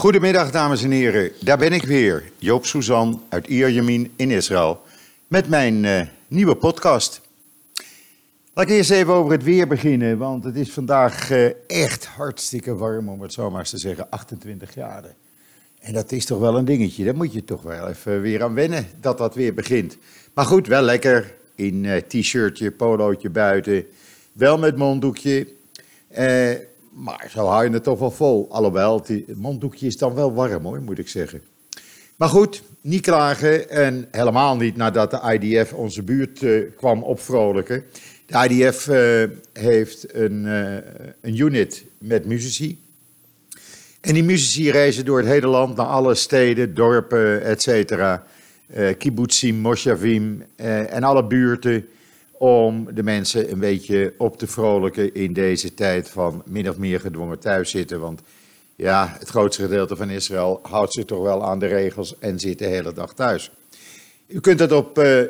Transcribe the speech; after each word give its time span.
Goedemiddag, 0.00 0.50
dames 0.50 0.82
en 0.82 0.90
heren. 0.90 1.32
Daar 1.40 1.58
ben 1.58 1.72
ik 1.72 1.84
weer, 1.84 2.30
Joop 2.38 2.66
Suzan 2.66 3.22
uit 3.28 3.46
Ierjemien 3.46 4.12
in 4.16 4.30
Israël, 4.30 4.82
met 5.26 5.48
mijn 5.48 5.84
uh, 5.84 6.00
nieuwe 6.28 6.54
podcast. 6.54 7.20
Laat 8.54 8.68
ik 8.68 8.70
eerst 8.70 8.90
even 8.90 9.12
over 9.12 9.32
het 9.32 9.42
weer 9.42 9.66
beginnen, 9.66 10.18
want 10.18 10.44
het 10.44 10.56
is 10.56 10.72
vandaag 10.72 11.30
uh, 11.30 11.50
echt 11.66 12.06
hartstikke 12.06 12.76
warm, 12.76 13.08
om 13.08 13.22
het 13.22 13.32
zo 13.32 13.50
maar 13.50 13.60
eens 13.60 13.70
te 13.70 13.78
zeggen, 13.78 14.10
28 14.10 14.70
graden. 14.70 15.14
En 15.80 15.92
dat 15.92 16.12
is 16.12 16.24
toch 16.24 16.38
wel 16.38 16.56
een 16.56 16.64
dingetje, 16.64 17.04
daar 17.04 17.16
moet 17.16 17.32
je 17.32 17.44
toch 17.44 17.62
wel 17.62 17.88
even 17.88 18.20
weer 18.20 18.42
aan 18.42 18.54
wennen, 18.54 18.86
dat 19.00 19.18
dat 19.18 19.34
weer 19.34 19.54
begint. 19.54 19.96
Maar 20.34 20.44
goed, 20.44 20.66
wel 20.66 20.82
lekker 20.82 21.34
in 21.54 21.84
uh, 21.84 21.96
t-shirtje, 21.96 22.70
polootje 22.70 23.30
buiten, 23.30 23.86
wel 24.32 24.58
met 24.58 24.76
monddoekje. 24.76 25.46
Maar 26.90 27.28
zo 27.30 27.46
hou 27.46 27.64
je 27.64 27.70
het 27.70 27.82
toch 27.82 27.98
wel 27.98 28.10
vol. 28.10 28.46
Alhoewel, 28.50 29.02
het 29.06 29.36
monddoekje 29.36 29.86
is 29.86 29.96
dan 29.96 30.14
wel 30.14 30.34
warm 30.34 30.64
hoor, 30.64 30.82
moet 30.82 30.98
ik 30.98 31.08
zeggen. 31.08 31.42
Maar 32.16 32.28
goed, 32.28 32.62
niet 32.80 33.02
klagen 33.02 33.70
en 33.70 34.08
helemaal 34.10 34.56
niet 34.56 34.76
nadat 34.76 35.10
de 35.10 35.38
IDF 35.38 35.72
onze 35.72 36.02
buurt 36.02 36.42
uh, 36.42 36.70
kwam 36.76 37.02
opvrolijken. 37.02 37.84
De 38.26 38.48
IDF 38.48 38.88
eh, 38.88 39.22
heeft 39.62 40.14
een, 40.14 40.44
uh, 40.44 40.74
een 41.20 41.38
unit 41.38 41.84
met 41.98 42.24
muzici. 42.24 42.78
En 44.00 44.14
die 44.14 44.24
muzici 44.24 44.70
reizen 44.70 45.04
door 45.04 45.18
het 45.18 45.26
hele 45.26 45.46
land 45.46 45.76
naar 45.76 45.86
alle 45.86 46.14
steden, 46.14 46.74
dorpen, 46.74 47.42
et 47.42 47.62
cetera. 47.62 48.24
kibbutzim, 48.98 49.56
moshavim 49.56 50.44
en 50.56 51.02
alle 51.02 51.26
buurten 51.26 51.86
om 52.40 52.94
de 52.94 53.02
mensen 53.02 53.50
een 53.50 53.58
beetje 53.58 54.14
op 54.18 54.38
te 54.38 54.46
vrolijken 54.46 55.14
in 55.14 55.32
deze 55.32 55.74
tijd 55.74 56.08
van 56.08 56.42
min 56.46 56.68
of 56.68 56.76
meer 56.76 57.00
gedwongen 57.00 57.38
thuiszitten. 57.38 58.00
Want 58.00 58.20
ja, 58.76 59.16
het 59.18 59.28
grootste 59.28 59.62
gedeelte 59.62 59.96
van 59.96 60.10
Israël 60.10 60.60
houdt 60.62 60.92
zich 60.92 61.04
toch 61.04 61.22
wel 61.22 61.44
aan 61.44 61.58
de 61.58 61.66
regels 61.66 62.18
en 62.18 62.38
zit 62.38 62.58
de 62.58 62.66
hele 62.66 62.92
dag 62.92 63.14
thuis. 63.14 63.50
U 64.26 64.40
kunt 64.40 64.60
het 64.60 64.72
op 64.72 64.98
uh, 64.98 65.20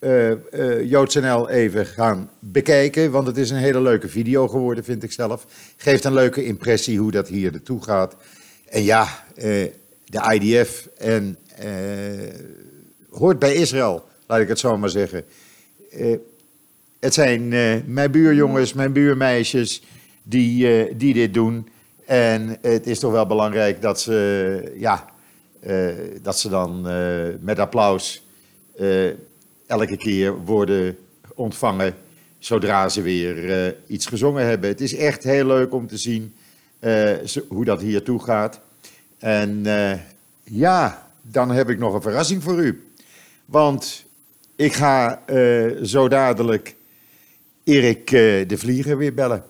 uh, 0.00 0.30
uh, 0.30 0.90
JoodsNL 0.90 1.48
even 1.48 1.86
gaan 1.86 2.30
bekijken, 2.38 3.10
want 3.10 3.26
het 3.26 3.36
is 3.36 3.50
een 3.50 3.56
hele 3.56 3.80
leuke 3.80 4.08
video 4.08 4.48
geworden, 4.48 4.84
vind 4.84 5.02
ik 5.02 5.12
zelf. 5.12 5.46
Geeft 5.76 6.04
een 6.04 6.14
leuke 6.14 6.44
impressie 6.44 6.98
hoe 6.98 7.10
dat 7.10 7.28
hier 7.28 7.50
naartoe 7.50 7.82
gaat. 7.82 8.16
En 8.68 8.82
ja, 8.82 9.24
de 10.04 10.38
IDF 10.40 10.88
en, 10.98 11.38
hoort 13.10 13.38
bij 13.38 13.54
Israël, 13.54 14.04
laat 14.26 14.40
ik 14.40 14.48
het 14.48 14.58
zo 14.58 14.76
maar 14.76 14.90
zeggen. 14.90 15.24
Het 17.00 17.14
zijn 17.14 17.52
uh, 17.52 17.74
mijn 17.86 18.10
buurjongens, 18.10 18.72
mijn 18.72 18.92
buurmeisjes 18.92 19.82
die, 20.22 20.86
uh, 20.86 20.94
die 20.96 21.14
dit 21.14 21.34
doen. 21.34 21.68
En 22.06 22.58
het 22.62 22.86
is 22.86 22.98
toch 22.98 23.12
wel 23.12 23.26
belangrijk 23.26 23.82
dat 23.82 24.00
ze, 24.00 24.72
ja, 24.78 25.04
uh, 25.66 25.88
dat 26.22 26.38
ze 26.38 26.48
dan 26.48 26.80
met 27.40 27.58
applaus 27.58 28.24
elke 29.66 29.96
keer 29.96 30.44
worden 30.44 30.96
ontvangen 31.34 31.94
zodra 32.38 32.88
ze 32.88 33.02
weer 33.02 33.74
iets 33.86 34.06
gezongen 34.06 34.46
hebben. 34.46 34.70
Het 34.70 34.80
is 34.80 34.96
echt 34.96 35.24
heel 35.24 35.46
leuk 35.46 35.74
om 35.74 35.86
te 35.86 35.96
zien 35.96 36.34
hoe 37.48 37.64
dat 37.64 37.80
hier 37.80 38.02
toe 38.02 38.22
gaat. 38.22 38.60
En 39.18 39.64
ja, 40.44 41.08
dan 41.22 41.50
heb 41.50 41.70
ik 41.70 41.78
nog 41.78 41.94
een 41.94 42.02
verrassing 42.02 42.42
voor 42.42 42.58
u. 42.58 42.90
Want 43.44 44.04
ik 44.56 44.72
ga 44.72 45.22
zo 45.82 46.08
dadelijk 46.08 46.75
Erik 47.66 48.10
eh, 48.10 48.48
de 48.48 48.58
Vlieger 48.58 48.98
weer 48.98 49.14
bellen. 49.14 49.44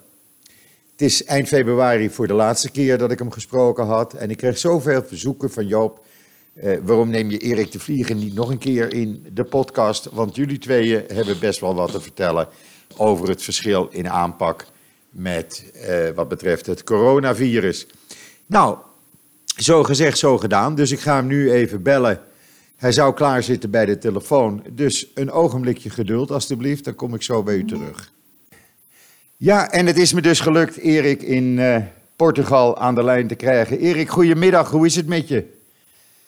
Het 0.90 1.00
is 1.00 1.24
eind 1.24 1.48
februari 1.48 2.10
voor 2.10 2.26
de 2.26 2.34
laatste 2.34 2.70
keer 2.70 2.98
dat 2.98 3.10
ik 3.10 3.18
hem 3.18 3.30
gesproken 3.30 3.86
had. 3.86 4.14
En 4.14 4.30
ik 4.30 4.36
kreeg 4.36 4.58
zoveel 4.58 5.02
verzoeken 5.02 5.50
van 5.50 5.66
Joop. 5.66 6.04
Eh, 6.54 6.78
waarom 6.82 7.10
neem 7.10 7.30
je 7.30 7.38
Erik 7.38 7.72
de 7.72 7.78
Vlieger 7.78 8.14
niet 8.14 8.34
nog 8.34 8.50
een 8.50 8.58
keer 8.58 8.94
in 8.94 9.26
de 9.32 9.44
podcast? 9.44 10.08
Want 10.12 10.36
jullie 10.36 10.58
tweeën 10.58 11.04
hebben 11.12 11.38
best 11.38 11.60
wel 11.60 11.74
wat 11.74 11.90
te 11.90 12.00
vertellen 12.00 12.48
over 12.96 13.28
het 13.28 13.42
verschil 13.42 13.88
in 13.90 14.08
aanpak 14.08 14.66
met 15.10 15.64
uh, 15.74 16.08
wat 16.14 16.28
betreft 16.28 16.66
het 16.66 16.84
coronavirus. 16.84 17.86
Nou, 18.46 18.76
zo 19.56 19.82
gezegd, 19.82 20.18
zo 20.18 20.38
gedaan. 20.38 20.74
Dus 20.74 20.90
ik 20.90 21.00
ga 21.00 21.16
hem 21.16 21.26
nu 21.26 21.52
even 21.52 21.82
bellen. 21.82 22.20
Hij 22.76 22.92
zou 22.92 23.14
klaarzitten 23.14 23.70
bij 23.70 23.86
de 23.86 23.98
telefoon. 23.98 24.62
Dus 24.70 25.06
een 25.14 25.30
ogenblikje 25.30 25.90
geduld, 25.90 26.30
alstublieft. 26.30 26.84
Dan 26.84 26.94
kom 26.94 27.14
ik 27.14 27.22
zo 27.22 27.42
bij 27.42 27.54
u 27.54 27.64
terug. 27.64 28.12
Ja, 29.36 29.70
en 29.70 29.86
het 29.86 29.96
is 29.96 30.12
me 30.12 30.20
dus 30.20 30.40
gelukt 30.40 30.76
Erik 30.76 31.22
in 31.22 31.44
uh, 31.58 31.76
Portugal 32.16 32.78
aan 32.78 32.94
de 32.94 33.04
lijn 33.04 33.28
te 33.28 33.34
krijgen. 33.34 33.78
Erik, 33.78 34.08
goedemiddag. 34.08 34.70
Hoe 34.70 34.86
is 34.86 34.96
het 34.96 35.06
met 35.06 35.28
je? 35.28 35.54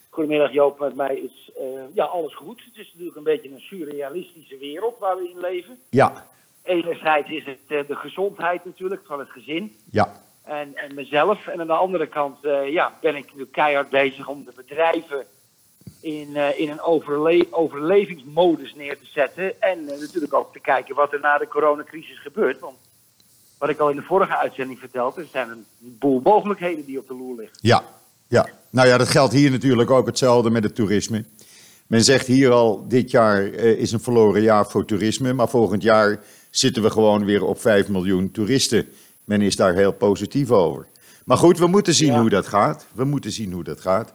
Goedemiddag 0.08 0.52
Joop, 0.52 0.78
met 0.78 0.94
mij 0.94 1.16
is 1.16 1.50
uh, 1.60 1.64
ja, 1.94 2.04
alles 2.04 2.34
goed. 2.34 2.62
Het 2.64 2.76
is 2.76 2.90
natuurlijk 2.92 3.16
een 3.16 3.22
beetje 3.22 3.50
een 3.50 3.60
surrealistische 3.60 4.58
wereld 4.58 4.98
waar 4.98 5.16
we 5.16 5.30
in 5.34 5.40
leven. 5.40 5.78
Ja. 5.90 6.26
Enerzijds 6.62 7.30
is 7.30 7.44
het 7.44 7.58
uh, 7.68 7.80
de 7.86 7.96
gezondheid 7.96 8.64
natuurlijk 8.64 9.02
van 9.04 9.18
het 9.18 9.30
gezin. 9.30 9.76
Ja. 9.90 10.22
En, 10.42 10.76
en 10.76 10.94
mezelf. 10.94 11.46
En 11.46 11.60
aan 11.60 11.66
de 11.66 11.72
andere 11.72 12.06
kant 12.06 12.36
ja, 12.70 12.92
ben 13.00 13.16
ik 13.16 13.34
nu 13.34 13.46
keihard 13.46 13.88
bezig 13.88 14.28
om 14.28 14.44
de 14.44 14.52
bedrijven 14.56 15.26
in, 16.00 16.28
uh, 16.30 16.60
in 16.60 16.70
een 16.70 16.80
overle 16.80 17.46
overlevingsmodus 17.50 18.74
neer 18.74 18.98
te 18.98 19.06
zetten. 19.06 19.62
En 19.62 19.78
uh, 19.78 20.00
natuurlijk 20.00 20.34
ook 20.34 20.52
te 20.52 20.60
kijken 20.60 20.94
wat 20.94 21.12
er 21.12 21.20
na 21.20 21.38
de 21.38 21.48
coronacrisis 21.48 22.18
gebeurt. 22.18 22.60
Want 22.60 22.76
wat 23.58 23.68
ik 23.68 23.78
al 23.78 23.90
in 23.90 23.96
de 23.96 24.02
vorige 24.02 24.36
uitzending 24.36 24.78
vertelde, 24.78 25.20
er 25.20 25.28
zijn 25.32 25.50
een 25.50 25.66
boel 25.80 26.20
mogelijkheden 26.24 26.84
die 26.84 26.98
op 26.98 27.08
de 27.08 27.14
loer 27.14 27.36
liggen. 27.36 27.58
Ja, 27.60 27.84
ja. 28.28 28.48
nou 28.70 28.88
ja, 28.88 28.98
dat 28.98 29.08
geldt 29.08 29.32
hier 29.32 29.50
natuurlijk 29.50 29.90
ook 29.90 30.06
hetzelfde 30.06 30.50
met 30.50 30.62
het 30.62 30.74
toerisme. 30.74 31.24
Men 31.86 32.04
zegt 32.04 32.26
hier 32.26 32.50
al, 32.50 32.88
dit 32.88 33.10
jaar 33.10 33.42
uh, 33.42 33.64
is 33.64 33.92
een 33.92 34.00
verloren 34.00 34.42
jaar 34.42 34.66
voor 34.66 34.84
toerisme, 34.84 35.32
maar 35.32 35.48
volgend 35.48 35.82
jaar 35.82 36.20
zitten 36.50 36.82
we 36.82 36.90
gewoon 36.90 37.24
weer 37.24 37.44
op 37.44 37.60
5 37.60 37.88
miljoen 37.88 38.30
toeristen. 38.30 38.88
Men 39.24 39.42
is 39.42 39.56
daar 39.56 39.74
heel 39.74 39.92
positief 39.92 40.50
over. 40.50 40.86
Maar 41.24 41.36
goed, 41.36 41.58
we 41.58 41.66
moeten 41.66 41.94
zien 41.94 42.12
ja. 42.12 42.20
hoe 42.20 42.30
dat 42.30 42.46
gaat. 42.46 42.86
We 42.94 43.04
moeten 43.04 43.32
zien 43.32 43.52
hoe 43.52 43.64
dat 43.64 43.80
gaat. 43.80 44.12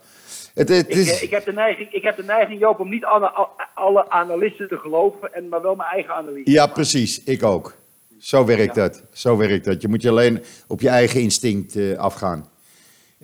Het, 0.53 0.69
het 0.69 0.89
is... 0.89 1.15
ik, 1.15 1.21
ik, 1.21 1.29
heb 1.29 1.45
de 1.45 1.53
neiging, 1.53 1.91
ik 1.91 2.03
heb 2.03 2.15
de 2.15 2.23
neiging, 2.23 2.59
Joop, 2.59 2.79
om 2.79 2.89
niet 2.89 3.05
alle, 3.05 3.47
alle 3.73 4.09
analisten 4.09 4.67
te 4.67 4.77
geloven, 4.77 5.33
en, 5.33 5.49
maar 5.49 5.61
wel 5.61 5.75
mijn 5.75 5.89
eigen 5.89 6.13
analyse. 6.13 6.51
Ja, 6.51 6.67
precies. 6.67 7.23
Ik 7.23 7.43
ook. 7.43 7.75
Zo 8.19 8.45
werkt 8.45 8.75
ja. 8.75 8.81
dat. 8.81 9.03
Zo 9.11 9.37
werkt 9.37 9.65
dat. 9.65 9.81
Je 9.81 9.87
moet 9.87 10.01
je 10.01 10.09
alleen 10.09 10.43
op 10.67 10.81
je 10.81 10.89
eigen 10.89 11.21
instinct 11.21 11.75
uh, 11.75 11.97
afgaan. 11.97 12.49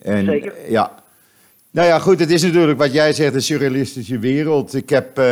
En, 0.01 0.25
Zeker. 0.25 0.53
Ja. 0.71 1.03
Nou 1.71 1.87
ja, 1.87 1.99
goed, 1.99 2.19
het 2.19 2.31
is 2.31 2.43
natuurlijk 2.43 2.77
wat 2.77 2.93
jij 2.93 3.13
zegt, 3.13 3.33
een 3.33 3.41
surrealistische 3.41 4.19
wereld. 4.19 4.73
Ik 4.73 4.89
heb 4.89 5.19
uh, 5.19 5.25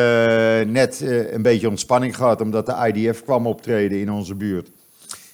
net 0.59 1.01
uh, 1.03 1.33
een 1.33 1.41
beetje 1.41 1.69
ontspanning 1.69 2.15
gehad, 2.15 2.41
omdat 2.41 2.65
de 2.65 2.91
IDF 2.93 3.23
kwam 3.23 3.47
optreden 3.47 3.99
in 3.99 4.11
onze 4.11 4.35
buurt. 4.35 4.69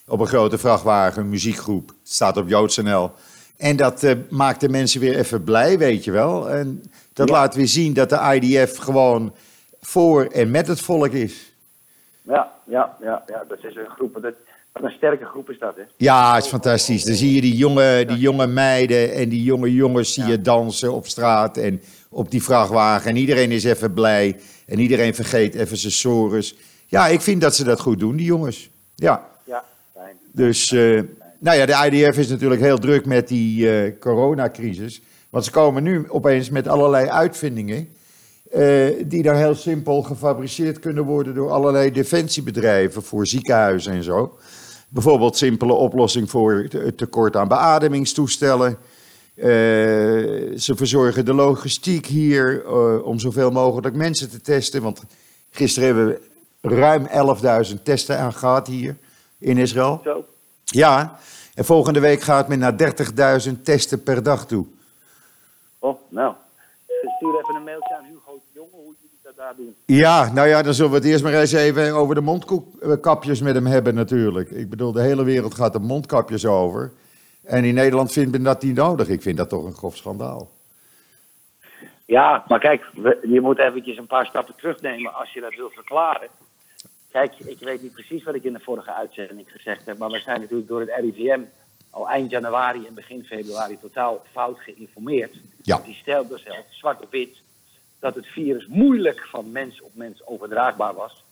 Op 0.07 0.19
een 0.19 0.27
grote 0.27 0.57
vrachtwagen, 0.57 1.21
een 1.21 1.29
muziekgroep. 1.29 1.87
Het 1.87 2.13
staat 2.13 2.37
op 2.37 2.49
JoodsNL. 2.49 3.11
En 3.63 3.75
dat 3.75 4.03
uh, 4.03 4.11
maakt 4.29 4.59
de 4.59 4.69
mensen 4.69 4.99
weer 4.99 5.17
even 5.17 5.43
blij, 5.43 5.77
weet 5.77 6.03
je 6.03 6.11
wel. 6.11 6.49
En 6.49 6.83
dat 7.13 7.27
ja. 7.27 7.33
laat 7.33 7.55
weer 7.55 7.67
zien 7.67 7.93
dat 7.93 8.09
de 8.09 8.39
IDF 8.39 8.77
gewoon 8.77 9.33
voor 9.81 10.25
en 10.25 10.51
met 10.51 10.67
het 10.67 10.81
volk 10.81 11.11
is. 11.11 11.53
Ja, 12.21 12.51
ja, 12.63 12.97
ja, 13.01 13.23
ja. 13.27 13.43
dat 13.47 13.57
is 13.63 13.75
een 13.75 13.89
groep. 13.95 14.13
Dat, 14.21 14.33
wat 14.71 14.83
een 14.83 14.91
sterke 14.91 15.25
groep 15.25 15.49
is 15.49 15.59
dat, 15.59 15.75
hè? 15.75 15.81
Ja, 15.97 16.35
het 16.35 16.43
is 16.43 16.49
fantastisch. 16.49 17.03
Dan 17.03 17.15
zie 17.15 17.35
je 17.35 17.41
die 17.41 17.55
jonge, 17.55 18.05
die 18.05 18.17
jonge 18.17 18.47
meiden 18.47 19.13
en 19.13 19.29
die 19.29 19.43
jonge 19.43 19.73
jongens 19.73 20.13
zie 20.13 20.25
je 20.25 20.41
dansen 20.41 20.93
op 20.93 21.07
straat 21.07 21.57
en 21.57 21.81
op 22.09 22.31
die 22.31 22.43
vrachtwagen. 22.43 23.09
En 23.09 23.15
iedereen 23.15 23.51
is 23.51 23.63
even 23.63 23.93
blij. 23.93 24.39
En 24.65 24.79
iedereen 24.79 25.15
vergeet 25.15 25.55
even 25.55 25.77
zijn 25.77 25.93
sores. 25.93 26.55
Ja, 26.87 27.07
ik 27.07 27.21
vind 27.21 27.41
dat 27.41 27.55
ze 27.55 27.63
dat 27.63 27.79
goed 27.79 27.99
doen, 27.99 28.15
die 28.15 28.25
jongens. 28.25 28.69
Ja. 28.95 29.29
Ja, 29.43 29.63
fijn. 29.93 30.17
Dus... 30.31 30.71
Uh, 30.71 31.01
nou 31.43 31.57
ja, 31.57 31.65
de 31.65 31.97
IDF 31.97 32.17
is 32.17 32.27
natuurlijk 32.27 32.61
heel 32.61 32.77
druk 32.77 33.05
met 33.05 33.27
die 33.27 33.65
uh, 33.65 33.99
coronacrisis. 33.99 35.01
Want 35.29 35.45
ze 35.45 35.51
komen 35.51 35.83
nu 35.83 36.05
opeens 36.09 36.49
met 36.49 36.67
allerlei 36.67 37.07
uitvindingen. 37.07 37.87
Uh, 38.55 38.87
die 39.05 39.23
daar 39.23 39.35
heel 39.35 39.55
simpel 39.55 40.01
gefabriceerd 40.01 40.79
kunnen 40.79 41.03
worden 41.03 41.35
door 41.35 41.51
allerlei 41.51 41.91
defensiebedrijven 41.91 43.03
voor 43.03 43.27
ziekenhuizen 43.27 43.93
en 43.93 44.03
zo. 44.03 44.37
Bijvoorbeeld 44.89 45.37
simpele 45.37 45.73
oplossing 45.73 46.29
voor 46.29 46.67
het 46.69 46.97
tekort 46.97 47.35
aan 47.35 47.47
beademingstoestellen. 47.47 48.77
Uh, 49.35 49.45
ze 50.57 50.73
verzorgen 50.75 51.25
de 51.25 51.33
logistiek 51.33 52.05
hier 52.05 52.63
uh, 52.65 53.05
om 53.05 53.19
zoveel 53.19 53.51
mogelijk 53.51 53.95
mensen 53.95 54.29
te 54.29 54.41
testen. 54.41 54.81
Want 54.81 55.01
gisteren 55.51 55.87
hebben 55.87 56.17
we 56.61 56.75
ruim 56.75 57.07
11.000 57.75 57.83
testen 57.83 58.19
aan 58.19 58.33
gehad 58.33 58.67
hier 58.67 58.95
in 59.37 59.57
Israël. 59.57 60.01
Zo. 60.03 60.25
Ja, 60.63 61.19
en 61.55 61.65
volgende 61.65 61.99
week 61.99 62.21
gaat 62.21 62.47
men 62.47 62.59
naar 62.59 62.75
30.000 63.47 63.61
testen 63.63 64.03
per 64.03 64.23
dag 64.23 64.45
toe. 64.45 64.65
Oh, 65.79 65.99
nou. 66.09 66.33
Stuur 67.15 67.39
even 67.39 67.55
een 67.55 67.63
mailtje 67.63 67.95
aan 67.95 68.05
Hugo 68.05 68.41
Jonge 68.53 68.69
hoe 68.71 68.95
jullie 68.99 69.19
dat 69.23 69.35
daar 69.35 69.55
doen. 69.55 69.75
Ja, 69.85 70.33
nou 70.33 70.47
ja, 70.47 70.61
dan 70.61 70.73
zullen 70.73 70.91
we 70.91 70.97
het 70.97 71.05
eerst 71.05 71.23
maar 71.23 71.33
eens 71.33 71.51
even 71.51 71.93
over 71.93 72.15
de 72.15 72.21
mondkapjes 72.21 73.41
met 73.41 73.55
hem 73.55 73.65
hebben 73.65 73.95
natuurlijk. 73.95 74.49
Ik 74.49 74.69
bedoel, 74.69 74.91
de 74.91 75.01
hele 75.01 75.23
wereld 75.23 75.53
gaat 75.53 75.73
de 75.73 75.79
mondkapjes 75.79 76.45
over. 76.45 76.91
En 77.43 77.63
in 77.63 77.73
Nederland 77.73 78.11
vindt 78.11 78.31
men 78.31 78.43
dat 78.43 78.63
niet 78.63 78.75
nodig. 78.75 79.07
Ik 79.07 79.21
vind 79.21 79.37
dat 79.37 79.49
toch 79.49 79.65
een 79.65 79.75
grof 79.75 79.95
schandaal. 79.95 80.49
Ja, 82.05 82.43
maar 82.47 82.59
kijk, 82.59 82.89
je 83.21 83.41
moet 83.41 83.59
eventjes 83.59 83.97
een 83.97 84.07
paar 84.07 84.25
stappen 84.25 84.55
terugnemen 84.55 85.13
als 85.13 85.33
je 85.33 85.41
dat 85.41 85.55
wil 85.55 85.69
verklaren. 85.69 86.27
Kijk, 87.13 87.33
ik 87.39 87.59
weet 87.59 87.81
niet 87.81 87.91
precies 87.91 88.23
wat 88.23 88.35
ik 88.35 88.43
in 88.43 88.53
de 88.53 88.59
vorige 88.59 88.93
uitzending 88.93 89.51
gezegd 89.51 89.85
heb, 89.85 89.97
maar 89.97 90.09
we 90.09 90.19
zijn 90.19 90.39
natuurlijk 90.41 90.67
door 90.67 90.79
het 90.79 90.89
RIVM 90.99 91.41
al 91.89 92.09
eind 92.09 92.31
januari 92.31 92.87
en 92.87 92.93
begin 92.93 93.25
februari 93.25 93.79
totaal 93.79 94.23
fout 94.31 94.59
geïnformeerd. 94.59 95.35
Ja. 95.61 95.81
Die 95.85 95.95
stelde 95.95 96.37
zelf, 96.37 96.65
zwart 96.69 97.01
op 97.01 97.11
wit, 97.11 97.37
dat 97.99 98.15
het 98.15 98.25
virus 98.27 98.67
moeilijk 98.67 99.27
van 99.31 99.51
mens 99.51 99.81
op 99.81 99.95
mens 99.95 100.25
overdraagbaar 100.25 100.93
was. 100.93 101.23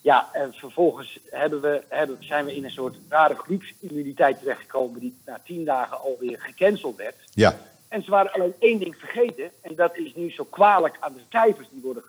Ja, 0.00 0.28
en 0.32 0.52
vervolgens 0.52 1.18
hebben 1.30 1.60
we, 1.60 1.82
hebben, 1.88 2.16
zijn 2.20 2.44
we 2.44 2.56
in 2.56 2.64
een 2.64 2.70
soort 2.70 2.96
rare 3.08 3.34
groepsimmuniteit 3.34 4.38
terechtgekomen 4.38 5.00
die 5.00 5.16
na 5.24 5.40
tien 5.44 5.64
dagen 5.64 6.00
alweer 6.00 6.40
gecanceld 6.40 6.96
werd. 6.96 7.16
Ja, 7.34 7.58
En 7.88 8.02
ze 8.02 8.10
waren 8.10 8.32
alleen 8.32 8.54
één 8.58 8.78
ding 8.78 8.96
vergeten. 8.96 9.50
En 9.60 9.74
dat 9.74 9.96
is 9.96 10.14
nu 10.14 10.30
zo 10.30 10.44
kwalijk 10.44 10.96
aan 11.00 11.12
de 11.12 11.22
cijfers 11.30 11.68
die 11.70 11.82
worden 11.82 12.02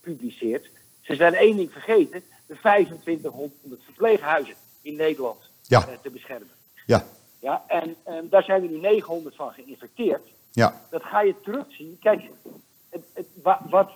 gepubliceerd. 0.00 0.68
Ze 1.08 1.14
zijn 1.14 1.34
één 1.34 1.56
ding 1.56 1.72
vergeten. 1.72 2.22
De 2.46 2.56
2500 2.58 3.82
verpleeghuizen 3.84 4.54
in 4.82 4.96
Nederland 4.96 5.50
Ja. 5.62 5.80
eh, 5.88 5.94
te 6.02 6.10
beschermen. 6.10 6.50
ja, 6.86 7.04
Ja, 7.40 7.64
en, 7.66 7.96
en 8.04 8.28
daar 8.28 8.42
zijn 8.42 8.62
er 8.62 8.68
nu 8.68 8.78
900 8.78 9.34
van 9.36 9.52
geïnfecteerd. 9.52 10.28
ja. 10.52 10.80
Dat 10.90 11.02
ga 11.02 11.20
je 11.20 11.40
terugzien. 11.40 11.96
Kijk, 12.00 12.22
het, 12.90 13.04
het, 13.14 13.26
wa- 13.42 13.62
wat, 13.70 13.90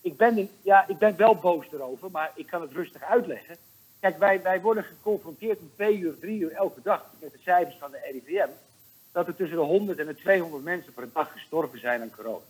ik, 0.00 0.16
ben, 0.16 0.38
in- 0.38 0.50
ja, 0.62 0.88
ik 0.88 0.98
ben 0.98 1.16
wel 1.16 1.34
boos 1.34 1.66
erover, 1.72 2.10
maar 2.10 2.32
ik 2.34 2.46
kan 2.46 2.60
het 2.60 2.72
rustig 2.72 3.02
uitleggen. 3.02 3.56
Kijk, 4.00 4.18
wij, 4.18 4.42
wij 4.42 4.60
worden 4.60 4.84
geconfronteerd 4.84 5.58
om 5.60 5.70
twee 5.74 5.98
uur, 5.98 6.18
drie 6.18 6.38
uur 6.40 6.52
elke 6.52 6.80
dag 6.82 7.10
met 7.20 7.32
de 7.32 7.38
cijfers 7.42 7.76
van 7.78 7.90
de 7.90 7.98
RIVM. 8.12 8.48
Dat 9.12 9.26
er 9.26 9.36
tussen 9.36 9.56
de 9.56 9.62
100 9.62 9.98
en 9.98 10.06
de 10.06 10.14
200 10.14 10.64
mensen 10.64 10.92
per 10.92 11.08
dag 11.12 11.32
gestorven 11.32 11.80
zijn 11.80 12.00
aan 12.00 12.10
corona. 12.16 12.44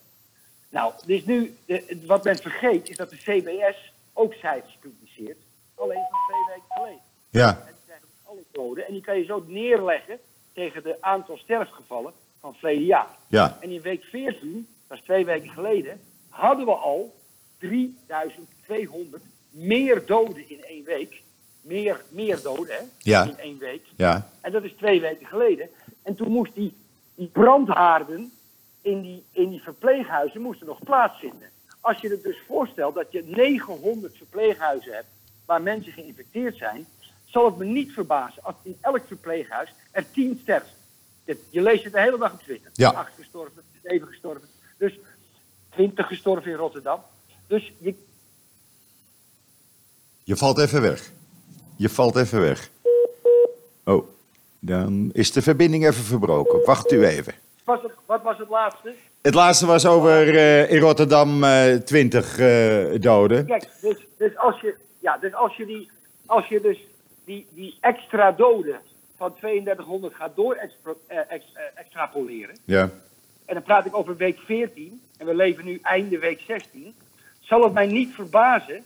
Nou, 0.74 0.92
dus 1.06 1.24
nu, 1.24 1.56
de, 1.66 2.00
wat 2.06 2.24
men 2.24 2.36
vergeet 2.36 2.88
is 2.88 2.96
dat 2.96 3.10
de 3.10 3.16
CBS 3.16 3.92
ook 4.12 4.32
cijfers 4.34 4.78
publiceert. 4.80 5.38
Alleen 5.74 6.06
van 6.10 6.18
twee 6.26 6.44
weken 6.48 6.68
geleden. 6.68 7.00
Ja, 7.30 7.48
En 7.48 7.72
die 7.74 7.84
zijn 7.86 8.00
op 8.02 8.30
alle 8.30 8.44
doden. 8.52 8.86
En 8.86 8.92
die 8.92 9.02
kan 9.02 9.18
je 9.18 9.24
zo 9.24 9.44
neerleggen 9.46 10.18
tegen 10.52 10.82
de 10.82 10.96
aantal 11.00 11.36
sterfgevallen 11.36 12.12
van 12.40 12.54
verleden 12.54 12.84
jaar. 12.84 13.08
ja, 13.28 13.58
En 13.60 13.70
in 13.70 13.80
week 13.80 14.04
14, 14.04 14.68
dat 14.88 14.98
is 14.98 15.04
twee 15.04 15.24
weken 15.24 15.50
geleden, 15.50 16.00
hadden 16.28 16.66
we 16.66 16.72
al 16.74 17.14
3200 17.58 19.22
meer 19.50 20.06
doden 20.06 20.48
in 20.50 20.64
één 20.64 20.84
week. 20.84 21.22
Meer, 21.60 22.04
meer 22.08 22.42
doden, 22.42 22.76
hè? 22.76 22.82
Ja. 22.98 23.22
In 23.22 23.38
één 23.38 23.58
week. 23.58 23.82
ja, 23.96 24.30
En 24.40 24.52
dat 24.52 24.62
is 24.64 24.72
twee 24.72 25.00
weken 25.00 25.26
geleden. 25.26 25.68
En 26.02 26.14
toen 26.14 26.32
moest 26.32 26.54
die, 26.54 26.74
die 27.14 27.26
brandhaarden 27.26 28.32
in 28.84 29.02
die, 29.02 29.24
in 29.30 29.50
die 29.50 29.62
verpleeghuizen 29.62 30.40
moesten 30.40 30.66
nog 30.66 30.78
plaatsvinden. 30.84 31.48
Als 31.80 32.00
je 32.00 32.08
het 32.08 32.22
dus 32.22 32.36
voorstelt 32.46 32.94
dat 32.94 33.06
je 33.12 33.22
900 33.26 34.16
verpleeghuizen 34.16 34.92
hebt 34.94 35.06
waar 35.44 35.62
mensen 35.62 35.92
geïnfecteerd 35.92 36.56
zijn, 36.56 36.86
zal 37.24 37.44
het 37.44 37.56
me 37.56 37.64
niet 37.64 37.92
verbazen 37.92 38.42
als 38.42 38.54
in 38.62 38.76
elk 38.80 39.00
verpleeghuis 39.06 39.72
er 39.90 40.10
10 40.10 40.38
sterven. 40.42 40.68
Dit- 41.24 41.38
Je 41.50 41.62
leest 41.62 41.84
het 41.84 41.92
de 41.92 42.00
hele 42.00 42.18
dag 42.18 42.32
op 42.32 42.42
Twitter. 42.42 42.70
Ja. 42.74 42.90
8 42.90 43.12
gestorven, 43.16 43.62
7 43.82 44.08
gestorven. 44.08 44.48
Dus 44.78 44.98
20 45.70 46.06
gestorven 46.06 46.50
in 46.50 46.56
Rotterdam. 46.56 47.00
Dus 47.46 47.72
je, 47.78 47.94
je 50.24 50.36
valt 50.36 50.58
even 50.58 50.80
weg. 50.80 51.12
Je 51.76 51.88
valt 51.88 52.16
even 52.16 52.40
weg. 52.40 52.70
Oh, 53.84 54.08
dan 54.58 55.10
is 55.12 55.32
de 55.32 55.42
verbinding 55.42 55.86
even 55.86 56.04
verbroken. 56.04 56.64
Wacht 56.64 56.92
u 56.92 57.06
even. 57.06 57.34
Was 57.64 57.82
het, 57.82 57.92
wat 58.06 58.22
was 58.22 58.38
het 58.38 58.48
laatste? 58.48 58.94
Het 59.22 59.34
laatste 59.34 59.66
was 59.66 59.86
over 59.86 60.36
eh, 60.36 60.70
in 60.70 60.78
Rotterdam 60.78 61.44
eh 61.44 61.74
20 61.74 62.38
eh, 62.38 63.00
doden. 63.00 63.46
Kijk, 63.46 63.68
dus, 63.80 64.06
dus 64.18 64.36
als 64.36 64.60
je, 64.60 64.76
ja, 64.98 65.16
dus 65.18 65.34
als 65.34 65.56
je, 65.56 65.66
die, 65.66 65.90
als 66.26 66.46
je 66.46 66.60
dus 66.60 66.78
die, 67.24 67.46
die 67.50 67.76
extra 67.80 68.32
doden 68.32 68.80
van 69.16 69.34
3200 69.34 70.14
gaat 70.14 70.36
door 70.36 70.54
expro- 70.54 70.98
ex- 71.28 71.52
extrapoleren. 71.74 72.56
Ja, 72.64 72.90
En 73.44 73.54
dan 73.54 73.62
praat 73.62 73.86
ik 73.86 73.96
over 73.96 74.16
week 74.16 74.38
14. 74.38 75.02
En 75.18 75.26
we 75.26 75.34
leven 75.34 75.64
nu 75.64 75.78
einde 75.82 76.18
week 76.18 76.40
16. 76.46 76.94
Zal 77.40 77.62
het 77.62 77.72
mij 77.72 77.86
niet 77.86 78.14
verbazen 78.14 78.84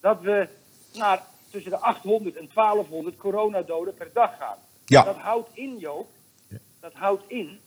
dat 0.00 0.20
we 0.20 0.48
naar 0.94 1.22
tussen 1.50 1.70
de 1.70 1.78
800 1.78 2.36
en 2.36 2.50
1200 2.54 3.16
coronadoden 3.16 3.94
per 3.94 4.10
dag 4.12 4.36
gaan. 4.38 4.56
Ja. 4.84 5.02
Dat 5.02 5.16
houdt 5.16 5.48
in, 5.52 5.76
Joop, 5.78 6.08
dat 6.80 6.92
houdt 6.94 7.22
in 7.26 7.58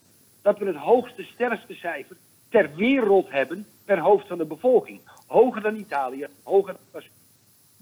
dat 0.41 0.57
we 0.57 0.65
het 0.65 0.75
hoogste 0.75 1.23
sterftecijfer 1.23 2.15
ter 2.49 2.75
wereld 2.75 3.31
hebben 3.31 3.65
per 3.85 3.99
hoofd 3.99 4.27
van 4.27 4.38
de 4.38 4.45
bevolking. 4.45 4.99
Hoger 5.27 5.61
dan 5.61 5.75
Italië, 5.75 6.27
hoger 6.43 6.75
dan, 6.91 7.01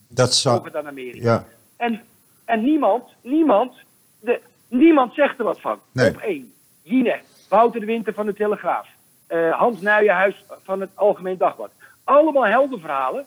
dat 0.07 0.33
zou. 0.33 0.55
hoger 0.57 0.71
dan 0.71 0.87
Amerika. 0.87 1.23
Ja, 1.31 1.45
En, 1.77 2.01
en 2.45 2.61
niemand, 2.63 3.03
niemand, 3.21 3.73
de, 4.19 4.41
niemand 4.67 5.13
zegt 5.13 5.37
er 5.39 5.43
wat 5.45 5.61
van. 5.61 5.79
Nee. 5.91 6.09
Op 6.09 6.17
één. 6.17 6.53
Jinek, 6.81 7.23
Wouter 7.49 7.79
de 7.79 7.85
Winter 7.85 8.13
van 8.13 8.25
de 8.25 8.33
Telegraaf. 8.33 8.87
eh, 9.27 9.51
Hans 9.59 9.81
Nuijenhuis 9.81 10.43
van 10.63 10.81
het 10.81 10.89
Algemeen 10.93 11.37
Dagblad. 11.37 11.71
Allemaal 12.03 12.45
heldenverhalen. 12.45 13.25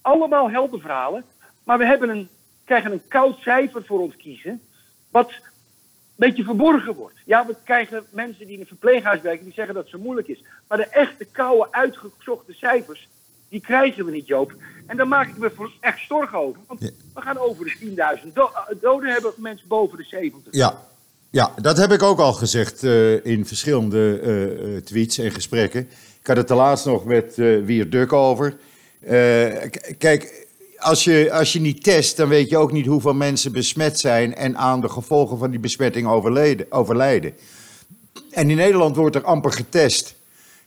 Allemaal 0.00 0.50
heldenverhalen. 0.50 1.24
Maar 1.64 1.78
we 1.78 1.86
hebben 1.86 2.08
een, 2.08 2.28
krijgen 2.64 2.92
een 2.92 3.02
koud 3.08 3.38
cijfer 3.38 3.84
voor 3.84 4.00
ons 4.00 4.16
kiezen. 4.16 4.62
Wat 5.10 5.32
beetje 6.28 6.44
verborgen 6.44 6.94
wordt. 6.94 7.14
Ja, 7.24 7.46
we 7.46 7.54
krijgen 7.64 8.04
mensen 8.10 8.44
die 8.46 8.54
in 8.54 8.60
een 8.60 8.66
verpleeghuis 8.66 9.20
werken. 9.20 9.44
Die 9.44 9.52
zeggen 9.54 9.74
dat 9.74 9.82
het 9.82 9.92
zo 9.92 9.98
moeilijk 9.98 10.28
is. 10.28 10.42
Maar 10.68 10.78
de 10.78 10.86
echte 10.88 11.24
koude, 11.32 11.68
uitgezochte 11.70 12.52
cijfers. 12.52 13.08
Die 13.48 13.60
krijgen 13.60 14.04
we 14.04 14.10
niet, 14.10 14.26
Joop. 14.26 14.52
En 14.86 14.96
daar 14.96 15.08
maak 15.08 15.28
ik 15.28 15.38
me 15.38 15.50
voor 15.54 15.72
echt 15.80 16.06
zorgen 16.08 16.38
over. 16.38 16.60
Want 16.66 16.80
Ja. 16.80 16.88
we 17.14 17.20
gaan 17.20 17.38
over 17.38 17.64
de 17.64 17.76
10.000 17.78 18.34
do- 18.34 18.50
eh, 18.54 18.76
doden 18.80 19.12
hebben. 19.12 19.32
Mensen 19.36 19.68
boven 19.68 19.98
de 19.98 20.04
70. 20.04 20.54
ja. 20.54 20.82
ja, 21.30 21.54
dat 21.62 21.76
heb 21.76 21.92
ik 21.92 22.02
ook 22.02 22.18
al 22.18 22.32
gezegd 22.32 22.82
eh, 22.84 23.24
in 23.26 23.46
verschillende 23.46 24.20
eh, 24.20 24.82
tweets 24.84 25.18
en 25.18 25.30
gesprekken. 25.30 25.80
Ik 26.20 26.26
had 26.26 26.36
het 26.36 26.48
de 26.48 26.54
laatst 26.54 26.86
nog 26.86 27.04
met 27.04 27.36
Wier 27.36 27.90
Duk 27.90 28.12
over. 28.12 28.54
Kijk, 29.98 30.41
als 30.82 31.04
je, 31.04 31.32
als 31.32 31.52
je 31.52 31.60
niet 31.60 31.82
test, 31.82 32.16
dan 32.16 32.28
weet 32.28 32.48
je 32.50 32.56
ook 32.56 32.72
niet 32.72 32.86
hoeveel 32.86 33.14
mensen 33.14 33.52
besmet 33.52 34.00
zijn 34.00 34.34
en 34.34 34.56
aan 34.56 34.80
de 34.80 34.88
gevolgen 34.88 35.38
van 35.38 35.50
die 35.50 35.60
besmetting 35.60 36.06
overleden, 36.08 36.66
overlijden. 36.70 37.32
En 38.30 38.50
in 38.50 38.56
Nederland 38.56 38.96
wordt 38.96 39.16
er 39.16 39.22
amper 39.24 39.52
getest. 39.52 40.14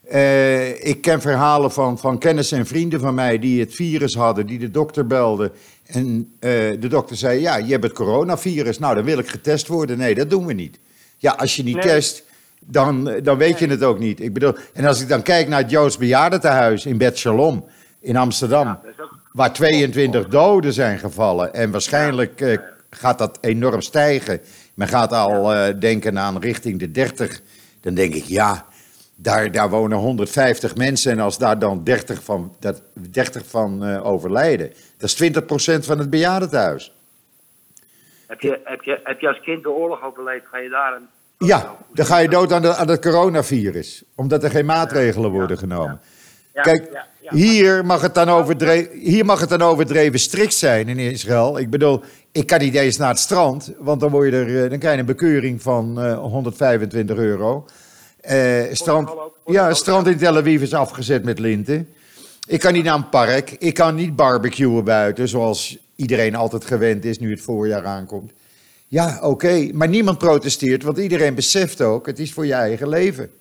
Eh, 0.07 0.85
ik 0.87 1.01
ken 1.01 1.21
verhalen 1.21 1.71
van, 1.71 1.99
van 1.99 2.17
kennissen 2.17 2.57
en 2.57 2.65
vrienden 2.65 2.99
van 2.99 3.13
mij 3.15 3.39
die 3.39 3.59
het 3.59 3.73
virus 3.73 4.15
hadden, 4.15 4.45
die 4.47 4.59
de 4.59 4.71
dokter 4.71 5.07
belden. 5.07 5.51
En 5.85 6.33
eh, 6.39 6.49
de 6.79 6.87
dokter 6.87 7.15
zei: 7.15 7.39
Ja, 7.41 7.55
je 7.57 7.71
hebt 7.71 7.83
het 7.83 7.93
coronavirus. 7.93 8.79
Nou, 8.79 8.95
dan 8.95 9.03
wil 9.03 9.17
ik 9.17 9.27
getest 9.29 9.67
worden. 9.67 9.97
Nee, 9.97 10.15
dat 10.15 10.29
doen 10.29 10.45
we 10.45 10.53
niet. 10.53 10.79
Ja, 11.17 11.31
als 11.31 11.55
je 11.55 11.63
niet 11.63 11.75
Nee. 11.75 11.83
test, 11.83 12.23
dan, 12.59 13.11
dan 13.23 13.37
weet 13.37 13.59
je 13.59 13.67
het 13.67 13.83
ook 13.83 13.99
niet. 13.99 14.19
Ik 14.21 14.33
bedoel, 14.33 14.53
en 14.73 14.85
als 14.85 15.01
ik 15.01 15.07
dan 15.07 15.21
kijk 15.21 15.47
naar 15.47 15.61
het 15.61 15.69
Joods 15.71 15.97
bejaardentehuis 15.97 16.85
in 16.85 16.97
Bet 16.97 17.17
Shalom 17.17 17.65
in 17.99 18.15
Amsterdam, 18.15 18.67
Ja, 18.67 18.79
dat 18.83 18.91
is 18.97 19.03
ook- 19.03 19.23
waar 19.35 19.53
22 19.53 20.27
doden 20.27 20.73
zijn 20.73 20.99
gevallen. 20.99 21.53
En 21.53 21.71
waarschijnlijk 21.71 22.41
eh, 22.41 22.57
gaat 22.89 23.17
dat 23.17 23.37
enorm 23.41 23.81
stijgen. 23.81 24.41
Men 24.73 24.87
gaat 24.87 25.11
al 25.11 25.53
eh, 25.53 25.79
denken 25.79 26.19
aan 26.19 26.39
richting 26.39 26.79
de 26.79 26.91
30. 26.91 27.41
Dan 27.81 27.93
denk 27.93 28.13
ik, 28.13 28.23
ja, 28.23 28.65
daar, 29.15 29.51
daar 29.51 29.69
wonen 29.69 29.97
150 29.97 30.75
mensen. 30.75 31.11
En 31.11 31.19
als 31.19 31.37
daar 31.37 31.59
dan 31.59 31.83
30 31.83 32.23
van, 32.23 32.55
dat, 32.59 32.81
30 32.93 33.47
van 33.47 33.85
eh, 33.85 34.05
overlijden, 34.05 34.73
dat 34.97 35.09
is 35.09 35.31
20% 35.31 35.85
van 35.85 35.99
het 35.99 36.09
bejaardentehuis. 36.09 36.93
Heb 38.27 38.41
je, 38.41 38.59
heb, 38.63 38.81
je, 38.81 38.99
heb 39.03 39.19
je 39.19 39.27
als 39.27 39.39
kind 39.41 39.63
de 39.63 39.69
oorlog 39.69 40.03
overleefd? 40.03 40.45
Ga 40.47 40.57
je 40.57 40.69
daar 40.69 40.95
een. 40.95 41.07
Ja, 41.37 41.75
dan 41.93 42.05
ga 42.05 42.17
je 42.17 42.29
dood 42.29 42.51
aan, 42.51 42.61
de, 42.61 42.75
aan 42.75 42.89
het 42.89 43.01
coronavirus. 43.01 44.03
Omdat 44.15 44.43
er 44.43 44.49
geen 44.49 44.65
maatregelen 44.65 45.31
worden 45.31 45.57
genomen. 45.57 45.99
Kijk, 46.53 47.05
ja, 47.31 47.37
hier 47.37 47.85
mag, 47.85 48.01
het 48.01 48.13
dan 48.13 48.29
overdreven, 48.29 48.97
hier 48.97 49.25
mag 49.25 49.39
het 49.39 49.49
dan 49.49 49.61
overdreven 49.61 50.19
strikt 50.19 50.53
zijn 50.53 50.87
in 50.87 50.97
Israël. 50.97 51.59
Ik 51.59 51.69
bedoel, 51.69 52.03
ik 52.31 52.47
kan 52.47 52.59
niet 52.59 52.75
eens 52.75 52.97
naar 52.97 53.09
het 53.09 53.19
strand, 53.19 53.73
want 53.77 53.99
dan, 53.99 54.11
word 54.11 54.31
je 54.31 54.37
er, 54.37 54.63
eh, 54.63 54.69
dan 54.69 54.79
krijg 54.79 54.93
je 54.93 54.99
een 54.99 55.05
bekeuring 55.05 55.61
van 55.61 56.01
eh, 56.01 56.17
125 56.17 57.17
euro. 57.17 57.65
Eh, 58.21 58.63
strand, 58.71 59.09
ja, 59.45 59.73
strand 59.73 60.07
in 60.07 60.17
Tel 60.17 60.37
Aviv 60.37 60.61
is 60.61 60.73
afgezet 60.73 61.23
met 61.23 61.39
linten. 61.39 61.89
Ik 62.47 62.59
kan 62.59 62.73
niet 62.73 62.83
naar 62.83 62.95
een 62.95 63.09
park, 63.09 63.51
ik 63.51 63.73
kan 63.73 63.95
niet 63.95 64.15
barbecuen 64.15 64.83
buiten, 64.83 65.27
zoals 65.27 65.77
iedereen 65.95 66.35
altijd 66.35 66.65
gewend 66.65 67.05
is 67.05 67.19
nu 67.19 67.31
het 67.31 67.41
voorjaar 67.41 67.85
aankomt. 67.85 68.31
Ja, 68.87 69.19
oké, 69.21 69.69
maar 69.73 69.87
niemand 69.87 70.17
protesteert, 70.17 70.83
want 70.83 70.97
iedereen 70.97 71.35
beseft 71.35 71.81
ook, 71.81 72.05
het 72.05 72.19
is 72.19 72.33
voor 72.33 72.45
je 72.45 72.53
eigen 72.53 72.89
leven. 72.89 73.31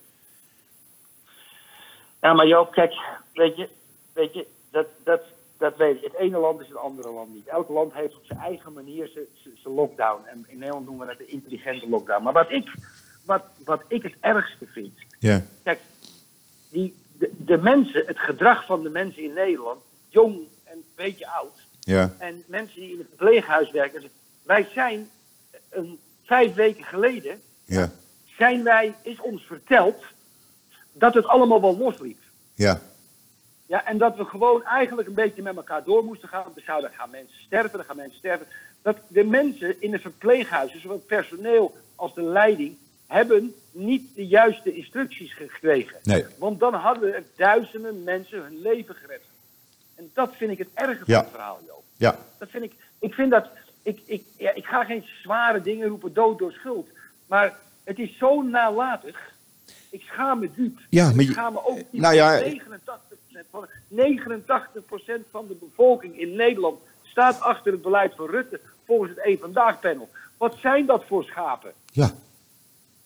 Ja, 2.20 2.32
maar 2.32 2.46
Joop, 2.46 2.72
kijk, 2.72 2.94
weet 3.34 3.56
je, 3.56 3.68
weet 4.12 4.34
je 4.34 4.46
dat, 4.70 4.86
dat, 5.04 5.22
dat 5.58 5.76
weet 5.76 5.96
ik. 5.96 6.02
Het 6.02 6.14
ene 6.14 6.38
land 6.38 6.60
is 6.60 6.68
het 6.68 6.76
andere 6.76 7.10
land 7.10 7.34
niet. 7.34 7.46
Elk 7.46 7.68
land 7.68 7.92
heeft 7.92 8.16
op 8.16 8.24
zijn 8.24 8.38
eigen 8.38 8.72
manier 8.72 9.10
zijn 9.42 9.74
lockdown. 9.74 10.24
En 10.26 10.44
in 10.48 10.58
Nederland 10.58 10.86
noemen 10.86 11.06
we 11.06 11.16
dat 11.16 11.26
de 11.26 11.32
intelligente 11.32 11.88
lockdown. 11.88 12.22
Maar 12.22 12.32
wat 12.32 12.50
ik, 12.50 12.74
wat, 13.24 13.44
wat 13.64 13.82
ik 13.88 14.02
het 14.02 14.14
ergste 14.20 14.66
vind. 14.66 14.98
Kijk, 15.62 15.80
die, 16.70 16.94
de, 17.18 17.30
de 17.36 17.56
mensen, 17.56 18.06
het 18.06 18.18
gedrag 18.18 18.66
van 18.66 18.82
de 18.82 18.90
mensen 18.90 19.22
in 19.22 19.32
Nederland, 19.32 19.80
jong 20.08 20.34
en 20.64 20.76
een 20.76 20.84
beetje 20.94 21.28
oud. 21.28 21.66
En 22.18 22.44
mensen 22.46 22.80
die 22.80 22.90
in 22.90 22.98
het 22.98 23.06
verpleeghuis 23.08 23.70
werken. 23.70 24.10
Wij 24.42 24.68
zijn 24.74 25.10
een, 25.70 25.98
vijf 26.22 26.54
weken 26.54 26.84
geleden, 26.84 27.40
zijn 28.36 28.62
wij, 28.62 28.94
is 29.02 29.20
ons 29.20 29.42
verteld 29.42 30.04
dat 30.92 31.14
het 31.14 31.26
allemaal 31.26 31.60
wel 31.60 31.78
losliep. 31.78 32.18
Ja. 32.54 32.80
Ja, 33.74 33.84
en 33.84 33.98
dat 33.98 34.16
we 34.16 34.24
gewoon 34.24 34.64
eigenlijk 34.64 35.08
een 35.08 35.14
beetje 35.14 35.42
met 35.42 35.56
elkaar 35.56 35.84
door 35.84 36.04
moesten 36.04 36.28
gaan. 36.28 36.44
We 36.54 36.60
zouden 36.66 36.90
gaan 36.90 37.10
mensen 37.10 37.38
sterven, 37.42 37.76
dan 37.76 37.84
gaan 37.84 37.96
mensen 37.96 38.18
sterven. 38.18 38.46
Dat 38.82 38.96
de 39.08 39.24
mensen 39.24 39.80
in 39.82 39.90
de 39.90 39.98
verpleeghuizen, 39.98 40.80
zowel 40.80 40.96
het 40.96 41.06
personeel 41.06 41.76
als 41.94 42.14
de 42.14 42.22
leiding, 42.22 42.76
hebben 43.06 43.54
niet 43.70 44.14
de 44.14 44.26
juiste 44.26 44.74
instructies 44.74 45.34
gekregen. 45.34 45.96
Nee. 46.02 46.24
Want 46.38 46.60
dan 46.60 46.74
hadden 46.74 47.14
er 47.14 47.22
duizenden 47.36 48.02
mensen 48.04 48.42
hun 48.42 48.60
leven 48.60 48.94
gered. 48.94 49.22
En 49.94 50.10
dat 50.12 50.34
vind 50.36 50.50
ik 50.50 50.58
het 50.58 50.68
erge 50.74 50.96
van 50.98 51.04
Ja. 51.06 51.20
het 51.20 51.30
verhaal, 51.30 51.60
Joop. 51.66 51.84
Ja. 51.96 52.18
Dat 52.38 52.48
vind 52.50 52.64
ik, 52.64 52.72
ik 52.98 53.14
vind 53.14 53.30
dat, 53.30 53.48
ik, 53.82 54.00
ik, 54.04 54.24
ja, 54.38 54.52
ik 54.54 54.64
ga 54.64 54.84
geen 54.84 55.04
zware 55.22 55.60
dingen 55.60 55.88
roepen, 55.88 56.12
dood 56.12 56.38
door 56.38 56.52
schuld. 56.52 56.88
Maar 57.26 57.56
het 57.84 57.98
is 57.98 58.16
zo 58.18 58.42
nalatig. 58.42 59.32
Ik 59.90 60.02
schaam 60.02 60.38
me 60.38 60.50
diep. 60.54 60.78
Ja, 60.90 61.10
maar 61.12 61.24
ik 61.24 61.30
schaam 61.30 61.52
me 61.52 61.66
ook 61.66 61.76
diep. 61.76 62.00
nou 62.00 62.14
ja, 62.14 62.42
89%, 62.42 63.14
van, 63.50 63.66
89% 63.88 65.20
van 65.30 65.46
de 65.48 65.56
bevolking 65.60 66.20
in 66.20 66.36
Nederland 66.36 66.78
staat 67.02 67.40
achter 67.40 67.72
het 67.72 67.82
beleid 67.82 68.12
van 68.16 68.26
Rutte 68.30 68.60
volgens 68.86 69.10
het 69.10 69.20
Eén 69.26 69.38
Vandaag 69.40 69.80
panel. 69.80 70.08
Wat 70.38 70.56
zijn 70.60 70.86
dat 70.86 71.04
voor 71.06 71.24
schapen? 71.24 71.72
Ja. 71.92 72.10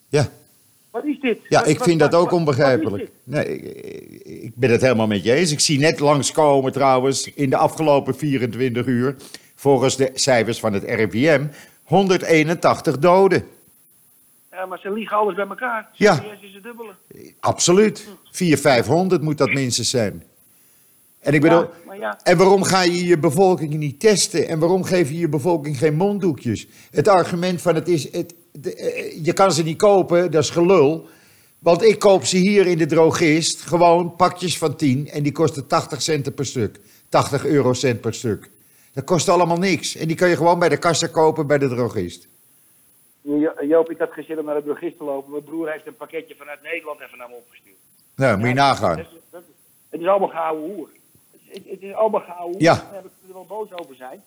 Ja. 0.09 0.29
Wat 0.91 1.05
is 1.05 1.21
dit? 1.21 1.39
Ja, 1.49 1.59
Wat- 1.61 1.69
ik 1.69 1.79
wat- 1.79 1.87
vind 1.89 2.01
dat 2.01 2.15
ook 2.15 2.25
wat- 2.31 2.33
onbegrijpelijk. 2.39 3.11
Nee, 3.25 3.45
ik- 3.47 4.25
ik 4.43 4.53
ben 4.55 4.71
het 4.71 4.81
helemaal 4.81 5.07
met 5.07 5.25
je 5.25 5.33
eens. 5.33 5.53
Ik 5.53 5.61
zie 5.61 5.79
net 5.79 6.01
langskomen 6.01 6.73
trouwens 6.73 7.33
in 7.35 7.51
de 7.51 7.57
afgelopen 7.57 8.17
24 8.17 8.87
uur, 8.87 9.17
volgens 9.55 9.97
de 9.97 10.11
cijfers 10.15 10.61
van 10.61 10.73
het 10.73 10.83
RIVM, 10.85 11.47
181 11.85 12.99
doden. 12.99 13.47
Ja, 14.59 14.67
maar 14.67 14.79
ze 14.79 14.93
liegen 14.93 15.17
alles 15.17 15.35
bij 15.35 15.47
elkaar. 15.47 15.89
Ja. 15.93 16.17
CBS 16.19 16.43
is 16.43 16.55
het 16.55 16.63
dubbele. 16.63 16.91
Absoluut. 17.41 18.09
400, 18.31 18.61
500 18.61 19.23
moet 19.23 19.39
dat 19.39 19.53
minstens 19.53 19.91
zijn. 19.91 20.23
En 21.21 21.35
ik 21.35 21.41
bedoel, 21.41 21.61
Ja, 21.61 21.69
maar 21.87 21.99
ja. 21.99 22.19
en 22.23 22.37
waarom 22.37 22.63
ga 22.63 22.83
je 22.83 23.05
je 23.05 23.19
bevolking 23.19 23.75
niet 23.75 24.01
testen? 24.01 24.49
En 24.49 24.59
waarom 24.59 24.85
geef 24.85 25.09
je 25.09 25.19
je 25.19 25.29
bevolking 25.29 25.79
geen 25.79 25.95
monddoekjes? 25.95 26.67
Het 26.91 27.09
argument 27.09 27.63
van 27.63 27.75
het 27.75 27.89
is, 27.89 28.13
het, 28.13 28.35
de- 28.53 28.75
eh, 28.75 29.25
je 29.25 29.33
kan 29.33 29.53
ze 29.53 29.63
niet 29.63 29.77
kopen, 29.79 30.31
dat 30.31 30.43
is 30.43 30.51
gelul. 30.51 31.09
Want 31.59 31.83
ik 31.83 31.99
koop 31.99 32.25
ze 32.25 32.37
hier 32.37 32.67
in 32.67 32.79
de 32.79 32.87
drogist, 32.87 33.61
gewoon 33.63 34.17
pakjes 34.17 34.59
van 34.59 34.77
10 34.77 35.09
en 35.09 35.23
die 35.23 35.33
kosten 35.33 35.67
80 35.67 36.03
centen 36.03 36.35
per 36.35 36.47
stuk. 36.47 36.81
80 37.09 37.45
eurocent 37.47 38.01
per 38.01 38.15
stuk. 38.15 38.51
Dat 38.93 39.05
kost 39.05 39.29
allemaal 39.29 39.57
niks. 39.59 39.97
En 39.97 40.07
die 40.07 40.17
kan 40.17 40.29
je 40.29 40.37
gewoon 40.37 40.59
bij 40.59 40.69
de 40.69 40.77
kassa 40.77 41.07
kopen 41.07 41.47
bij 41.47 41.59
de 41.59 41.69
drogist. 41.69 42.29
Jo- 43.21 43.55
Joop, 43.69 43.91
ik 43.91 43.99
had 43.99 44.13
geen 44.13 44.25
zin 44.25 44.39
om 44.39 44.45
naar 44.45 44.55
de 44.55 44.63
drogist 44.63 44.99
te 44.99 45.05
lopen. 45.05 45.31
Mijn 45.31 45.45
broer 45.45 45.71
heeft 45.71 45.87
een 45.87 45.97
pakketje 45.97 46.35
vanuit 46.39 46.63
Nederland 46.63 47.01
even 47.01 47.19
naar 47.19 47.29
me 47.29 47.35
opgestuurd. 47.35 47.77
Nou, 48.17 48.39
moet 48.39 48.49
je 48.49 48.55
nagaan. 48.55 48.99
Het 49.91 50.01
is 50.01 50.07
allemaal 50.07 50.29
gehouden 50.29 50.75
hoer. 50.75 50.89
Het, 51.49 51.81
is- 51.83 51.95
allemaal 51.95 52.21
gehouden 52.21 52.53
hoer. 52.53 52.63
Ja. 52.63 52.75
Daar 52.75 52.95
heb 52.95 53.05
ik 53.05 53.11
er 53.29 53.33
wel 53.35 53.45
boos 53.47 53.73
over 53.73 53.95
zijn. 53.95 54.23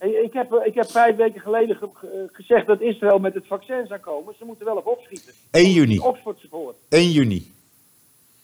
Ik 0.00 0.32
heb, 0.32 0.52
eh, 0.52 0.66
ik 0.66 0.74
heb 0.74 0.90
vijf 0.90 1.16
weken 1.16 1.40
geleden 1.40 1.76
ge- 1.76 1.88
ge- 1.94 2.28
gezegd 2.32 2.66
dat 2.66 2.80
Israël 2.80 3.18
met 3.18 3.34
het 3.34 3.46
vaccin 3.46 3.86
zou 3.86 4.00
komen. 4.00 4.34
Ze 4.38 4.44
moeten 4.44 4.64
wel 4.66 4.76
op 4.76 4.86
opschieten. 4.86 5.32
1 5.50 5.70
juni. 5.72 5.98
Oxford 5.98 6.44
voor. 6.50 6.74
1 6.88 7.10
juni. 7.10 7.52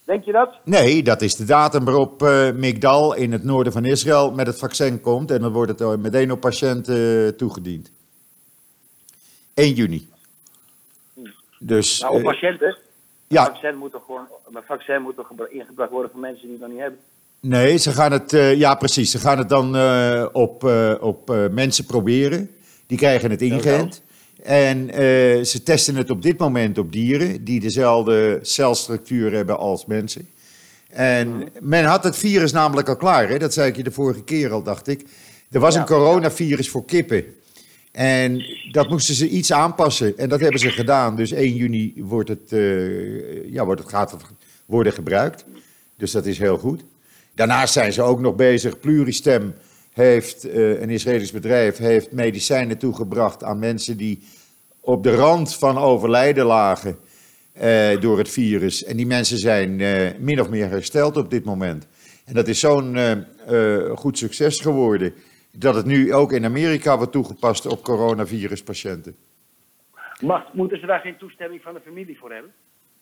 Denk 0.05 0.25
je 0.25 0.33
dat? 0.33 0.55
Nee, 0.65 1.03
dat 1.03 1.23
is 1.23 1.37
de 1.37 1.45
datum 1.45 1.85
waarop 1.85 2.23
eh 2.23 2.51
Migdal 2.53 3.15
in 3.15 3.33
het 3.33 3.45
noorden 3.45 3.73
van 3.73 3.85
Israël 3.85 4.31
met 4.33 4.47
het 4.47 4.59
vaccin 4.59 5.01
komt. 5.01 5.31
En 5.31 5.41
dan 5.41 5.53
wordt 5.53 5.71
het 5.71 5.81
eh, 5.81 5.97
meteen 5.97 6.33
op 6.33 6.41
patiënten 6.41 7.27
eh, 7.27 7.33
toegediend. 7.33 7.93
1 9.55 9.75
juni. 9.75 10.09
Dus, 11.59 12.01
Nou, 12.01 12.13
op 12.15 12.19
eh, 12.21 12.27
patiënten. 12.27 12.77
Ja, 13.29 13.45
vaccin 13.45 13.77
moet 13.77 13.93
toch 13.93 14.05
gewoon, 14.05 14.27
een 14.55 14.63
vaccin 14.67 15.03
moet 15.03 15.17
toch 15.17 15.27
gebra- 15.27 15.49
ingebracht 15.51 15.91
worden 15.91 16.11
voor 16.11 16.21
mensen 16.21 16.43
die 16.43 16.51
het 16.53 16.61
nog 16.61 16.71
niet 16.71 16.81
hebben. 16.81 16.99
nee, 17.41 17.77
ze 17.77 17.91
gaan 17.93 18.13
het, 18.13 18.33
eh, 18.33 18.55
ja 18.55 18.75
precies, 18.75 19.11
ze 19.11 19.19
gaan 19.19 19.39
het 19.39 19.49
dan 19.49 19.77
eh, 19.77 20.27
op, 20.33 20.65
op 21.01 21.49
mensen 21.51 21.85
proberen. 21.85 22.51
Die 22.87 22.99
krijgen 22.99 23.31
het 23.31 23.43
ingeënt. 23.43 24.03
En 24.43 24.89
ze 25.47 25.63
testen 25.65 25.97
het 25.97 26.11
op 26.11 26.23
dit 26.23 26.39
moment 26.39 26.79
op 26.79 26.93
dieren 26.93 27.45
die 27.45 27.61
dezelfde 27.61 28.39
celstructuur 28.43 29.33
hebben 29.33 29.59
als 29.59 29.87
mensen. 29.87 30.29
En 30.91 31.49
men 31.61 31.85
had 31.85 32.05
het 32.05 32.17
virus 32.17 32.53
namelijk 32.53 32.89
al 32.89 32.97
klaar, 32.97 33.29
hè? 33.29 33.39
dat 33.39 33.53
zei 33.53 33.69
ik 33.69 33.77
je 33.77 33.83
de 33.83 33.91
vorige 33.91 34.23
keer 34.25 34.51
al, 34.53 34.63
dacht 34.63 34.87
ik. 34.89 35.05
Er 35.51 35.61
was 35.61 35.75
Ja, 35.75 35.81
een 35.81 35.87
coronavirus 35.87 36.71
voor 36.71 36.85
kippen. 36.85 37.25
En 37.95 38.45
dat 38.71 38.89
moesten 38.89 39.15
ze 39.15 39.29
iets 39.29 39.53
aanpassen. 39.53 40.19
En 40.19 40.29
dat 40.29 40.41
hebben 40.41 40.61
ze 40.61 40.71
gedaan. 40.71 41.17
Dus 41.17 41.33
1 41.33 41.55
juni 41.55 41.95
wordt 41.97 42.29
het, 42.29 42.53
eh, 42.53 43.53
ja, 43.53 43.65
wordt 43.65 43.81
het, 43.81 43.91
gaat 43.91 44.17
worden 44.67 44.93
gebruikt. 44.93 45.45
Dus 45.97 46.11
dat 46.11 46.27
is 46.27 46.39
heel 46.39 46.59
goed. 46.59 46.85
Daarnaast 47.35 47.73
zijn 47.73 47.93
ze 47.93 48.03
ook 48.03 48.21
nog 48.21 48.35
bezig. 48.35 48.81
Pluristem 48.81 49.55
heeft, 49.93 50.45
eh, 50.45 50.81
een 50.81 50.91
Israëlisch 50.91 51.33
bedrijf, 51.33 51.77
heeft 51.77 52.13
medicijnen 52.13 52.79
toegebracht 52.79 53.45
aan 53.45 53.59
mensen 53.59 53.97
die 53.97 54.23
op 54.81 55.03
de 55.03 55.15
rand 55.15 55.55
van 55.55 55.79
overlijden 55.79 56.45
lagen 56.45 56.97
eh, 57.53 58.01
door 58.01 58.19
het 58.19 58.29
virus. 58.29 58.85
En 58.85 58.97
die 58.97 59.07
mensen 59.07 59.39
zijn 59.39 59.77
min 60.19 60.41
of 60.41 60.49
meer 60.49 60.69
hersteld 60.69 61.17
op 61.17 61.31
dit 61.31 61.45
moment. 61.45 61.87
En 62.25 62.35
dat 62.35 62.49
is 62.49 62.61
zo'n 62.61 62.99
goed 63.95 64.19
succes 64.19 64.61
geworden 64.61 65.15
dat 65.57 65.75
het 65.75 65.87
nu 65.87 66.15
ook 66.15 66.33
in 66.33 66.45
Amerika 66.45 66.97
wordt 66.97 67.13
toegepast 67.13 67.67
op 67.67 67.83
coronaviruspatiënten. 67.83 69.17
Mag, 70.21 70.53
moeten 70.53 70.79
ze 70.81 70.87
daar 70.87 71.01
geen 71.01 71.17
toestemming 71.17 71.63
van 71.63 71.75
de 71.75 71.81
familie 71.81 72.19
voor 72.19 72.33
hebben? 72.33 72.53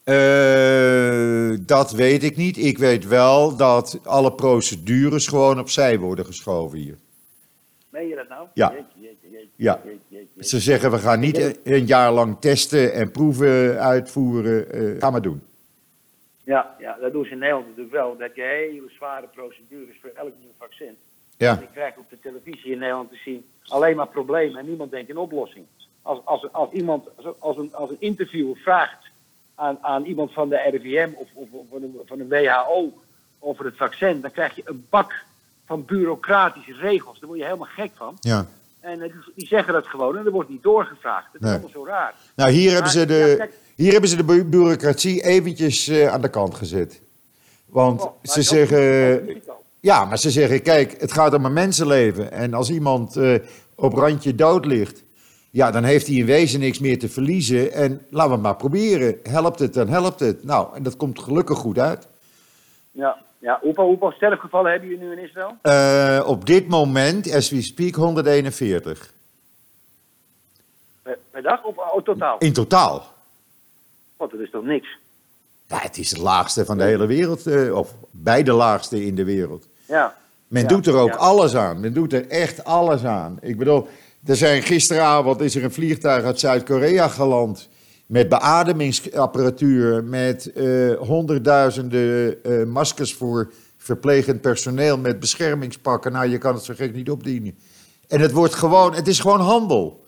Eh, 0.05 1.59
dat 1.67 1.91
weet 1.93 2.23
ik 2.23 2.37
niet. 2.37 2.57
Ik 2.57 2.79
weet 2.79 3.07
wel 3.07 3.57
dat 3.57 4.01
alle 4.05 4.33
procedures 4.33 5.27
gewoon 5.27 5.59
opzij 5.61 5.99
worden 5.99 6.25
geschoven 6.25 6.79
hier. 6.79 6.97
Meen 7.91 8.09
je 8.09 8.15
dat 8.15 8.29
nou? 8.29 8.47
Ja. 8.55 8.71
Jeetje, 8.73 8.85
jeetje, 9.01 9.29
jeetje, 9.31 9.49
Ja. 9.57 9.81
Ze 10.39 10.61
zeggen 10.61 10.91
we 10.91 10.99
gaan 10.99 11.21
niet 11.21 11.59
een- 11.65 11.87
jaar 11.87 12.13
lang 12.13 12.41
testen 12.41 12.93
en 12.93 13.11
proeven 13.11 13.79
uitvoeren. 13.81 14.73
Eh, 14.73 14.99
ga 15.01 15.11
maar 15.11 15.23
doen. 15.23 15.43
Ja, 16.45 16.75
ja, 16.79 16.97
dat 17.01 17.13
doen 17.13 17.25
ze 17.25 17.31
in 17.31 17.39
Nederland 17.39 17.67
natuurlijk 17.67 17.95
wel. 17.95 18.17
Dat 18.17 18.35
je 18.35 18.43
hele 18.43 18.91
zware 18.97 19.27
procedures 19.35 19.97
voor 20.01 20.11
elk 20.15 20.33
nieuw 20.41 20.53
vaccin. 20.59 20.97
Ja, 21.37 21.57
En 21.57 21.63
ik 21.63 21.69
krijg 21.73 21.97
op 21.97 22.11
de 22.11 22.19
televisie 22.21 22.73
in 22.73 22.79
Nederland 22.79 23.11
te 23.11 23.17
zien 23.25 23.45
alleen 23.67 23.97
maar 23.97 24.07
problemen 24.09 24.59
en 24.61 24.67
niemand 24.69 24.91
denkt 24.91 25.09
in 25.11 25.17
oplossing. 25.17 25.65
Als, 26.03 26.19
als, 26.25 26.53
als 26.53 26.71
iemand, 26.73 27.05
als, 27.39 27.57
een, 27.57 27.75
als 27.75 27.91
een 27.91 27.97
interviewer 27.99 28.57
vraagt 28.57 29.05
aan, 29.55 29.79
aan 29.81 30.05
iemand 30.05 30.33
van 30.33 30.49
de 30.49 30.57
RIVM 30.71 31.09
of, 31.15 31.29
of, 31.33 31.49
of 31.53 31.65
van, 31.71 31.81
de, 31.81 32.01
van 32.07 32.19
de 32.19 32.27
WHO 32.27 32.93
over 33.39 33.65
het 33.65 33.77
vaccin, 33.77 34.21
dan 34.21 34.31
krijg 34.31 34.55
je 34.57 34.63
een 34.65 34.87
bak 34.91 35.13
van 35.67 35.85
bureaucratische 35.85 36.73
regels. 36.73 37.19
Daar 37.19 37.29
word 37.29 37.39
je 37.41 37.45
helemaal 37.45 37.69
gek 37.71 37.91
van. 37.95 38.17
ja. 38.21 38.47
En 38.81 39.01
eh, 39.03 39.13
die, 39.13 39.33
die 39.35 39.47
zeggen 39.47 39.73
dat 39.73 39.87
gewoon 39.87 40.17
en 40.17 40.27
er 40.27 40.33
wordt 40.33 40.49
niet 40.49 40.63
doorgevraagd. 40.63 41.27
Dat 41.33 41.35
is 41.35 41.41
Nee. 41.41 41.51
allemaal 41.53 41.71
zo 41.71 41.85
raar. 41.87 42.15
Nou, 42.37 42.51
hier 42.51 42.73
hebben 42.73 42.91
ze 42.91 42.99
ja, 43.01 43.07
de, 43.07 43.35
kijk. 43.39 43.53
hier 43.77 43.93
hebben 43.93 44.11
ze 44.11 44.17
de 44.17 44.25
bu- 44.25 44.45
bureaucratie 44.45 45.23
eventjes 45.25 45.89
eh, 45.89 46.09
aan 46.13 46.21
de 46.21 46.31
kant 46.31 46.55
gezet. 46.55 47.01
Want 47.67 48.01
Oh, 48.03 48.13
ze 48.23 48.43
zeggen, 48.43 48.79
Ja, 49.83 50.05
maar 50.05 50.19
ze 50.19 50.31
zeggen, 50.31 50.63
kijk, 50.63 51.01
het 51.01 51.13
gaat 51.13 51.35
om 51.35 51.45
een 51.45 51.53
mensenleven. 51.53 52.33
En 52.33 52.55
als 52.55 52.71
iemand 52.71 53.17
eh, 53.17 53.35
op 53.75 53.93
randje 53.93 54.35
dood 54.35 54.65
ligt, 54.65 55.03
ja, 55.51 55.71
dan 55.71 55.85
heeft 55.85 56.07
hij 56.07 56.17
in 56.17 56.27
wezen 56.27 56.61
niks 56.61 56.79
meer 56.79 56.99
te 56.99 57.09
verliezen. 57.09 57.73
En 57.73 58.07
laten 58.11 58.33
we 58.35 58.41
maar 58.41 58.57
proberen. 58.57 59.19
Helpt 59.23 59.59
het, 59.59 59.75
dan 59.75 59.89
helpt 59.89 60.21
het. 60.21 60.45
Nou, 60.45 60.77
en 60.77 60.83
dat 60.83 60.97
komt 60.97 61.19
gelukkig 61.19 61.59
goed 61.59 61.79
uit. 61.79 62.09
Ja, 62.91 63.23
ja. 63.39 63.59
Hoeveel, 63.63 63.85
hoeveel 63.85 64.11
sterfgevallen 64.13 64.71
hebben 64.71 64.89
jullie 64.89 65.05
nu 65.05 65.13
in 65.13 65.25
Israël? 65.25 65.57
Eh, 65.63 66.29
op 66.29 66.47
dit 66.47 66.69
moment, 66.69 67.33
as 67.35 67.51
we 67.51 67.63
speak, 67.63 67.95
141. 67.95 69.13
Per, 71.03 71.19
per 71.31 71.43
dag 71.43 71.65
of 71.65 71.77
oh, 71.77 72.03
totaal? 72.03 72.39
In 72.39 72.53
totaal. 72.53 73.13
Want 74.17 74.31
dat 74.31 74.41
is 74.41 74.51
toch 74.51 74.65
niks? 74.65 74.99
Ja, 75.67 75.79
het 75.79 75.99
is 75.99 76.11
het 76.11 76.21
laagste 76.21 76.65
van 76.65 76.79
de 76.79 76.85
hele 76.85 77.07
wereld. 77.07 77.47
eh, 77.47 77.75
of 77.75 77.95
bij 78.11 78.43
de 78.43 78.53
laagste 78.53 79.05
in 79.05 79.15
de 79.15 79.25
wereld. 79.25 79.71
Ja. 79.93 80.15
Men 80.49 80.63
Ja, 80.63 80.69
doet 80.69 80.87
er 80.87 80.95
ook 80.95 81.09
ja. 81.09 81.15
alles 81.17 81.57
aan. 81.57 81.81
Men 81.81 81.93
doet 81.93 82.13
er 82.13 82.29
echt 82.29 82.65
alles 82.65 83.05
aan. 83.05 83.39
Ik 83.41 83.59
bedoel, 83.59 83.89
er 84.27 84.37
zijn 84.37 84.63
gisteravond 84.63 85.41
is 85.41 85.55
er 85.55 85.65
een 85.65 85.73
vliegtuig 85.73 86.25
uit 86.25 86.41
Zuid-Korea 86.41 87.09
geland. 87.09 87.69
Met 88.07 88.29
beademingsapparatuur, 88.29 90.05
met 90.05 90.53
eh, 90.53 90.93
honderdduizenden 90.99 92.45
eh, 92.45 92.65
maskers 92.65 93.15
voor 93.15 93.53
verplegend 93.79 94.41
personeel 94.41 94.99
met 94.99 95.21
beschermingspakken. 95.21 96.13
Nou, 96.13 96.29
je 96.29 96.39
kan 96.39 96.55
het 96.55 96.65
zo 96.65 96.75
gek 96.77 96.95
niet 96.95 97.11
opdienen. 97.11 97.55
En 98.09 98.21
het 98.21 98.33
wordt 98.33 98.55
gewoon, 98.55 98.95
het 98.95 99.09
is 99.09 99.21
gewoon 99.21 99.41
handel. 99.41 100.05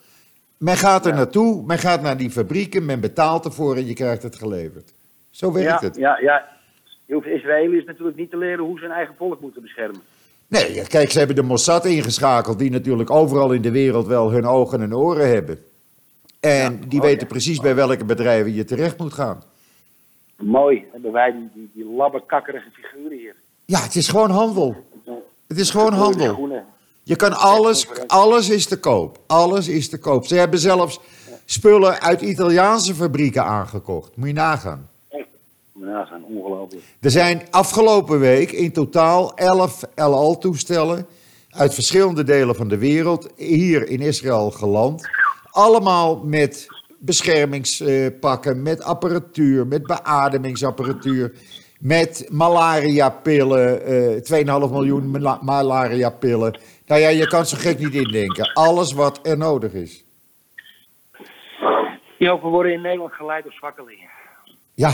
Men 0.56 0.76
gaat 0.76 1.04
er 1.04 1.10
Ja. 1.10 1.16
naartoe, 1.16 1.62
men 1.66 1.78
gaat 1.78 2.02
naar 2.02 2.16
die 2.16 2.30
fabrieken, 2.30 2.84
men 2.84 3.00
betaalt 3.00 3.44
ervoor 3.44 3.76
en 3.76 3.86
je 3.86 3.92
krijgt 3.94 4.22
het 4.22 4.36
geleverd. 4.36 4.94
Zo 5.30 5.52
werkt 5.52 5.80
ja, 5.80 5.86
het. 5.86 5.96
Ja, 5.96 6.18
ja. 6.20 6.44
Je 7.06 7.14
hoeft 7.14 7.26
Israëliërs 7.26 7.84
natuurlijk 7.84 8.16
niet 8.16 8.30
te 8.30 8.36
leren 8.36 8.64
hoe 8.64 8.78
ze 8.78 8.84
hun 8.84 8.94
eigen 8.94 9.14
volk 9.18 9.40
moeten 9.40 9.62
beschermen. 9.62 10.00
Nee, 10.46 10.86
kijk, 10.86 11.10
ze 11.10 11.18
hebben 11.18 11.36
de 11.36 11.42
Mossad 11.42 11.84
ingeschakeld, 11.84 12.58
die 12.58 12.70
natuurlijk 12.70 13.10
overal 13.10 13.52
in 13.52 13.62
de 13.62 13.70
wereld 13.70 14.06
wel 14.06 14.30
hun 14.30 14.46
ogen 14.46 14.82
en 14.82 14.94
oren 14.94 15.28
hebben. 15.28 15.58
En 16.40 16.80
die 16.88 16.98
oh, 16.98 17.04
weten 17.04 17.20
ja. 17.20 17.26
precies 17.26 17.60
bij 17.60 17.74
welke 17.74 18.04
bedrijven 18.04 18.54
je 18.54 18.64
terecht 18.64 18.98
moet 18.98 19.12
gaan. 19.12 19.42
Mooi, 20.36 20.84
hebben 20.92 21.12
wij 21.12 21.32
die, 21.32 21.48
die, 21.54 21.70
die 21.74 21.84
labbekakkerige 21.84 22.70
figuren 22.70 23.18
hier. 23.18 23.34
Ja, 23.64 23.82
het 23.82 23.94
is 23.94 24.08
gewoon 24.08 24.30
handel. 24.30 24.76
Het 25.46 25.58
is 25.58 25.70
gewoon 25.70 25.92
handel. 25.92 26.62
Je 27.02 27.16
kan 27.16 27.32
alles, 27.32 27.88
alles 28.06 28.48
is 28.48 28.66
te 28.66 28.80
koop. 28.80 29.18
Alles 29.26 29.68
is 29.68 29.88
te 29.88 29.98
koop. 29.98 30.26
Ze 30.26 30.34
hebben 30.34 30.58
zelfs 30.58 31.00
spullen 31.44 32.00
uit 32.00 32.20
Italiaanse 32.20 32.94
fabrieken 32.94 33.44
aangekocht. 33.44 34.16
Moet 34.16 34.28
je 34.28 34.34
nagaan. 34.34 34.88
Ja, 35.80 36.06
zijn 36.06 36.24
ongelooflijk. 36.24 36.82
Er 37.00 37.10
zijn 37.10 37.42
afgelopen 37.50 38.18
week 38.20 38.52
in 38.52 38.72
totaal 38.72 39.34
11 39.34 39.82
El 39.94 40.14
Al-toestellen 40.14 41.06
uit 41.50 41.74
verschillende 41.74 42.24
delen 42.24 42.54
van 42.54 42.68
de 42.68 42.78
wereld 42.78 43.32
hier 43.36 43.88
in 43.88 44.00
Israël 44.00 44.50
geland. 44.50 45.08
Allemaal 45.50 46.16
met 46.24 46.66
beschermingspakken, 46.98 48.62
met 48.62 48.82
apparatuur, 48.82 49.66
met 49.66 49.82
beademingsapparatuur, 49.86 51.32
met 51.80 52.28
malariapillen, 52.32 53.84
eh 53.84 54.22
2,5 54.66 54.70
miljoen 54.72 55.10
mala- 55.10 55.38
malariapillen. 55.42 56.58
Nou 56.86 57.00
ja, 57.00 57.08
je 57.08 57.26
kan 57.26 57.46
zo 57.46 57.56
gek 57.60 57.78
niet 57.78 57.94
indenken. 57.94 58.52
Alles 58.52 58.92
wat 58.92 59.26
er 59.26 59.36
nodig 59.36 59.72
is. 59.72 60.04
Ja, 62.18 62.40
we 62.40 62.48
worden 62.48 62.72
in 62.72 62.80
Nederland 62.80 63.12
geleid 63.12 63.42
door 63.44 63.52
zwakkelingen. 63.52 64.08
Ja, 64.74 64.90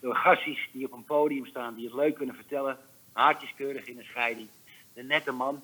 Door, 0.00 0.14
gassies 0.14 0.68
die 0.72 0.86
op 0.86 0.92
een 0.92 1.04
podium 1.04 1.46
staan, 1.46 1.74
die 1.74 1.84
het 1.84 1.94
leuk 1.94 2.14
kunnen 2.14 2.34
vertellen. 2.34 2.76
Haartjeskeurig 3.12 3.86
in 3.86 3.98
een 3.98 4.04
scheiding. 4.04 4.48
De 4.94 5.02
nette 5.02 5.32
man. 5.32 5.62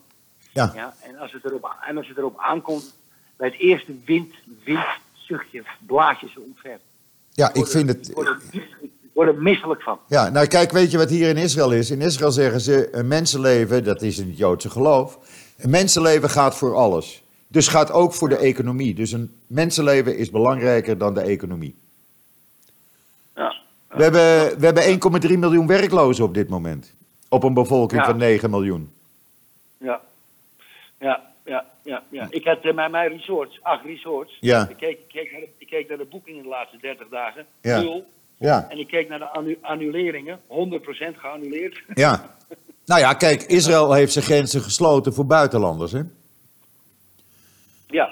ja. 0.52 0.72
Ja, 0.74 0.94
en, 1.02 1.16
als 1.16 1.32
het 1.32 1.44
erop, 1.44 1.76
en 1.86 1.96
als 1.96 2.08
het 2.08 2.16
erop 2.16 2.38
aankomt, 2.38 2.94
bij 3.36 3.48
het 3.48 3.58
eerste 3.58 3.94
wind, 4.04 4.34
windzuchtje 4.64 5.64
blaas 5.86 6.20
je 6.20 6.28
ze 6.28 6.40
omver. 6.40 6.78
ja 7.30 7.54
ik 7.54 7.66
vind 7.66 7.88
het... 7.88 8.08
Ik 8.08 8.14
word 8.14 8.28
er, 8.28 8.40
ik 8.80 8.90
word 9.12 9.28
er 9.28 9.42
misselijk 9.42 9.82
van. 9.82 9.98
Ja, 10.06 10.28
nou 10.28 10.46
kijk, 10.46 10.70
weet 10.70 10.90
je 10.90 10.98
wat 10.98 11.10
hier 11.10 11.28
in 11.28 11.36
Israël 11.36 11.72
is? 11.72 11.90
In 11.90 12.00
Israël 12.00 12.32
zeggen 12.32 12.60
ze, 12.60 12.88
een 12.92 13.08
mensenleven, 13.08 13.84
dat 13.84 14.02
is 14.02 14.18
in 14.18 14.28
het 14.28 14.38
Joodse 14.38 14.70
geloof, 14.70 15.18
een 15.56 15.70
mensenleven 15.70 16.30
gaat 16.30 16.56
voor 16.56 16.74
alles. 16.74 17.24
Dus 17.48 17.68
gaat 17.68 17.92
ook 17.92 18.14
voor 18.14 18.28
de 18.28 18.36
economie. 18.36 18.94
Dus 18.94 19.12
een 19.12 19.40
mensenleven 19.46 20.16
is 20.16 20.30
belangrijker 20.30 20.98
dan 20.98 21.14
de 21.14 21.20
economie. 21.20 21.74
We 23.88 24.02
hebben, 24.02 24.58
we 24.58 24.64
hebben 24.64 25.22
1,3 25.32 25.38
miljoen 25.38 25.66
werklozen 25.66 26.24
op 26.24 26.34
dit 26.34 26.48
moment. 26.48 26.94
Op 27.28 27.42
een 27.42 27.54
bevolking 27.54 28.00
Ja. 28.00 28.06
van 28.06 28.16
9 28.16 28.50
miljoen. 28.50 28.90
Ja, 29.78 30.00
ja, 31.00 31.20
ja, 31.44 31.64
ja. 31.84 32.02
ja. 32.08 32.26
Ik 32.30 32.44
had 32.44 32.58
eh, 32.64 32.74
bij 32.74 32.88
mijn 32.88 33.08
resorts, 33.10 33.58
acht 33.62 33.84
resorts. 33.84 34.36
Ja. 34.40 34.68
Ik 34.68 34.76
keek, 34.76 34.90
ik, 34.98 35.08
keek 35.08 35.30
naar 35.32 35.40
de, 35.40 35.48
ik 35.58 35.66
keek 35.66 35.88
naar 35.88 35.98
de 35.98 36.04
boekingen 36.10 36.42
de 36.42 36.48
laatste 36.48 36.76
30 36.80 37.08
dagen. 37.08 37.46
Ja. 37.60 37.80
Nul. 37.80 38.04
Ja, 38.38 38.66
En 38.70 38.78
ik 38.78 38.86
keek 38.86 39.08
naar 39.08 39.18
de 39.18 39.24
annu- 39.28 39.58
annuleringen. 39.60 40.40
100% 40.48 41.16
geannuleerd. 41.16 41.82
ja. 41.94 42.36
Nou 42.84 43.00
ja, 43.00 43.12
kijk, 43.14 43.42
Israël 43.42 43.92
heeft 43.92 44.12
zijn 44.12 44.24
grenzen 44.24 44.60
gesloten 44.60 45.14
voor 45.14 45.26
buitenlanders. 45.26 45.92
Hè? 45.92 46.00
Ja. 47.86 48.10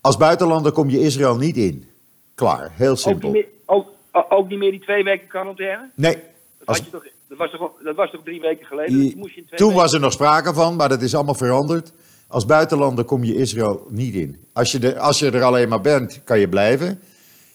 Als 0.00 0.16
buitenlander 0.16 0.72
kom 0.72 0.90
je 0.90 1.00
Israël 1.00 1.36
niet 1.36 1.56
in. 1.56 1.88
Klaar, 2.34 2.70
heel 2.72 2.84
Ook 2.86 2.94
niet, 2.94 2.98
simpel. 3.00 3.30
meer, 3.30 3.46
ook, 3.66 3.88
ook 4.28 4.48
niet 4.48 4.58
meer 4.58 4.70
die 4.70 4.80
twee 4.80 5.04
weken 5.04 5.26
quarantaine? 5.28 5.90
Nee, 5.94 6.14
Dat, 6.58 6.66
Als- 6.68 6.76
had 6.78 6.86
je 6.86 6.92
toch, 6.92 7.04
dat, 7.28 7.38
was 7.38 7.50
toch, 7.50 7.72
dat 7.82 7.96
was 7.96 8.10
toch 8.10 8.22
drie 8.24 8.40
weken 8.40 8.66
geleden? 8.66 9.18
Moest 9.18 9.34
je 9.34 9.40
in 9.40 9.46
twee 9.46 9.58
Toen 9.58 9.68
weken- 9.68 9.82
was 9.82 9.92
er 9.92 10.00
nog 10.00 10.12
sprake 10.12 10.54
van, 10.54 10.76
maar 10.76 10.88
dat 10.88 11.02
is 11.02 11.14
allemaal 11.14 11.34
veranderd. 11.34 11.92
Als 12.28 12.46
buitenlander 12.46 13.04
kom 13.04 13.24
je 13.24 13.34
Israël 13.34 13.86
niet 13.90 14.14
in. 14.14 14.44
Als 14.52 14.72
je, 14.72 14.78
er, 14.78 14.98
als 14.98 15.18
je 15.18 15.30
er 15.30 15.42
alleen 15.42 15.68
maar 15.68 15.80
bent, 15.80 16.20
kan 16.24 16.38
je 16.38 16.48
blijven. 16.48 17.00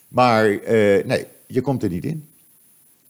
Maar 0.07 0.45
eh, 0.49 1.05
nee, 1.05 1.25
je 1.47 1.61
komt 1.61 1.83
er 1.83 1.89
niet 1.89 2.05
in. 2.05 2.27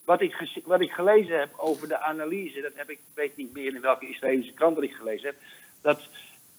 Wat 0.05 0.21
ik, 0.21 0.61
wat 0.65 0.81
ik 0.81 0.91
gelezen 0.91 1.39
heb 1.39 1.49
over 1.57 1.87
de 1.87 2.01
analyse, 2.01 2.61
dat 2.61 2.71
heb 2.75 2.89
ik, 2.89 2.97
ik 2.97 3.15
weet 3.15 3.37
niet 3.37 3.53
meer 3.53 3.75
in 3.75 3.81
welke 3.81 4.09
Israëlische 4.09 4.53
krant 4.53 4.75
dat 4.75 4.83
ik 4.83 4.91
gelezen 4.93 5.25
heb, 5.27 5.35
dat, 5.81 5.99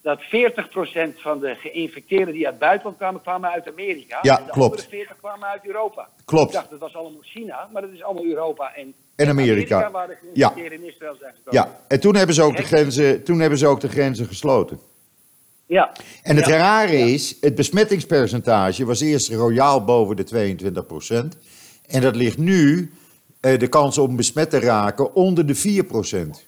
dat 0.02 0.20
40% 0.22 0.26
van 1.16 1.40
de 1.40 1.54
geïnfecteerden 1.54 2.34
die 2.34 2.44
uit 2.44 2.54
het 2.54 2.62
buitenland 2.62 2.96
kwamen, 2.96 3.20
kwamen 3.20 3.50
uit 3.50 3.68
Amerika. 3.68 4.18
Ja, 4.22 4.38
en 4.38 4.44
de 4.44 4.50
klopt. 4.50 4.70
andere 4.72 4.88
40 4.88 5.16
kwamen 5.16 5.48
uit 5.48 5.66
Europa. 5.66 6.08
Klopt. 6.24 6.46
Ik 6.48 6.52
dacht 6.54 6.70
dat 6.70 6.78
was 6.78 6.94
allemaal 6.96 7.20
China, 7.22 7.68
maar 7.72 7.82
dat 7.82 7.90
is 7.90 8.02
allemaal 8.02 8.24
Europa 8.24 8.74
en, 8.74 8.94
En 9.16 9.28
Amerika. 9.28 9.90
waar 9.90 10.06
de 10.06 10.16
geïnfecteerden 10.20 10.78
in 10.82 10.88
Israël 10.88 11.16
zijn 11.20 11.34
gekomen. 11.34 11.60
Ja, 11.70 11.80
en 11.88 12.00
toen 12.00 12.14
hebben 12.16 12.34
ze 12.34 12.42
ook 12.42 12.56
de 12.56 12.62
grenzen, 12.62 13.24
toen 13.24 13.40
hebben 13.40 13.58
ze 13.58 13.66
ook 13.66 13.80
de 13.80 13.88
grenzen 13.88 14.26
gesloten. 14.26 14.80
ja. 15.66 15.92
En 16.22 16.36
het 16.36 16.46
Ja. 16.46 16.56
rare 16.56 16.96
is, 16.98 17.36
het 17.40 17.54
besmettingspercentage 17.54 18.84
was 18.84 19.00
eerst 19.00 19.28
royaal 19.28 19.84
boven 19.84 20.16
de 20.16 20.24
22%. 20.24 21.38
En 21.86 22.00
dat 22.00 22.16
ligt 22.16 22.38
nu, 22.38 22.92
eh, 23.40 23.58
de 23.58 23.68
kans 23.68 23.98
om 23.98 24.16
besmet 24.16 24.50
te 24.50 24.58
raken, 24.60 25.14
onder 25.14 25.46
de 25.46 25.54
4%. 25.54 26.46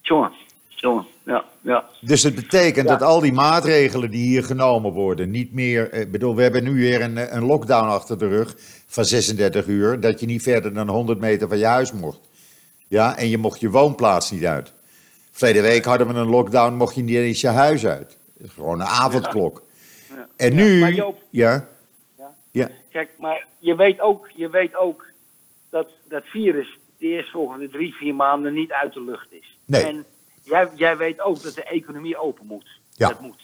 Jongen, 0.00 0.32
jongen, 0.68 1.06
ja, 1.28 1.44
ja. 1.60 1.84
Dus 2.00 2.22
het 2.22 2.34
betekent 2.34 2.88
Ja. 2.88 2.96
dat 2.96 3.08
al 3.08 3.20
die 3.20 3.32
maatregelen 3.32 4.10
die 4.10 4.26
hier 4.26 4.44
genomen 4.44 4.92
worden, 4.92 5.30
niet 5.30 5.52
meer. 5.52 5.92
Ik 5.92 6.10
bedoel, 6.10 6.36
we 6.36 6.42
hebben 6.42 6.64
nu 6.64 6.74
weer 6.74 7.00
een, 7.02 7.36
een 7.36 7.44
lockdown 7.44 7.88
achter 7.88 8.18
de 8.18 8.28
rug 8.28 8.54
van 8.86 9.04
36 9.04 9.66
uur. 9.66 10.00
Dat 10.00 10.20
je 10.20 10.26
niet 10.26 10.42
verder 10.42 10.74
dan 10.74 10.88
100 10.88 11.18
meter 11.20 11.48
van 11.48 11.58
je 11.58 11.66
huis 11.66 11.92
mocht. 11.92 12.20
Ja, 12.88 13.16
en 13.16 13.28
je 13.28 13.38
mocht 13.38 13.60
je 13.60 13.70
woonplaats 13.70 14.30
niet 14.30 14.44
uit. 14.46 14.72
Verleden 15.30 15.62
week 15.62 15.84
hadden 15.84 16.06
we 16.08 16.14
een 16.14 16.28
lockdown, 16.28 16.74
mocht 16.74 16.94
je 16.94 17.02
niet 17.02 17.16
eens 17.16 17.40
je 17.40 17.48
huis 17.48 17.86
uit. 17.86 18.16
Gewoon 18.46 18.80
een 18.80 18.86
avondklok. 18.86 19.62
Ja. 20.08 20.28
En 20.36 20.50
Ja, 20.50 20.54
nu. 20.64 20.80
maar 20.80 20.92
Joop- 20.92 21.22
ja, 21.30 21.68
Ja. 22.16 22.34
ja, 22.50 22.68
Kijk, 22.90 23.08
maar 23.18 23.46
je 23.58 23.74
weet 23.76 24.00
ook, 24.00 24.28
je 24.34 24.50
weet 24.50 24.76
ook 24.76 25.04
dat 25.70 25.88
dat 26.08 26.22
virus 26.24 26.78
de 26.98 27.06
eerstvolgende 27.06 27.68
drie, 27.68 27.94
vier 27.94 28.14
maanden 28.14 28.52
niet 28.54 28.72
uit 28.72 28.92
de 28.92 29.02
lucht 29.02 29.26
is. 29.30 29.58
Nee. 29.64 29.82
En 29.84 30.04
jij, 30.48 30.68
jij 30.74 30.96
weet 30.96 31.20
ook 31.20 31.42
dat 31.42 31.54
de 31.54 31.62
economie 31.64 32.16
open 32.18 32.46
moet. 32.46 32.68
Ja. 32.92 33.08
Dat 33.08 33.20
moet. 33.20 33.42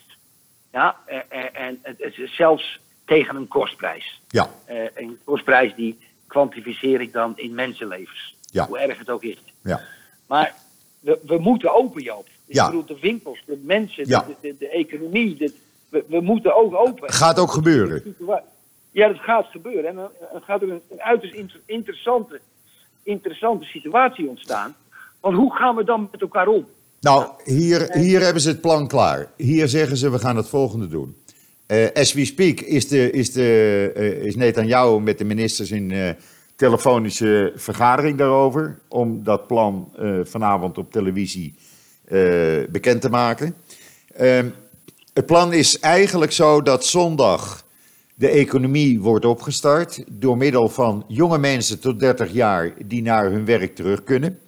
Ja, 0.72 0.96
eh, 1.06 1.18
eh, 1.28 1.60
en 1.66 1.78
het 1.82 2.00
is 2.18 2.34
zelfs 2.36 2.80
tegen 3.04 3.36
een 3.36 3.48
kostprijs. 3.48 4.20
ja, 4.28 4.50
Eh, 4.64 4.76
een 4.94 5.18
kostprijs 5.24 5.74
die 5.74 5.98
kwantificeer 6.26 7.00
ik 7.00 7.12
dan 7.12 7.38
in 7.38 7.54
mensenlevens. 7.54 8.36
Ja. 8.40 8.66
Hoe 8.66 8.78
erg 8.78 8.98
het 8.98 9.10
ook 9.10 9.22
is. 9.22 9.38
ja. 9.62 9.80
Maar 10.26 10.54
we, 11.00 11.18
we 11.26 11.38
moeten 11.38 11.74
open, 11.74 12.02
Joop. 12.02 12.26
Dus 12.46 12.56
Ja. 12.56 12.64
Ik 12.64 12.70
bedoel, 12.70 12.86
de 12.86 12.98
winkels, 13.00 13.42
de 13.46 13.60
mensen, 13.64 14.08
Ja. 14.08 14.20
de, 14.20 14.34
de, 14.40 14.56
de 14.58 14.68
economie. 14.68 15.36
de- 15.36 15.54
we, 15.88 16.04
we 16.08 16.20
moeten 16.20 16.56
ook 16.56 16.74
open. 16.74 17.12
Gaat 17.12 17.38
ook 17.38 17.50
gebeuren. 17.52 18.16
Ja, 18.90 19.08
dat 19.08 19.18
gaat 19.20 19.46
gebeuren. 19.46 19.86
En 19.86 19.94
dan 19.94 20.10
gaat 20.42 20.62
er 20.62 20.70
een, 20.70 20.82
een 20.90 21.02
uiterst 21.02 21.34
inter- 21.34 21.60
interessante, 21.66 22.40
interessante 23.02 23.64
situatie 23.64 24.28
ontstaan. 24.28 24.76
Want 25.20 25.36
hoe 25.36 25.54
gaan 25.56 25.76
we 25.76 25.84
dan 25.84 26.08
met 26.12 26.20
elkaar 26.20 26.46
om? 26.46 26.66
Nou, 27.04 27.28
hier, 27.44 27.92
hier 27.92 28.20
hebben 28.20 28.42
ze 28.42 28.48
het 28.48 28.60
plan 28.60 28.88
klaar. 28.88 29.30
Hier 29.36 29.68
zeggen 29.68 29.96
ze, 29.96 30.10
we 30.10 30.18
gaan 30.18 30.36
het 30.36 30.48
volgende 30.48 30.86
doen. 30.86 31.16
Eh 31.66 31.86
as 31.94 32.12
we 32.12 32.24
speak 32.24 32.60
is, 32.60 32.88
de, 32.88 33.10
is, 33.10 33.32
de, 33.32 34.20
is 34.22 34.36
Netanyahu 34.36 35.00
met 35.00 35.18
de 35.18 35.24
ministers 35.24 35.70
in 35.70 35.90
eh, 35.90 36.10
telefonische 36.56 37.52
vergadering 37.56 38.18
daarover. 38.18 38.78
Om 38.88 39.24
dat 39.24 39.46
plan 39.46 39.92
vanavond 40.24 40.78
op 40.78 40.92
televisie 40.92 41.54
bekend 42.70 43.00
te 43.00 43.08
maken. 43.10 43.54
Ehm, 44.14 44.48
het 45.12 45.26
plan 45.26 45.52
is 45.52 45.78
eigenlijk 45.78 46.32
zo 46.32 46.62
dat 46.62 46.84
zondag 46.84 47.64
de 48.14 48.28
economie 48.28 49.00
wordt 49.00 49.24
opgestart. 49.24 50.04
Door 50.08 50.36
middel 50.36 50.68
van 50.68 51.04
jonge 51.08 51.38
mensen 51.38 51.80
tot 51.80 52.00
30 52.00 52.32
jaar 52.32 52.72
die 52.86 53.02
naar 53.02 53.30
hun 53.30 53.44
werk 53.44 53.74
terug 53.74 54.04
kunnen. 54.04 54.38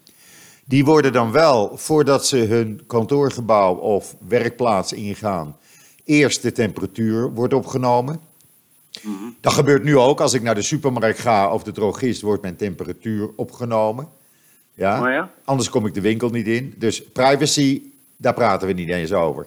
Die 0.68 0.84
worden 0.84 1.12
dan 1.12 1.32
wel, 1.32 1.76
voordat 1.76 2.26
ze 2.26 2.36
hun 2.36 2.82
kantoorgebouw 2.86 3.74
of 3.74 4.16
werkplaats 4.28 4.92
ingaan, 4.92 5.56
eerst 6.04 6.42
de 6.42 6.52
temperatuur 6.52 7.32
wordt 7.32 7.54
opgenomen. 7.54 8.20
Dat 9.40 9.52
gebeurt 9.52 9.84
nu 9.84 9.96
ook. 9.96 10.20
Als 10.20 10.34
ik 10.34 10.42
naar 10.42 10.54
de 10.54 10.62
supermarkt 10.62 11.18
ga 11.18 11.52
of 11.52 11.62
de 11.62 11.72
drogist, 11.72 12.20
wordt 12.20 12.42
mijn 12.42 12.56
temperatuur 12.56 13.30
opgenomen. 13.36 14.08
Ja? 14.74 15.00
Oh 15.00 15.10
ja? 15.10 15.30
Anders 15.44 15.70
kom 15.70 15.86
ik 15.86 15.94
de 15.94 16.00
winkel 16.00 16.28
niet 16.28 16.46
in. 16.46 16.74
Dus 16.78 17.02
privacy, 17.02 17.82
daar 18.16 18.34
praten 18.34 18.66
we 18.66 18.72
niet 18.72 18.88
eens 18.88 19.12
over. 19.12 19.46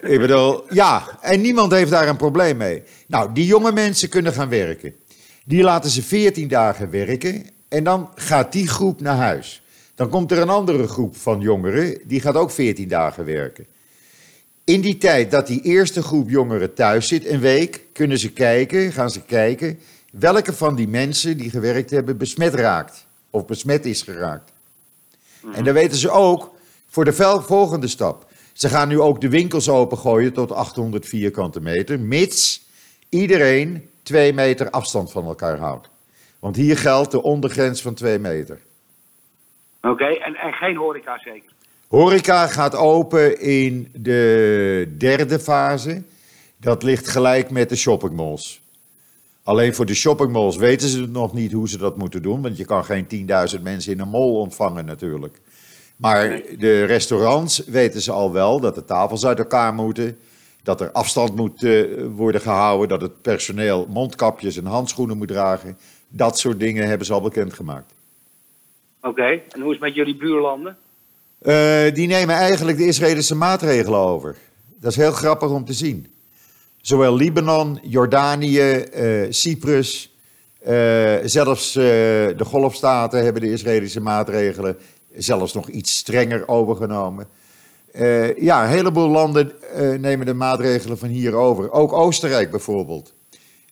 ik 0.00 0.20
bedoel, 0.20 0.64
ja, 0.68 1.18
en 1.20 1.40
niemand 1.40 1.72
heeft 1.72 1.90
daar 1.90 2.08
een 2.08 2.16
probleem 2.16 2.56
mee. 2.56 2.82
Nou, 3.06 3.32
die 3.32 3.46
jonge 3.46 3.72
mensen 3.72 4.08
kunnen 4.08 4.32
gaan 4.32 4.48
werken. 4.48 4.94
Die 5.44 5.62
laten 5.62 5.90
ze 5.90 6.02
14 6.02 6.48
dagen 6.48 6.90
werken 6.90 7.46
en 7.68 7.84
dan 7.84 8.10
gaat 8.14 8.52
die 8.52 8.68
groep 8.68 9.00
naar 9.00 9.16
huis. 9.16 9.62
Dan 10.00 10.08
komt 10.08 10.32
er 10.32 10.38
een 10.38 10.48
andere 10.48 10.88
groep 10.88 11.16
van 11.16 11.40
jongeren, 11.40 11.98
die 12.04 12.20
gaat 12.20 12.34
ook 12.34 12.50
14 12.50 12.88
dagen 12.88 13.24
werken. 13.24 13.66
In 14.64 14.80
die 14.80 14.98
tijd 14.98 15.30
dat 15.30 15.46
die 15.46 15.62
eerste 15.62 16.02
groep 16.02 16.30
jongeren 16.30 16.74
thuis 16.74 17.08
zit, 17.08 17.26
een 17.26 17.40
week, 17.40 17.84
kunnen 17.92 18.18
ze 18.18 18.32
kijken, 18.32 18.92
gaan 18.92 19.10
ze 19.10 19.20
kijken 19.22 19.78
welke 20.12 20.52
van 20.52 20.74
die 20.74 20.88
mensen 20.88 21.36
die 21.36 21.50
gewerkt 21.50 21.90
hebben 21.90 22.16
besmet 22.16 22.54
raakt 22.54 23.06
of 23.30 23.46
besmet 23.46 23.86
is 23.86 24.02
geraakt. 24.02 24.52
En 25.52 25.64
dan 25.64 25.74
weten 25.74 25.98
ze 25.98 26.10
ook 26.10 26.54
voor 26.88 27.04
de 27.04 27.12
volgende 27.42 27.88
stap. 27.88 28.26
Ze 28.52 28.68
gaan 28.68 28.88
nu 28.88 29.00
ook 29.00 29.20
de 29.20 29.28
winkels 29.28 29.68
opengooien 29.68 30.32
tot 30.32 30.52
800 30.52 31.06
vierkante 31.06 31.60
meter, 31.60 32.00
mits 32.00 32.66
iedereen 33.08 33.88
twee 34.02 34.32
meter 34.32 34.70
afstand 34.70 35.10
van 35.10 35.24
elkaar 35.24 35.58
houdt. 35.58 35.88
Want 36.38 36.56
hier 36.56 36.78
geldt 36.78 37.10
de 37.10 37.22
ondergrens 37.22 37.82
van 37.82 37.94
twee 37.94 38.18
meter. 38.18 38.60
Oké, 39.82 40.04
en, 40.04 40.34
en 40.34 40.52
geen 40.52 40.76
horeca 40.76 41.18
zeker? 41.18 41.50
Horeca 41.88 42.46
gaat 42.46 42.74
open 42.76 43.40
in 43.40 43.88
de 43.92 44.94
derde 44.98 45.38
fase. 45.38 46.02
Dat 46.56 46.82
ligt 46.82 47.08
gelijk 47.08 47.50
met 47.50 47.68
de 47.68 47.76
shoppingmalls. 47.76 48.60
Alleen 49.42 49.74
voor 49.74 49.86
de 49.86 49.94
shoppingmalls 49.94 50.56
weten 50.56 50.88
ze 50.88 51.06
nog 51.06 51.32
niet 51.32 51.52
hoe 51.52 51.68
ze 51.68 51.78
dat 51.78 51.96
moeten 51.96 52.22
doen. 52.22 52.42
Want 52.42 52.56
je 52.56 52.64
kan 52.64 52.84
geen 52.84 53.28
10.000 53.56 53.62
mensen 53.62 53.92
in 53.92 54.00
een 54.00 54.08
mall 54.08 54.30
ontvangen 54.30 54.84
natuurlijk. 54.84 55.40
Maar 55.96 56.42
de 56.58 56.84
restaurants 56.84 57.64
weten 57.64 58.00
ze 58.00 58.12
al 58.12 58.32
wel 58.32 58.60
dat 58.60 58.74
de 58.74 58.84
tafels 58.84 59.26
uit 59.26 59.38
elkaar 59.38 59.74
moeten. 59.74 60.18
Dat 60.62 60.80
er 60.80 60.92
afstand 60.92 61.36
moet 61.36 61.62
eh, 61.62 61.84
worden 62.14 62.40
gehouden. 62.40 62.88
Dat 62.88 63.00
het 63.00 63.22
personeel 63.22 63.86
mondkapjes 63.88 64.56
en 64.56 64.66
handschoenen 64.66 65.16
moet 65.16 65.28
dragen. 65.28 65.78
Dat 66.08 66.38
soort 66.38 66.60
dingen 66.60 66.88
hebben 66.88 67.06
ze 67.06 67.12
al 67.12 67.20
bekendgemaakt. 67.20 67.92
Oké, 69.02 69.22
en 69.22 69.60
hoe 69.60 69.66
is 69.66 69.70
het 69.70 69.80
met 69.80 69.94
jullie 69.94 70.16
buurlanden? 70.16 70.76
Eh, 71.38 71.94
die 71.94 72.06
nemen 72.06 72.34
eigenlijk 72.34 72.78
de 72.78 72.86
Israëlische 72.86 73.34
maatregelen 73.34 73.98
over. 73.98 74.36
Dat 74.80 74.90
is 74.90 74.96
heel 74.96 75.12
grappig 75.12 75.50
om 75.50 75.64
te 75.64 75.72
zien. 75.72 76.06
Zowel 76.80 77.16
Libanon, 77.16 77.78
Jordanië, 77.82 78.70
eh, 78.70 79.26
Cyprus, 79.28 80.14
eh, 80.58 80.72
zelfs 81.24 81.72
de 81.72 82.44
Golfstaten 82.44 83.24
hebben 83.24 83.42
de 83.42 83.52
Israëlische 83.52 84.00
maatregelen 84.00 84.76
zelfs 85.16 85.52
nog 85.52 85.68
iets 85.68 85.98
strenger 85.98 86.48
overgenomen. 86.48 87.28
Ja, 88.36 88.62
een 88.62 88.70
heleboel 88.70 89.08
landen 89.08 89.52
nemen 90.00 90.26
de 90.26 90.34
maatregelen 90.34 90.98
van 90.98 91.08
hier 91.08 91.34
over. 91.34 91.70
Ook 91.70 91.92
Oostenrijk 91.92 92.50
bijvoorbeeld. 92.50 93.12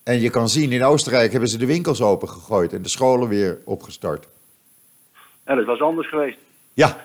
En 0.03 0.21
je 0.21 0.31
kan 0.31 0.49
zien, 0.49 0.73
in 0.73 0.85
Oostenrijk 0.85 1.31
hebben 1.31 1.51
ze 1.51 1.59
de 1.59 1.67
winkels 1.67 2.03
opengegooid 2.03 2.73
en 2.73 2.83
de 2.83 2.89
scholen 2.89 3.29
weer 3.29 3.59
opgestart. 3.65 4.27
Ja, 5.49 5.55
dat 5.55 5.65
was 5.67 5.81
anders 5.81 6.09
geweest. 6.09 6.39
Ja, 6.73 6.97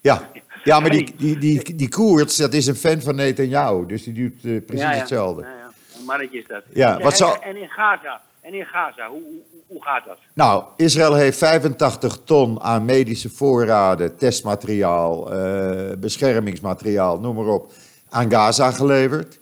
ja. 0.00 0.30
ja 0.64 0.80
maar 0.80 0.90
die, 0.90 1.14
die, 1.16 1.38
die, 1.38 1.74
die 1.74 1.88
Koerts, 1.88 2.36
dat 2.36 2.52
is 2.54 2.66
een 2.66 2.74
fan 2.74 3.00
van 3.00 3.14
Netanyahu, 3.14 3.86
dus 3.86 4.04
die 4.04 4.12
doet 4.14 4.32
eh, 4.44 4.64
precies 4.66 4.84
Ja, 4.84 4.92
ja. 4.92 4.98
hetzelfde. 4.98 5.42
Ja, 5.42 5.48
ja. 5.48 5.70
Een 5.98 6.04
mannetje 6.04 6.38
is 6.38 6.46
dat. 6.46 6.62
Ja, 6.72 6.96
En- 6.96 7.02
wat 7.02 7.16
zou- 7.16 7.38
En 7.42 7.56
in 7.56 7.68
Gaza, 7.68 8.20
en 8.40 8.54
in 8.54 8.64
Gaza 8.66 9.08
hoe, 9.08 9.22
hoe, 9.22 9.62
hoe 9.66 9.82
gaat 9.84 10.04
dat? 10.06 10.18
Nou, 10.32 10.64
Israël 10.76 11.14
heeft 11.14 11.38
85 11.38 12.18
ton 12.24 12.60
aan 12.60 12.84
medische 12.84 13.30
voorraden, 13.30 14.16
testmateriaal, 14.16 15.32
eh, 15.32 15.96
beschermingsmateriaal, 15.98 17.20
noem 17.20 17.34
maar 17.36 17.46
op, 17.46 17.72
aan 18.08 18.30
Gaza 18.30 18.70
geleverd. 18.70 19.38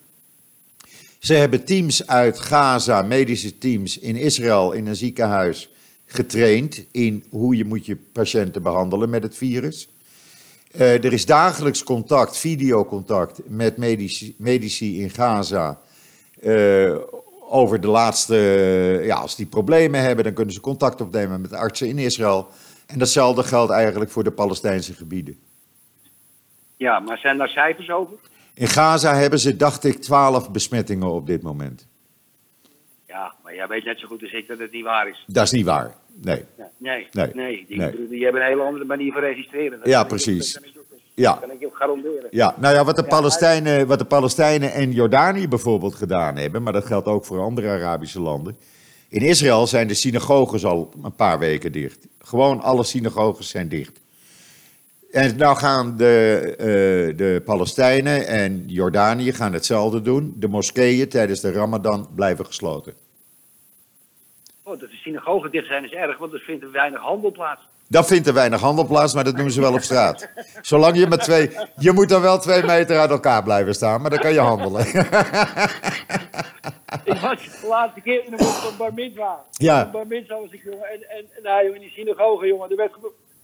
Ze 1.19 1.35
hebben 1.35 1.65
teams 1.65 2.07
uit 2.07 2.39
Gaza, 2.41 3.03
medische 3.03 3.59
teams 3.59 3.99
in 3.99 4.17
Israël 4.17 4.73
in 4.73 4.87
een 4.87 4.97
ziekenhuis 4.97 5.69
getraind 6.15 6.87
in 6.91 7.25
hoe 7.31 7.57
je 7.57 7.65
moet 7.65 7.87
je 7.87 7.97
patiënten 7.97 8.63
behandelen 8.63 9.11
met 9.11 9.23
het 9.23 9.37
virus. 9.37 9.89
Eh, 10.73 11.05
er 11.05 11.13
is 11.13 11.27
dagelijks 11.27 11.83
contact, 11.83 12.39
videocontact 12.39 13.41
met 13.47 13.77
medici, 13.77 14.35
medici 14.39 15.03
in 15.03 15.11
Gaza 15.11 15.79
eh, 16.41 16.97
over 17.49 17.81
de 17.81 17.87
laatste, 17.87 18.37
ja, 19.03 19.17
als 19.17 19.37
die 19.37 19.47
problemen 19.47 20.01
hebben, 20.01 20.25
dan 20.25 20.33
kunnen 20.33 20.55
ze 20.55 20.61
contact 20.61 21.01
opnemen 21.01 21.41
met 21.41 21.53
artsen 21.53 21.89
in 21.89 21.99
Israël. 21.99 22.49
En 22.87 22.99
datzelfde 22.99 23.43
geldt 23.43 23.73
eigenlijk 23.73 24.11
voor 24.11 24.25
de 24.25 24.33
Palestijnse 24.33 24.95
gebieden. 24.95 25.39
Ja, 26.77 26.99
maar 26.99 27.19
zijn 27.19 27.39
daar 27.39 27.49
cijfers 27.49 27.91
over? 27.91 28.17
In 28.55 28.69
Gaza 28.69 29.15
hebben 29.15 29.39
ze, 29.39 29.57
dacht 29.57 29.85
ik, 29.85 30.01
12 30.01 30.51
besmettingen 30.51 31.11
op 31.11 31.27
dit 31.27 31.43
moment. 31.43 31.87
Ja, 33.07 33.35
maar 33.43 33.55
jij 33.55 33.67
weet 33.67 33.85
net 33.85 33.99
zo 33.99 34.07
goed 34.07 34.23
als 34.23 34.33
ik 34.33 34.49
dat 34.49 34.59
het 34.59 34.73
niet 34.73 34.85
waar 34.85 35.09
is. 35.09 35.25
Dat 35.27 35.45
is 35.45 35.51
niet 35.51 35.65
waar. 35.65 35.95
Nee. 36.23 36.45
Nee, 36.79 37.07
Nee, 37.11 37.31
nee, 37.35 37.65
die, 37.69 37.79
nee. 37.79 38.09
die 38.09 38.25
hebben 38.25 38.43
een 38.43 38.49
hele 38.49 38.63
andere 38.63 38.85
manier 38.85 39.13
van 39.13 39.21
registreren. 39.21 39.79
Dat 39.79 39.89
Ja, 39.89 40.05
precies. 40.05 40.59
Ja. 41.15 41.33
Kan 41.41 41.51
ik 41.51 41.67
ook 41.67 41.77
garanderen. 41.77 42.29
Ja, 42.31 42.55
nou 42.59 42.75
ja, 42.75 42.85
wat 42.85 42.97
de, 42.97 43.05
Palestijnen, 43.05 43.87
wat 43.87 43.99
de 43.99 44.05
Palestijnen 44.05 44.73
en 44.73 44.93
Jordanië 44.93 45.49
bijvoorbeeld 45.49 45.95
gedaan 45.95 46.37
hebben, 46.37 46.63
maar 46.63 46.73
dat 46.73 46.87
geldt 46.87 47.07
ook 47.07 47.25
voor 47.25 47.41
andere 47.41 47.69
Arabische 47.69 48.21
landen. 48.21 48.57
In 49.09 49.23
Israël 49.23 49.67
zijn 49.67 49.89
de 49.89 49.95
synagoges 49.95 50.65
al 50.65 50.93
een 51.03 51.15
paar 51.15 51.39
weken 51.39 51.73
dicht. 51.73 52.07
Gewoon 52.19 52.61
alle 52.61 52.85
synagoges 52.85 53.49
zijn 53.49 53.69
dicht. 53.69 54.01
En 55.11 55.37
nou 55.37 55.57
gaan 55.57 55.97
de, 55.97 56.41
eh, 56.59 56.67
de 57.17 57.43
Palestijnen 57.45 58.27
en 58.27 58.65
Jordanië 58.67 59.33
gaan 59.33 59.53
hetzelfde 59.53 60.03
doen. 60.03 60.35
De 60.37 60.49
moskeeën 60.49 61.09
tijdens 61.09 61.41
de 61.41 61.53
Ramadan 61.53 62.09
blijven 62.15 62.47
gesloten. 62.47 62.93
Oh, 64.67 64.81
dat 64.81 64.91
de 64.91 64.97
synagogen 64.97 65.51
dicht 65.51 65.67
zijn 65.67 65.85
is 65.85 65.93
erg, 65.93 66.19
want 66.19 66.33
er 66.33 66.41
vindt 66.41 66.63
er 66.65 66.71
weinig 66.71 67.01
handel 67.01 67.31
plaats. 67.31 67.61
Dat 67.89 68.07
vindt 68.07 68.27
er 68.27 68.35
weinig 68.35 68.61
handel 68.61 68.87
plaats, 68.87 69.15
maar 69.15 69.25
dat 69.25 69.37
doen 69.37 69.51
ze 69.51 69.61
wel 69.61 69.73
op 69.73 69.81
straat. 69.81 70.29
Zolang 70.63 70.97
je 70.97 71.07
met 71.07 71.21
twee. 71.21 71.51
Je 71.79 71.93
moet 71.93 72.09
dan 72.09 72.23
wel 72.23 72.39
twee 72.39 72.63
meter 72.65 72.99
uit 72.99 73.11
elkaar 73.11 73.43
blijven 73.43 73.75
staan, 73.75 74.01
maar 74.01 74.11
dan 74.11 74.19
kan 74.19 74.33
je 74.33 74.39
handelen. 74.41 74.87
Ik 77.05 77.19
was 77.21 77.39
de 77.61 77.67
laatste 77.69 78.01
keer 78.01 78.25
in 78.27 78.33
een 78.33 78.41
op 78.41 78.75
bar 78.79 78.95
mitzwa. 78.95 79.45
Ja. 79.51 79.91
Bar 79.91 80.07
mitzwa 80.07 80.41
was 80.41 80.51
ik, 80.51 80.63
jongen. 80.65 80.89
En, 80.89 81.11
en, 81.11 81.25
en 81.37 81.43
nou, 81.43 81.65
jongen, 81.65 81.75
in 81.75 81.81
die 81.81 81.91
synagoge, 81.91 82.47
jongen. 82.47 82.71
Er 82.71 82.77
werd, 82.77 82.93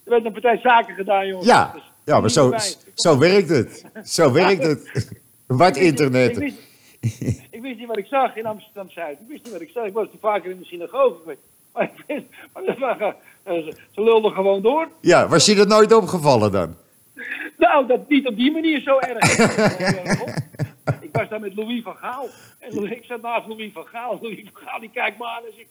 er 0.04 0.10
werd 0.10 0.24
een 0.24 0.32
partij 0.32 0.58
zaken 0.58 0.94
gedaan, 0.94 1.26
jongen. 1.26 1.46
Ja, 1.46 1.70
Dus, 1.74 1.82
ja 2.04 2.20
maar 2.20 2.30
zo, 2.30 2.52
zo 2.94 3.18
werkt 3.18 3.48
het. 3.48 3.84
Zo 4.04 4.32
werkt 4.32 4.62
het. 4.62 5.10
Wat 5.46 5.76
internet. 5.76 6.30
Ik 6.30 6.38
wist, 6.38 6.58
ik 6.98 7.20
wist 7.20 7.40
niet 7.40 7.49
wat 7.90 7.98
ik 7.98 8.06
zag 8.06 8.36
in 8.36 8.46
Amsterdam-Zuid. 8.46 9.20
Ik 9.20 9.28
wist 9.28 9.44
niet 9.44 9.52
wat 9.52 9.60
ik 9.60 9.70
zag. 9.70 9.84
Ik 9.84 9.92
was 9.92 10.06
te 10.10 10.18
vaker 10.20 10.50
in 10.50 10.58
de 10.58 10.64
synagoge 10.64 11.20
geweest. 11.20 11.40
Maar 11.72 11.82
ik 11.82 12.04
wist, 12.06 12.24
maar 12.52 12.64
dat 12.64 12.78
waren, 12.78 13.16
ze, 13.44 13.74
ze 13.90 14.02
lulden 14.02 14.32
gewoon 14.32 14.62
door. 14.62 14.88
Ja, 15.00 15.28
was 15.28 15.46
je 15.46 15.54
dat 15.54 15.68
nooit 15.68 15.92
opgevallen 15.92 16.52
dan? 16.52 16.76
Nou, 17.58 17.86
dat 17.86 18.08
niet 18.08 18.26
op 18.26 18.36
die 18.36 18.52
manier 18.52 18.80
zo 18.80 18.98
erg. 18.98 19.38
ik 21.06 21.08
was 21.12 21.28
daar 21.28 21.40
met 21.40 21.54
Louis 21.54 21.82
van 21.82 21.96
Gaal. 21.96 22.28
En 22.58 22.90
ik 22.90 23.04
zat 23.04 23.22
naast 23.22 23.46
Louis 23.46 23.72
van 23.72 23.86
Gaal. 23.86 24.18
Louis 24.22 24.40
van 24.52 24.62
Gaal 24.62 24.80
die 24.80 24.90
kijkt 24.90 25.18
me 25.18 25.26
aan 25.26 25.42
en 25.44 25.52
zegt... 25.56 25.68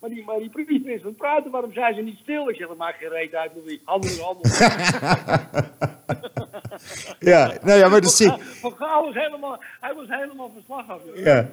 Maar 0.00 0.10
die, 0.10 0.24
maar 0.24 0.38
die 0.38 0.50
priester 0.50 0.92
is 0.92 1.02
het 1.02 1.16
praten, 1.16 1.50
waarom 1.50 1.72
zijn 1.72 1.94
ze 1.94 2.00
niet 2.00 2.18
stil? 2.18 2.48
Ik 2.48 2.56
zeg, 2.56 2.68
dat 2.68 2.76
maakt 2.76 2.98
geen 2.98 3.08
reet 3.08 3.34
uit, 3.34 3.52
Louis. 3.54 3.78
Handel 3.84 4.24
handel. 4.24 4.50
Ja, 7.18 7.52
nou 7.62 7.78
ja, 7.78 7.88
maar 7.88 8.00
dat 8.00 8.12
zie, 8.12 8.32
Van 8.60 8.74
Gaal 8.78 9.04
was 9.04 9.14
helemaal, 9.14 9.62
hij 9.80 9.94
was 9.94 10.06
helemaal 10.08 10.52
verslag 10.54 10.88
af. 10.88 11.00
Ja. 11.14 11.48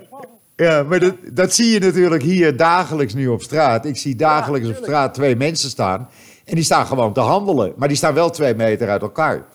Ja, 0.55 0.83
maar 0.83 0.99
dat, 0.99 1.15
dat 1.33 1.53
zie 1.53 1.73
je 1.73 1.79
natuurlijk 1.79 2.21
hier 2.21 2.57
dagelijks 2.57 3.13
nu 3.13 3.27
op 3.27 3.41
straat. 3.41 3.85
Ik 3.85 3.97
zie 3.97 4.15
dagelijks 4.15 4.67
op 4.67 4.75
straat 4.75 5.13
twee 5.13 5.35
mensen 5.35 5.69
staan. 5.69 6.09
En 6.45 6.55
die 6.55 6.63
staan 6.63 6.85
gewoon 6.85 7.13
te 7.13 7.19
handelen. 7.19 7.73
Maar 7.77 7.87
die 7.87 7.97
staan 7.97 8.13
wel 8.13 8.29
twee 8.29 8.53
meter 8.53 8.89
uit 8.89 9.01
elkaar. 9.01 9.45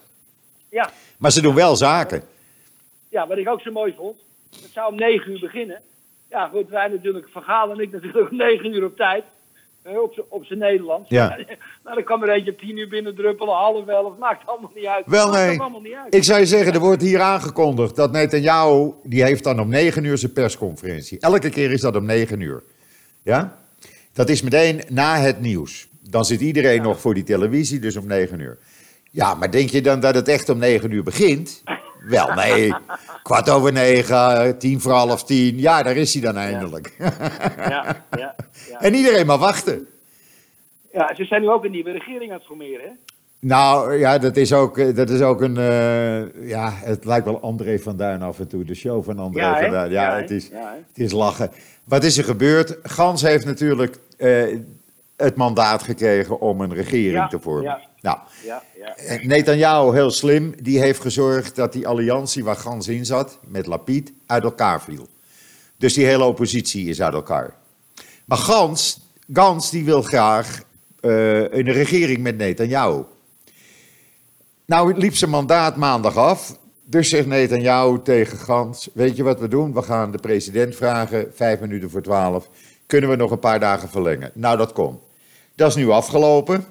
Ja. 0.70 0.90
Maar 1.18 1.30
ze 1.30 1.42
doen 1.42 1.54
wel 1.54 1.76
zaken. 1.76 2.22
ja, 3.08 3.26
wat 3.26 3.38
ik 3.38 3.48
ook 3.48 3.60
zo 3.60 3.70
mooi 3.72 3.94
vond. 3.96 4.16
Het 4.50 4.70
zou 4.72 4.92
om 4.92 4.98
negen 4.98 5.30
uur 5.30 5.40
beginnen. 5.40 5.80
Ja, 6.30 6.48
goed, 6.48 6.68
wij 6.68 6.88
natuurlijk, 6.88 7.28
Van 7.32 7.42
Gaal 7.42 7.70
en 7.70 7.78
ik 7.78 7.92
natuurlijk 7.92 8.30
om 8.30 8.37
negen 8.37 8.74
uur 8.74 8.84
op 8.84 8.96
tijd. 8.96 9.24
Op 9.85 10.27
op 10.29 10.44
zijn 10.44 10.59
Nederlands. 10.59 11.09
Ja. 11.09 11.29
nou, 11.85 11.94
dan 11.94 12.05
kan 12.05 12.23
er 12.23 12.29
eentje 12.29 12.51
op 12.51 12.59
tien 12.59 12.77
uur 12.77 12.88
binnen 12.88 13.14
druppelen, 13.14 13.55
half 13.55 13.87
elf. 13.87 14.18
Maakt 14.18 14.47
allemaal 14.47 14.70
niet 14.75 14.87
uit. 14.87 15.07
Wel 15.07 15.31
Maakt 15.31 15.47
nee. 15.47 15.61
allemaal 15.61 15.81
niet 15.81 15.94
uit. 15.94 16.14
Ik 16.14 16.25
zou 16.25 16.40
je 16.40 16.47
zeggen, 16.47 16.73
er 16.73 16.81
wordt 16.81 17.03
hier 17.03 17.20
aangekondigd 17.20 17.97
dat 17.97 18.12
Netanyahu, 18.12 18.92
die 19.03 19.25
heeft 19.25 19.44
dan 19.44 19.61
om 19.61 19.68
9 19.68 20.05
uur 20.05 20.18
zijn 20.18 20.33
persconferentie. 20.33 21.20
Elke 21.20 21.51
keer 21.51 21.70
is 21.70 21.81
dat 21.81 21.97
om 21.97 22.05
9 22.05 22.40
uur. 22.40 22.62
Ja? 23.23 23.59
Dat 24.12 24.29
is 24.29 24.42
meteen 24.42 24.83
na 24.88 25.16
het 25.16 25.40
nieuws. 25.40 25.88
Dan 26.01 26.25
zit 26.25 26.40
iedereen 26.40 26.83
nog 26.83 27.01
voor 27.01 27.14
die 27.14 27.25
televisie, 27.25 27.79
dus 27.79 27.97
om 27.97 28.07
9 28.07 28.40
uur. 28.40 28.59
Ja, 29.11 29.35
maar 29.35 29.51
denk 29.51 29.70
je 29.70 29.81
dan 29.81 30.01
dat 30.01 30.14
het 30.14 30.29
echt 30.29 30.49
om 30.49 30.59
9 30.59 30.90
uur 30.90 31.03
begint? 31.03 31.62
Wel, 32.00 32.35
nee. 32.35 32.74
Kwart 33.22 33.50
over 33.50 33.72
negen, 33.72 34.59
tien 34.59 34.80
voor 34.80 34.92
half 34.92 35.24
tien. 35.24 35.59
Ja, 35.59 35.83
daar 35.83 35.96
is 35.96 36.12
hij 36.12 36.22
dan 36.22 36.37
eindelijk. 36.37 36.94
Ja, 36.98 37.12
ja, 37.57 38.04
ja. 38.16 38.35
En 38.87 38.94
iedereen 38.94 39.26
maar 39.26 39.38
wachten. 39.38 39.87
ja, 40.92 41.14
ze 41.14 41.24
zijn 41.24 41.40
nu 41.42 41.48
ook 41.48 41.64
een 41.64 41.70
nieuwe 41.70 41.90
regering 41.90 42.30
aan 42.30 42.37
het 42.37 42.46
formeren, 42.46 42.80
hè? 42.80 42.90
Nou 43.40 43.94
ja, 43.98 44.18
dat 44.18 44.37
is 44.37 44.52
ook, 44.52 44.78
eh, 44.78 44.94
dat 44.94 45.11
is 45.11 45.20
ook 45.20 45.40
een. 45.40 45.57
eh, 45.57 46.48
ja, 46.48 46.72
het 46.74 47.04
lijkt 47.04 47.24
wel 47.24 47.40
André 47.40 47.78
van 47.78 47.96
Duin 47.96 48.22
af 48.22 48.38
en 48.38 48.48
toe. 48.48 48.64
De 48.64 48.74
show 48.74 49.04
van 49.04 49.18
André 49.18 49.40
Ja, 49.40 49.61
van 49.61 49.70
Duin. 49.70 49.90
Ja, 49.90 50.16
het, 50.16 50.30
is, 50.30 50.48
Ja, 50.48 50.76
het 50.92 50.98
is 51.04 51.12
lachen. 51.12 51.50
Wat 51.85 52.04
is 52.04 52.18
er 52.18 52.24
gebeurd? 52.24 52.76
Gans 52.83 53.22
heeft 53.22 53.44
natuurlijk 53.44 53.98
eh, 54.16 54.57
het 55.16 55.37
mandaat 55.37 55.83
gekregen 55.83 56.40
om 56.40 56.61
een 56.61 56.74
regering 56.74 57.12
Ja, 57.14 57.27
te 57.29 57.38
vormen. 57.40 57.62
ja, 57.64 57.81
Nou, 58.00 58.18
Ja, 58.44 58.62
ja. 58.79 58.96
eh, 58.96 59.27
Netanyahu, 59.27 59.92
heel 59.94 60.11
slim, 60.11 60.55
die 60.62 60.79
heeft 60.81 61.00
gezorgd 61.00 61.57
dat 61.57 61.72
die 61.72 61.87
alliantie 61.88 62.44
waar 62.44 62.57
Gans 62.57 62.88
in 62.88 63.07
zat, 63.07 63.38
met 63.46 63.66
Lapid, 63.66 64.12
uit 64.27 64.42
elkaar 64.44 64.83
viel. 64.83 65.09
Dus 65.77 65.94
die 65.94 66.07
hele 66.07 66.24
oppositie 66.24 66.88
is 66.88 67.03
uit 67.03 67.14
elkaar. 67.14 67.55
Maar 68.24 68.38
Gans, 68.38 69.00
Gans 69.33 69.70
die 69.70 69.85
wil 69.85 70.03
graag 70.03 70.62
eh, 71.00 71.38
een 71.40 71.72
regering 71.72 72.18
met 72.18 72.37
Netanyahu. 72.37 73.03
Nou 74.66 74.94
liep 74.98 75.14
zijn 75.16 75.31
mandaat 75.31 75.77
maandag 75.77 76.16
af. 76.16 76.57
Dus 76.87 77.09
zegt 77.09 77.27
Netanyahu 77.27 78.03
tegen 78.03 78.38
Gans, 78.38 78.88
weet 78.94 79.16
je 79.16 79.22
wat 79.22 79.40
we 79.40 79.48
doen? 79.48 79.72
We 79.74 79.83
gaan 79.83 80.11
de 80.11 80.18
president 80.18 80.77
vragen, 80.77 81.31
vijf 81.35 81.61
minuten 81.61 81.90
voor 81.90 82.03
twaalf. 82.03 82.48
Kunnen 82.87 83.11
we 83.11 83.16
nog 83.16 83.31
een 83.31 83.38
paar 83.38 83.61
dagen 83.61 83.88
verlengen? 83.88 84.31
Nou, 84.35 84.57
dat 84.57 84.73
kon. 84.73 85.01
Dat 85.55 85.68
is 85.68 85.75
nu 85.75 85.90
afgelopen. 85.90 86.66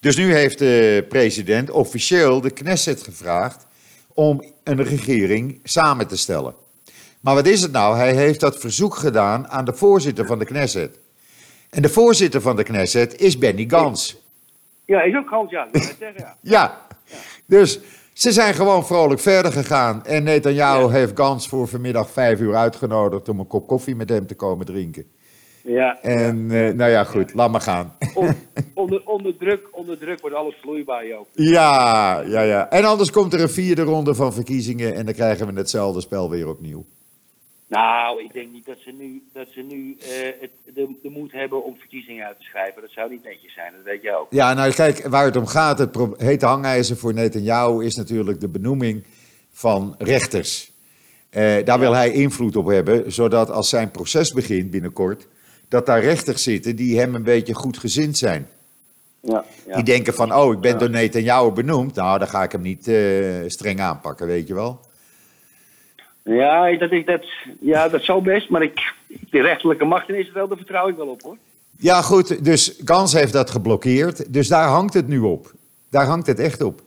Dus 0.00 0.16
nu 0.16 0.34
heeft 0.34 0.58
de 0.58 1.06
president 1.08 1.70
officieel 1.70 2.40
de 2.40 2.50
Knesset 2.50 3.02
gevraagd 3.02 3.66
om 4.14 4.44
een 4.64 4.84
regering 4.84 5.60
samen 5.64 6.06
te 6.06 6.16
stellen. 6.16 6.54
Maar 7.20 7.34
wat 7.34 7.46
is 7.46 7.62
het 7.62 7.72
nou? 7.72 7.96
Hij 7.96 8.14
heeft 8.14 8.40
dat 8.40 8.58
verzoek 8.58 8.94
gedaan 8.94 9.48
aan 9.48 9.64
de 9.64 9.74
voorzitter 9.74 10.26
van 10.26 10.38
de 10.38 10.44
Knesset. 10.44 10.98
En 11.70 11.82
de 11.82 11.88
voorzitter 11.88 12.40
van 12.40 12.56
de 12.56 12.62
Knesset 12.62 13.20
is 13.20 13.38
Benny 13.38 13.64
Gans. 13.68 14.22
Ja, 14.84 15.02
is 15.02 15.16
ook 15.16 15.28
Hans, 15.28 15.50
ja. 15.50 15.68
Ja. 16.12 16.36
Ja, 16.40 16.86
dus 17.46 17.80
ze 18.18 18.32
zijn 18.32 18.54
gewoon 18.54 18.86
vrolijk 18.86 19.20
verder 19.20 19.52
gegaan. 19.52 20.04
En 20.04 20.22
Netanyahu 20.22 20.80
Ja. 20.82 20.88
heeft 20.88 21.12
Gans 21.16 21.48
voor 21.48 21.68
vanmiddag 21.68 22.10
vijf 22.10 22.40
uur 22.40 22.54
uitgenodigd 22.54 23.28
om 23.28 23.38
een 23.38 23.46
kop 23.46 23.66
koffie 23.66 23.96
met 23.96 24.08
hem 24.08 24.26
te 24.26 24.34
komen 24.34 24.66
drinken. 24.66 25.04
Ja. 25.62 25.98
En 26.02 26.50
eh, 26.50 26.74
nou 26.74 26.90
ja, 26.90 27.04
goed, 27.04 27.34
laat 27.34 27.50
maar 27.50 27.60
gaan. 27.60 27.96
On- 28.14 28.34
onder, 28.74 29.02
onder, 29.04 29.36
druk, 29.36 29.68
onder 29.72 29.98
druk 29.98 30.20
wordt 30.20 30.36
alles 30.36 30.54
vloeibaar, 30.60 31.06
Joop. 31.06 31.26
Ja, 31.32 32.20
ja, 32.26 32.40
ja. 32.40 32.70
En 32.70 32.84
anders 32.84 33.10
komt 33.10 33.32
er 33.34 33.40
een 33.40 33.48
vierde 33.48 33.82
ronde 33.82 34.14
van 34.14 34.32
verkiezingen 34.32 34.94
en 34.94 35.04
dan 35.04 35.14
krijgen 35.14 35.46
we 35.46 35.58
hetzelfde 35.58 36.00
spel 36.00 36.30
weer 36.30 36.48
opnieuw. 36.48 36.84
Nou, 37.68 38.22
ik 38.24 38.32
denk 38.32 38.52
niet 38.52 38.66
dat 38.66 38.78
ze 38.78 38.90
nu, 38.90 39.22
dat 39.32 39.46
ze 39.50 39.60
nu 39.60 39.96
eh, 40.00 40.08
het, 40.40 40.50
de, 40.74 40.98
de 41.02 41.10
moed 41.10 41.32
hebben 41.32 41.64
om 41.64 41.76
verkiezingen 41.78 42.26
uit 42.26 42.38
te 42.38 42.44
schrijven. 42.44 42.82
Dat 42.82 42.90
zou 42.90 43.10
niet 43.10 43.24
netjes 43.24 43.54
zijn, 43.54 43.72
dat 43.72 43.84
weet 43.84 44.02
je 44.02 44.16
ook. 44.16 44.26
Ja, 44.30 44.54
nou 44.54 44.72
kijk, 44.72 45.06
waar 45.06 45.24
het 45.24 45.36
om 45.36 45.46
gaat, 45.46 45.78
het 45.78 45.96
hete 46.16 46.46
hangijzer 46.46 46.96
voor 46.96 47.14
Netanyahu 47.14 47.84
is 47.84 47.96
natuurlijk 47.96 48.40
de 48.40 48.48
benoeming 48.48 49.04
van 49.52 49.94
rechters. 49.98 50.70
Eh, 51.30 51.64
daar 51.64 51.78
wil 51.78 51.92
hij 51.94 52.12
invloed 52.12 52.56
op 52.56 52.66
hebben, 52.66 53.12
zodat 53.12 53.50
als 53.50 53.68
zijn 53.68 53.90
proces 53.90 54.32
begint 54.32 54.70
binnenkort, 54.70 55.26
dat 55.68 55.86
daar 55.86 56.00
rechters 56.00 56.42
zitten 56.42 56.76
die 56.76 56.98
hem 56.98 57.14
een 57.14 57.22
beetje 57.22 57.54
goed 57.54 57.78
gezind 57.78 58.18
zijn. 58.18 58.48
Ja, 59.20 59.44
ja. 59.66 59.74
Die 59.74 59.84
denken 59.84 60.14
van, 60.14 60.34
oh, 60.34 60.52
ik 60.52 60.60
ben 60.60 60.78
door 60.78 60.90
Netanyahu 60.90 61.50
benoemd, 61.50 61.94
nou, 61.94 62.18
dan 62.18 62.28
ga 62.28 62.42
ik 62.42 62.52
hem 62.52 62.62
niet 62.62 62.88
eh, 62.88 63.04
streng 63.46 63.80
aanpakken, 63.80 64.26
weet 64.26 64.48
je 64.48 64.54
wel. 64.54 64.80
Ja, 66.28 66.76
dat, 66.76 66.92
is, 66.92 67.04
dat, 67.04 67.24
ja, 67.60 67.88
dat 67.88 68.02
zou 68.02 68.22
best, 68.22 68.48
maar 68.48 68.62
ik, 68.62 68.92
de 69.30 69.40
rechterlijke 69.40 69.84
macht 69.84 70.08
in 70.08 70.18
Israël, 70.18 70.48
daar 70.48 70.56
vertrouw 70.56 70.88
ik 70.88 70.96
wel 70.96 71.08
op 71.08 71.22
hoor. 71.22 71.36
Ja, 71.78 72.02
goed, 72.02 72.44
dus 72.44 72.80
Gans 72.84 73.12
heeft 73.12 73.32
dat 73.32 73.50
geblokkeerd, 73.50 74.32
dus 74.32 74.48
daar 74.48 74.68
hangt 74.68 74.94
het 74.94 75.08
nu 75.08 75.18
op. 75.18 75.52
Daar 75.90 76.06
hangt 76.06 76.26
het 76.26 76.38
echt 76.38 76.62
op. 76.62 76.80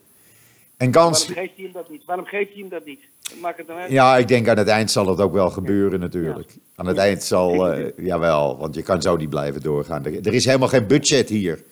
En 0.78 0.94
Gans, 0.94 1.28
Waarom 1.28 1.44
geeft 1.44 1.56
hij 1.56 1.64
hem 1.64 1.74
dat 1.74 1.90
niet? 1.90 2.06
Waarom 2.06 2.26
geeft 2.26 2.52
hij 2.52 2.60
hem 2.60 2.70
dat 2.70 2.86
niet? 2.86 3.00
Maakt 3.42 3.58
het 3.58 3.68
dan 3.68 3.78
uit. 3.78 3.92
Ja, 3.92 4.18
ik 4.18 4.28
denk 4.28 4.48
aan 4.48 4.58
het 4.58 4.68
eind 4.68 4.92
zal 4.92 5.08
het 5.08 5.20
ook 5.20 5.34
wel 5.34 5.50
gebeuren 5.50 6.00
natuurlijk. 6.00 6.56
Aan 6.76 6.86
het 6.86 6.98
eind 6.98 7.24
zal, 7.24 7.68
eh, 7.72 7.92
jawel, 7.98 8.58
want 8.58 8.76
je 8.76 8.82
kan 8.82 9.02
zo 9.02 9.16
niet 9.16 9.30
blijven 9.30 9.62
doorgaan. 9.62 10.06
Er, 10.06 10.26
er 10.26 10.34
is 10.34 10.46
helemaal 10.46 10.68
geen 10.68 10.88
budget 10.88 11.30
hier. 11.30 11.64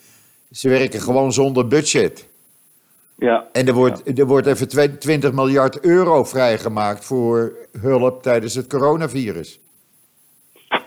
Ze 0.52 0.70
werken 0.70 1.02
gewoon 1.02 1.34
zonder 1.34 1.68
budget. 1.68 2.28
Ja. 3.20 3.48
En 3.52 3.68
er 3.68 3.74
wordt, 3.74 4.20
er 4.20 4.26
wordt 4.26 4.48
even 4.48 4.68
twe- 4.68 4.98
20 4.98 5.32
miljard 5.32 5.80
euro 5.80 6.24
vrijgemaakt 6.24 7.06
voor 7.06 7.54
hulp 7.82 8.24
tijdens 8.24 8.56
het 8.56 8.68
coronavirus. 8.68 9.60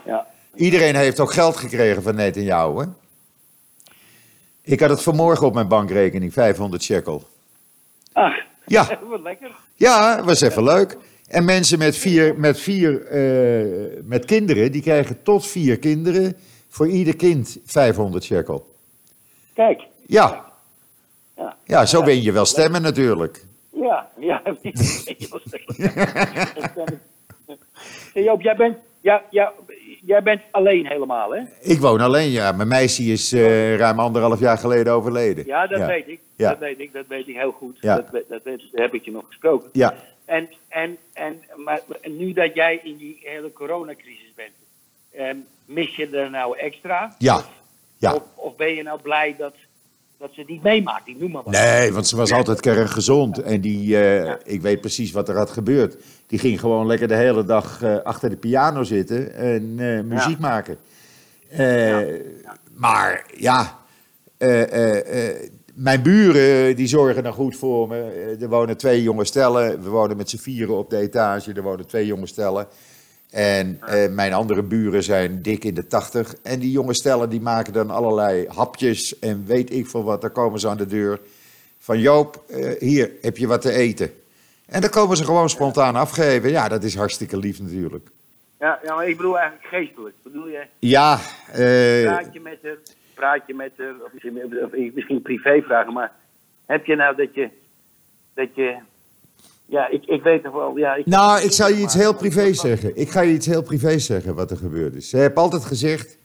ja. 0.05 0.27
Iedereen 0.55 0.95
heeft 0.95 1.19
ook 1.19 1.33
geld 1.33 1.57
gekregen 1.57 2.03
van 2.03 2.15
Netanyahu, 2.15 2.79
hè? 2.79 2.85
Ik 4.61 4.79
had 4.79 4.89
het 4.89 5.01
vanmorgen 5.03 5.47
op 5.47 5.53
mijn 5.53 5.67
bankrekening, 5.67 6.33
500 6.33 6.83
shekel. 6.83 7.27
Ach, 8.13 8.33
Ja, 8.65 8.99
wat 9.09 9.21
lekker. 9.21 9.51
Ja, 9.75 10.23
was 10.23 10.41
even 10.41 10.63
leuk. 10.63 10.97
En 11.27 11.45
mensen 11.45 11.77
met 11.79 11.97
vier, 11.97 12.39
met 12.39 12.59
vier 12.59 13.05
eh, 13.05 14.01
met 14.03 14.25
kinderen, 14.25 14.71
die 14.71 14.81
krijgen 14.81 15.23
tot 15.23 15.47
vier 15.47 15.79
kinderen 15.79 16.35
voor 16.69 16.87
ieder 16.87 17.15
kind 17.15 17.57
500 17.65 18.23
shekel. 18.23 18.75
Kijk. 19.53 19.81
Ja, 20.05 20.52
Ja. 21.35 21.55
ja 21.65 21.85
zo 21.85 22.03
win 22.03 22.21
je 22.21 22.31
wel 22.31 22.45
stemmen 22.45 22.81
natuurlijk. 22.81 23.45
Ja, 23.73 24.09
ja. 24.19 24.41
Hey, 28.13 28.23
Joop, 28.23 28.41
jij 28.41 28.55
bent, 28.55 28.77
ja, 29.01 29.23
ja, 29.29 29.53
jij 30.01 30.23
bent 30.23 30.41
alleen 30.51 30.87
helemaal, 30.87 31.31
hè? 31.35 31.41
Ik 31.61 31.79
woon 31.79 31.99
alleen, 32.01 32.29
ja. 32.29 32.51
Mijn 32.51 32.67
meisje 32.67 33.03
is 33.03 33.33
eh, 33.33 33.75
ruim 33.75 33.99
anderhalf 33.99 34.39
jaar 34.39 34.57
geleden 34.57 34.93
overleden. 34.93 35.45
Ja, 35.45 35.67
dat 35.67 35.85
weet 35.85 36.07
ik. 36.07 36.19
Ja. 36.35 36.49
Dat 36.49 36.59
weet 36.59 36.79
ik, 36.79 36.93
dat 36.93 37.07
weet 37.07 37.27
ik 37.27 37.35
heel 37.35 37.51
goed. 37.51 37.77
Ja. 37.81 37.95
Dat, 37.95 38.23
dat, 38.29 38.41
heb 38.71 38.93
ik 38.93 39.05
je 39.05 39.11
nog 39.11 39.25
gesproken. 39.27 39.69
Ja, 39.73 39.93
En, 40.25 40.49
en, 40.67 40.97
en 41.13 41.41
maar 41.55 41.81
nu 42.03 42.33
dat 42.33 42.53
jij 42.53 42.79
in 42.83 42.97
die 42.97 43.19
hele 43.23 43.53
coronacrisis 43.53 44.33
bent, 44.35 44.53
ehm, 45.11 45.37
mis 45.65 45.95
je 45.95 46.09
er 46.09 46.29
nou 46.29 46.57
extra? 46.57 47.15
ja, 47.17 47.43
ja. 47.97 48.13
Of, 48.13 48.23
of 48.35 48.55
ben 48.55 48.73
je 48.73 48.83
nou 48.83 49.01
blij 49.01 49.35
dat, 49.37 49.55
dat 50.23 50.33
ze 50.33 50.39
het 50.39 50.49
niet 50.49 50.63
meemaakt? 50.63 51.07
Ik 51.07 51.19
noem 51.19 51.31
maar 51.31 51.43
wat. 51.43 51.53
Nee, 51.53 51.93
want 51.93 52.07
ze 52.07 52.15
was 52.15 52.31
altijd 52.31 52.59
kerngezond. 52.59 53.41
En 53.41 53.61
die, 53.61 53.99
eh, 53.99 54.33
ik 54.43 54.61
weet 54.61 54.81
precies 54.81 55.11
wat 55.11 55.29
er 55.29 55.37
had 55.37 55.49
gebeurd. 55.49 55.97
Die 56.27 56.39
ging 56.39 56.59
gewoon 56.59 56.87
lekker 56.87 57.07
de 57.07 57.15
hele 57.15 57.43
dag 57.43 57.81
eh, 57.81 57.97
achter 58.03 58.29
de 58.29 58.35
piano 58.35 58.83
zitten 58.83 59.33
en 59.33 59.75
eh, 59.77 60.01
muziek 60.01 60.39
maken. 60.39 60.77
Maar 62.75 63.25
ja, 63.37 63.79
mijn 65.73 66.01
buren 66.01 66.75
die 66.75 66.87
zorgen 66.87 67.23
dan 67.23 67.33
goed 67.33 67.55
voor 67.55 67.87
me. 67.87 68.35
Er 68.41 68.49
wonen 68.49 68.77
twee 68.77 69.03
jonge 69.03 69.25
stellen. 69.25 69.83
We 69.83 69.89
wonen 69.89 70.17
met 70.17 70.29
z'n 70.29 70.37
vieren 70.37 70.77
op 70.77 70.89
de 70.89 70.97
etage. 70.97 71.53
Er 71.53 71.61
wonen 71.61 71.87
twee 71.87 72.05
jonge 72.05 72.27
stellen. 72.27 72.67
En 73.33 73.77
eh, 73.81 74.11
mijn 74.11 74.33
andere 74.33 74.63
buren 74.63 75.03
zijn 75.03 75.41
dik 75.41 75.63
in 75.63 75.73
de 75.73 75.87
tachtig. 75.87 76.35
En 76.43 76.59
die 76.59 76.71
jonge 76.71 76.93
stellen 76.93 77.29
die 77.29 77.41
maken 77.41 77.73
dan 77.73 77.89
allerlei 77.89 78.47
hapjes 78.47 79.19
en 79.19 79.45
weet 79.45 79.73
ik 79.73 79.87
veel 79.87 80.03
wat. 80.03 80.21
Dan 80.21 80.31
komen 80.31 80.59
ze 80.59 80.69
aan 80.69 80.77
de 80.77 80.85
deur 80.85 81.19
van 81.79 81.99
Joop, 81.99 82.43
eh, 82.49 82.79
hier 82.79 83.11
heb 83.21 83.37
je 83.37 83.47
wat 83.47 83.61
te 83.61 83.71
eten. 83.71 84.11
En 84.65 84.81
dan 84.81 84.89
komen 84.89 85.17
ze 85.17 85.23
gewoon 85.25 85.49
spontaan 85.49 85.95
afgeven. 85.95 86.49
Ja, 86.49 86.67
dat 86.67 86.83
is 86.83 86.95
hartstikke 86.95 87.37
lief 87.37 87.61
natuurlijk. 87.61 88.09
Ja, 88.59 88.79
ja, 88.83 88.95
maar 88.95 89.07
ik 89.07 89.17
bedoel 89.17 89.39
eigenlijk 89.39 89.67
geestelijk. 89.67 90.15
Bedoel 90.23 90.47
je, 90.47 90.65
Ja, 90.79 91.19
eh, 91.51 92.03
praat 92.03 92.33
je 92.33 92.39
met 92.39 92.59
haar, 92.63 92.77
praat 93.13 93.41
je 93.47 93.53
met 93.53 93.71
haar, 93.77 93.93
of 94.05 94.11
misschien, 94.13 94.63
of 94.63 94.93
misschien 94.93 95.21
privé 95.21 95.61
vragen, 95.61 95.93
maar 95.93 96.11
heb 96.65 96.85
je 96.85 96.95
nou 96.95 97.15
dat 97.15 97.35
je, 97.35 97.49
dat 98.33 98.55
je, 98.55 98.77
ja, 99.73 99.89
ik, 99.89 100.05
ik 100.05 100.23
weet 100.23 100.43
toch 100.43 100.53
wel, 100.53 100.77
ja. 100.77 100.95
Ik, 100.95 101.05
nou, 101.05 101.41
ik 101.41 101.51
zal 101.51 101.69
je 101.69 101.81
iets 101.81 101.93
heel 101.93 102.15
privé 102.15 102.53
zeggen. 102.53 102.95
Ik 102.95 103.09
ga 103.09 103.21
je 103.21 103.33
iets 103.33 103.45
heel 103.45 103.63
privé 103.63 103.99
zeggen 103.99 104.35
wat 104.35 104.51
er 104.51 104.57
gebeurd 104.57 104.95
is. 104.95 105.09
Ze 105.09 105.17
heeft 105.17 105.35
altijd 105.35 105.65
gezegd, 105.65 106.17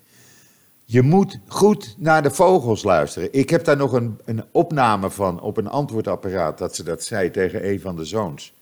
je 0.85 1.03
moet 1.03 1.39
goed 1.47 1.95
naar 1.99 2.23
de 2.23 2.31
vogels 2.31 2.83
luisteren. 2.83 3.29
Ik 3.33 3.51
heb 3.51 3.65
daar 3.65 3.77
nog 3.77 3.93
een, 3.93 4.19
een 4.25 4.45
opname 4.53 5.11
van 5.11 5.41
op 5.41 5.57
een 5.57 5.69
antwoordapparaat 5.69 6.59
dat 6.59 6.77
ze 6.77 6.83
dat 6.83 7.05
zei 7.05 7.31
tegen 7.31 7.69
een 7.69 7.81
van 7.81 7.97
de 7.97 8.05
zoons. 8.05 8.53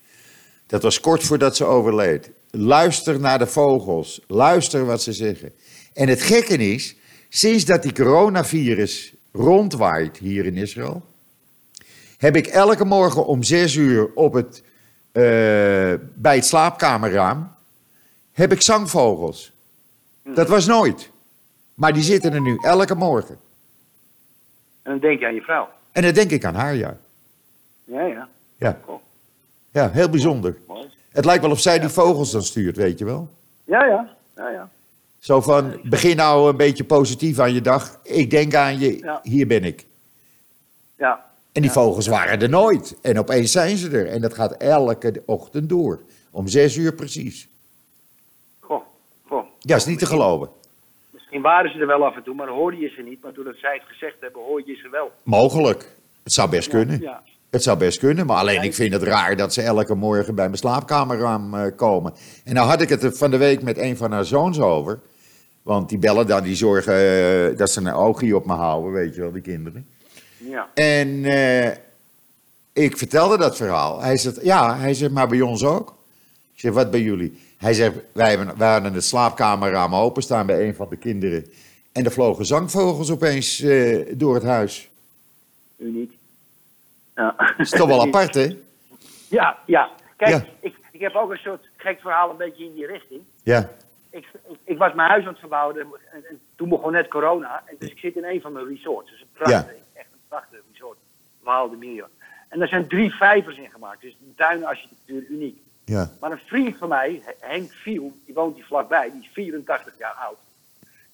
Dat 0.66 0.82
was 0.82 1.00
kort 1.00 1.24
voordat 1.24 1.56
ze 1.56 1.64
overleed. 1.64 2.30
Luister 2.50 3.20
naar 3.20 3.38
de 3.38 3.46
vogels. 3.46 4.20
Luister 4.26 4.84
wat 4.84 5.02
ze 5.02 5.12
zeggen. 5.12 5.52
En 5.92 6.08
het 6.08 6.22
gekke 6.22 6.56
is, 6.56 6.96
sinds 7.28 7.64
dat 7.64 7.82
die 7.82 7.92
coronavirus 7.92 9.14
rondwaait 9.32 10.16
hier 10.16 10.46
in 10.46 10.56
Israël, 10.56 11.02
heb 12.18 12.36
ik 12.36 12.46
elke 12.46 12.84
morgen 12.84 13.26
om 13.26 13.42
zes 13.42 13.74
uur 13.74 14.10
op 14.14 14.32
het, 14.32 14.62
bij 16.14 16.34
het 16.34 16.44
slaapkamerraam, 16.46 17.52
heb 18.32 18.52
ik 18.52 18.62
zangvogels. 18.62 19.52
Dat 20.24 20.48
was 20.48 20.66
nooit. 20.66 21.10
Maar 21.74 21.92
die 21.92 22.02
zitten 22.02 22.32
er 22.32 22.40
nu 22.40 22.58
elke 22.62 22.94
morgen. 22.94 23.38
En 24.82 24.90
dan 24.92 24.98
denk 25.00 25.20
je 25.20 25.26
aan 25.26 25.34
je 25.34 25.40
vrouw. 25.40 25.68
En 25.92 26.02
dan 26.02 26.12
denk 26.12 26.30
ik 26.30 26.44
aan 26.44 26.54
haar, 26.54 26.74
ja. 26.74 26.96
Ja, 27.84 28.02
ja. 28.04 28.28
Ja, 28.56 28.78
Cool. 28.84 29.00
ja 29.70 29.90
heel 29.90 30.08
bijzonder. 30.10 30.56
Mooi. 30.66 30.88
Het 31.10 31.24
lijkt 31.24 31.42
wel 31.42 31.50
of 31.50 31.60
zij 31.60 31.78
die 31.78 31.88
vogels 31.88 32.30
dan 32.30 32.42
stuurt, 32.42 32.76
weet 32.76 32.98
je 32.98 33.04
wel. 33.04 33.28
Ja, 33.64 33.84
ja. 33.84 34.14
Ja, 34.36 34.48
ja. 34.50 34.68
Zo 35.18 35.40
van, 35.40 35.80
begin 35.82 36.16
nou 36.16 36.48
een 36.50 36.56
beetje 36.56 36.84
positief 36.84 37.38
aan 37.38 37.52
je 37.54 37.60
dag. 37.60 37.98
Ik 38.02 38.30
denk 38.30 38.54
aan 38.54 38.78
je, 38.78 38.98
Ja. 38.98 39.20
hier 39.22 39.46
ben 39.46 39.64
ik. 39.64 39.86
Ja. 40.98 41.24
En 41.56 41.62
die 41.62 41.70
Ja. 41.70 41.76
vogels 41.76 42.06
waren 42.06 42.40
er 42.40 42.48
nooit. 42.48 42.98
En 43.02 43.18
opeens 43.18 43.52
zijn 43.52 43.76
ze 43.76 43.90
er. 43.90 44.06
En 44.06 44.20
dat 44.20 44.34
gaat 44.34 44.52
elke 44.52 45.22
ochtend 45.26 45.68
door. 45.68 46.00
Om 46.30 46.46
zes 46.48 46.76
uur 46.76 46.94
precies. 46.94 47.48
Goh, 48.60 48.82
goh. 49.28 49.44
Ja, 49.58 49.76
is 49.76 49.84
niet 49.86 49.98
te 49.98 50.06
geloven. 50.06 50.48
Misschien 51.10 51.42
waren 51.42 51.70
ze 51.70 51.78
er 51.78 51.86
wel 51.86 52.04
af 52.04 52.16
en 52.16 52.22
toe, 52.22 52.34
maar 52.34 52.48
hoorde 52.48 52.76
je 52.76 52.88
ze 52.88 53.02
niet. 53.02 53.22
Maar 53.22 53.32
doordat 53.32 53.54
zij 53.56 53.74
het 53.74 53.82
gezegd 53.88 54.16
hebben, 54.20 54.42
hoor 54.42 54.62
je 54.66 54.74
ze 54.74 54.88
wel. 54.90 55.10
Mogelijk. 55.22 55.96
Het 56.22 56.32
zou 56.32 56.50
best 56.50 56.68
kunnen. 56.68 57.00
Ja. 57.00 57.22
Het 57.50 57.62
zou 57.62 57.78
best 57.78 57.98
kunnen, 57.98 58.26
maar 58.26 58.36
alleen 58.36 58.62
ik 58.62 58.74
vind 58.74 58.92
het 58.92 59.02
raar 59.02 59.36
dat 59.36 59.52
ze 59.52 59.62
elke 59.62 59.94
morgen 59.94 60.34
bij 60.34 60.44
mijn 60.46 60.58
slaapkamerraam 60.58 61.54
eh, 61.54 61.76
komen. 61.76 62.14
En 62.44 62.54
nou 62.54 62.68
had 62.68 62.80
ik 62.80 62.88
het 62.88 63.18
van 63.18 63.30
de 63.30 63.36
week 63.36 63.62
met 63.62 63.78
een 63.78 63.96
van 63.96 64.12
haar 64.12 64.24
zoons 64.24 64.60
over. 64.60 65.00
Want 65.62 65.88
die 65.88 65.98
bellen 65.98 66.26
dan, 66.26 66.42
die 66.42 66.54
zorgen 66.54 66.94
eh, 66.94 67.56
dat 67.56 67.70
ze 67.70 67.80
een 67.80 67.92
oogje 67.92 68.36
op 68.36 68.46
me 68.46 68.52
houden, 68.52 68.92
weet 68.92 69.14
je 69.14 69.20
wel, 69.20 69.32
die 69.32 69.42
kinderen. 69.42 69.86
Ja. 70.48 70.70
En 70.74 71.24
eh, 71.24 71.70
ik 72.72 72.96
vertelde 72.96 73.38
dat 73.38 73.56
verhaal. 73.56 74.00
Hij 74.00 74.16
zegt, 74.16 74.42
ja, 74.42 74.76
hij 74.76 74.94
zegt, 74.94 75.12
maar 75.12 75.28
bij 75.28 75.40
ons 75.40 75.64
ook. 75.64 75.88
Ik 76.54 76.60
zeg, 76.60 76.72
wat 76.72 76.90
bij 76.90 77.00
jullie? 77.00 77.40
Hij 77.58 77.72
zegt, 77.72 77.94
wij, 78.12 78.28
hebben, 78.28 78.58
wij 78.58 78.72
hadden 78.72 78.94
het 78.94 79.04
slaapkamerraam 79.04 79.94
openstaan 79.94 80.46
bij 80.46 80.66
een 80.66 80.74
van 80.74 80.86
de 80.90 80.96
kinderen. 80.96 81.46
En 81.92 82.04
er 82.04 82.12
vlogen 82.12 82.46
zangvogels 82.46 83.10
opeens 83.10 83.60
eh, 83.60 84.06
door 84.10 84.34
het 84.34 84.42
huis. 84.42 84.88
Uniek. 85.78 86.16
Ja. 87.14 87.34
Dat 87.36 87.58
is 87.58 87.70
toch 87.70 87.88
wel 87.88 88.00
apart, 88.00 88.34
hè? 88.34 88.56
Ja, 89.28 89.58
ja. 89.66 89.90
Kijk. 90.16 90.46
Ik, 90.60 90.74
ik 90.90 91.00
heb 91.00 91.14
ook 91.14 91.30
een 91.30 91.36
soort 91.36 91.68
gek 91.76 92.00
verhaal 92.00 92.30
een 92.30 92.36
beetje 92.36 92.64
in 92.64 92.74
die 92.74 92.86
richting. 92.86 93.22
Ja. 93.42 93.70
Ik, 94.10 94.26
ik 94.64 94.78
was 94.78 94.94
mijn 94.94 95.08
huis 95.08 95.22
aan 95.22 95.30
het 95.30 95.38
verbouwen 95.38 95.78
en, 95.78 95.86
en, 96.12 96.40
toen 96.56 96.68
begon 96.68 96.92
net 96.92 97.08
corona. 97.08 97.62
En 97.66 97.76
dus 97.78 97.90
ik 97.90 97.98
zit 97.98 98.16
in 98.16 98.24
een 98.24 98.40
van 98.40 98.52
mijn 98.52 98.66
resorts. 98.66 99.10
Dus 99.10 99.48
ja. 99.48 99.66
80, 100.36 100.60
zo'n 100.72 100.94
behaalde 101.42 101.76
miljoen. 101.76 102.08
En 102.48 102.58
daar 102.58 102.68
zijn 102.68 102.88
drie 102.88 103.14
vijvers 103.14 103.56
in 103.56 103.70
gemaakt. 103.70 104.00
Dus 104.00 104.16
de 104.20 104.34
tuinarchitectuur 104.34 105.26
uniek. 105.28 105.58
Ja. 105.84 106.10
Maar 106.20 106.30
een 106.30 106.38
vriend 106.38 106.76
van 106.76 106.88
mij, 106.88 107.22
Henk 107.40 107.72
Viel, 107.72 108.12
die 108.24 108.34
woont 108.34 108.54
hier 108.54 108.64
vlakbij, 108.64 109.10
die 109.10 109.20
is 109.20 109.28
84 109.32 109.94
jaar 109.98 110.12
oud. 110.12 110.38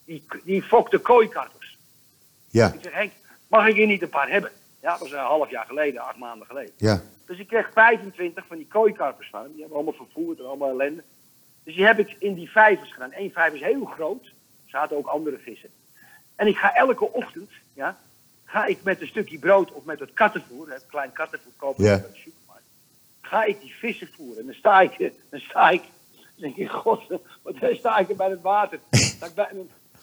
Die, 0.04 0.26
die 0.44 0.62
fokte 0.62 0.98
kooikarpers. 0.98 1.78
Ja. 2.48 2.72
Ik 2.72 2.82
zeg, 2.82 2.92
Henk, 2.92 3.12
mag 3.46 3.66
ik 3.66 3.74
hier 3.74 3.86
niet 3.86 4.02
een 4.02 4.08
paar 4.08 4.28
hebben? 4.28 4.50
Ja, 4.80 4.90
dat 4.90 5.00
was 5.00 5.12
een 5.12 5.18
half 5.18 5.50
jaar 5.50 5.66
geleden, 5.66 6.00
acht 6.00 6.16
maanden 6.16 6.46
geleden. 6.46 6.72
Ja. 6.76 7.02
Dus 7.26 7.38
ik 7.38 7.46
kreeg 7.46 7.70
25 7.72 8.46
van 8.46 8.56
die 8.56 8.66
kooikarpers 8.66 9.28
van 9.30 9.46
Die 9.50 9.60
hebben 9.60 9.76
allemaal 9.76 10.06
vervoerd 10.06 10.38
en 10.38 10.46
allemaal 10.46 10.70
ellende. 10.70 11.02
Dus 11.64 11.74
die 11.74 11.84
heb 11.84 11.98
ik 11.98 12.16
in 12.18 12.34
die 12.34 12.50
vijvers 12.50 12.92
gedaan. 12.92 13.12
Eén 13.12 13.32
vijver 13.32 13.58
is 13.58 13.64
heel 13.64 13.84
groot. 13.84 14.24
Er 14.24 14.70
zaten 14.70 14.96
ook 14.96 15.06
andere 15.06 15.38
vissen. 15.38 15.70
En 16.34 16.46
ik 16.46 16.56
ga 16.56 16.74
elke 16.74 17.12
ochtend, 17.12 17.50
ja, 17.74 17.98
ga 18.52 18.66
ik 18.66 18.78
met 18.82 19.00
een 19.00 19.06
stukje 19.06 19.38
brood 19.38 19.72
of 19.72 19.84
met 19.84 20.00
het 20.00 20.12
kattenvoer, 20.12 20.70
het 20.70 20.86
klein 20.86 21.12
kattenvoer 21.12 21.52
kopen 21.56 21.84
Ja. 21.84 21.90
uit 21.90 22.02
de 22.12 22.18
supermarkt, 22.18 22.64
ga 23.20 23.44
ik 23.44 23.60
die 23.60 23.74
vissen 23.74 24.08
voeren. 24.16 24.38
En 24.40 24.46
dan 24.46 24.54
sta 24.54 24.80
ik, 24.80 25.12
dan 25.30 25.40
sta 25.40 25.70
ik, 25.70 25.82
dan 26.12 26.22
denk 26.36 26.56
ik, 26.56 26.70
god, 26.70 27.02
wat 27.42 27.58
dan 27.60 27.74
sta 27.74 27.98
ik 27.98 28.08
er 28.08 28.16
bij 28.16 28.30
het 28.30 28.40
water. 28.42 28.78
En, 29.22 29.30
dan, 29.34 29.46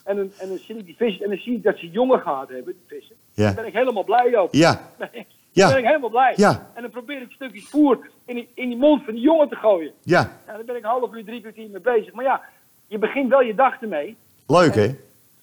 en, 0.03 0.15
dan, 0.15 0.31
en 0.39 0.47
dan 0.47 0.57
zie 0.57 0.77
ik 0.77 0.85
die 0.85 0.95
vissen 0.95 1.23
en 1.23 1.29
dan 1.29 1.39
zie 1.39 1.55
ik 1.55 1.63
dat 1.63 1.77
ze 1.77 1.89
jongen 1.89 2.19
gehad 2.19 2.49
hebben, 2.49 2.73
die 2.73 2.97
vissen. 2.99 3.15
Ja. 3.33 3.45
Dan 3.45 3.55
ben 3.55 3.65
ik 3.65 3.73
helemaal 3.73 4.03
blij 4.03 4.37
ook. 4.37 4.53
ja, 4.53 4.91
Dan 4.97 5.09
Ja. 5.51 5.67
ben 5.67 5.77
ik 5.77 5.85
helemaal 5.85 6.09
blij. 6.09 6.33
Ja. 6.35 6.71
En 6.73 6.81
dan 6.81 6.91
probeer 6.91 7.21
ik 7.21 7.31
stukjes 7.31 7.65
voer 7.69 8.09
in 8.25 8.35
die, 8.35 8.49
in 8.53 8.69
die 8.69 8.77
mond 8.77 9.03
van 9.03 9.13
die 9.13 9.23
jongen 9.23 9.49
te 9.49 9.55
gooien. 9.55 9.91
ja. 10.03 10.39
Ja, 10.47 10.53
daar 10.55 10.63
ben 10.65 10.75
ik 10.75 10.83
een 10.83 10.89
half 10.89 11.13
uur, 11.13 11.23
drie 11.25 11.41
kwartier 11.41 11.69
mee 11.69 11.81
bezig. 11.81 12.13
Maar 12.13 12.25
ja, 12.25 12.41
je 12.87 12.97
begint 12.97 13.29
wel 13.29 13.41
je 13.41 13.55
dag 13.55 13.81
ermee. 13.81 14.17
Leuk, 14.47 14.75
hè? 14.75 14.87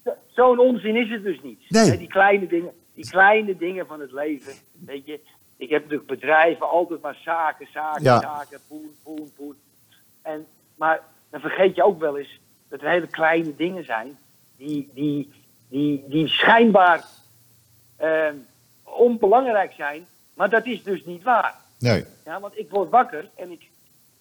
Zo- 0.05 0.15
Zo'n 0.27 0.59
onzin 0.59 0.97
is 0.97 1.11
het 1.11 1.23
dus 1.23 1.41
niet. 1.43 1.61
Nee. 1.69 1.99
Die 1.99 2.09
kleine 2.09 2.47
dingen, 2.47 2.73
die 2.97 3.11
kleine 3.11 3.57
dingen 3.57 3.87
van 3.87 4.01
het 4.01 4.13
leven. 4.13 4.53
Weet 4.73 5.07
je, 5.07 5.21
ik 5.57 5.71
heb 5.71 5.83
natuurlijk 5.83 6.09
bedrijven, 6.09 6.69
altijd 6.69 7.01
maar 7.01 7.19
zaken, 7.25 7.67
zaken, 7.73 8.03
Ja. 8.03 8.21
zaken, 8.21 8.61
poen, 8.69 8.95
poen, 9.03 9.33
poen. 9.37 9.57
En, 10.23 10.47
maar 10.75 11.03
dan 11.31 11.41
vergeet 11.41 11.75
je 11.77 11.83
ook 11.85 12.01
wel 12.01 12.19
eens 12.19 12.41
dat 12.69 12.81
er 12.81 12.89
hele 12.89 13.07
kleine 13.07 13.57
dingen 13.57 13.85
zijn 13.85 14.19
die, 14.57 14.91
die, 14.95 15.31
die, 15.69 16.05
die 16.09 16.29
schijnbaar 16.29 17.05
eh, 17.97 18.29
onbelangrijk 18.83 19.73
zijn. 19.73 20.07
Maar 20.35 20.51
dat 20.51 20.67
is 20.67 20.83
dus 20.83 21.05
niet 21.05 21.23
waar. 21.23 21.55
Nee. 21.79 22.05
Ja, 22.25 22.41
want 22.41 22.59
ik 22.59 22.71
word 22.71 22.91
wakker 22.91 23.31
en 23.35 23.51
ik, 23.51 23.71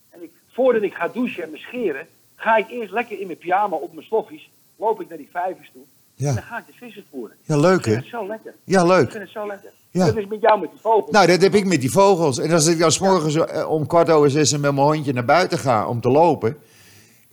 en 0.10 0.24
ik, 0.24 0.32
voordat 0.48 0.82
ik 0.82 0.94
ga 0.94 1.08
douchen 1.08 1.44
en 1.44 1.50
me 1.50 1.58
scheren, 1.58 2.08
ga 2.36 2.56
ik 2.58 2.70
eerst 2.70 2.92
lekker 2.92 3.20
in 3.20 3.26
mijn 3.28 3.38
pyjama 3.40 3.76
op 3.76 3.94
mijn 3.94 4.06
sloffies, 4.06 4.50
loop 4.76 5.02
ik 5.02 5.08
naar 5.10 5.18
die 5.18 5.30
vijvers 5.32 5.72
toe. 5.74 5.84
En 6.18 6.26
dan 6.26 6.34
Ja, 6.34 6.42
ga 6.42 6.58
ik 6.58 6.64
de 6.68 6.74
vissen 6.76 7.04
voeren. 7.12 7.36
ja 7.44 7.58
leuk, 7.58 7.78
Ik 7.78 7.84
vind 7.84 7.96
hè? 7.96 8.02
het 8.02 8.10
zo 8.10 8.28
lekker. 8.28 8.54
Ja, 8.64 8.82
Ik 8.82 8.88
leuk. 8.88 9.12
vind 9.12 9.24
het 9.24 9.32
zo 9.32 9.48
lekker. 9.48 9.70
Ja. 9.92 10.06
Dat 10.06 10.18
is 10.18 10.28
met 10.28 10.42
jou 10.42 10.60
met 10.60 10.70
die 10.72 10.80
vogels. 10.82 11.12
Nou, 11.12 11.28
dat 11.28 11.42
heb 11.42 11.56
ik 11.56 11.66
met 11.66 11.82
die 11.82 11.92
vogels. 11.92 12.40
En 12.40 12.52
als 12.52 12.66
ik 12.68 12.80
dan 12.80 12.92
's 12.92 13.00
morgens 13.00 13.36
eh, 13.36 13.70
om 13.70 13.88
kwart 13.88 14.10
over 14.10 14.30
zes 14.30 14.52
met 14.52 14.62
mijn 14.62 14.76
hondje 14.78 15.14
naar 15.14 15.26
buiten 15.26 15.58
ga 15.60 15.88
om 15.88 16.02
te 16.02 16.10
lopen, 16.10 16.58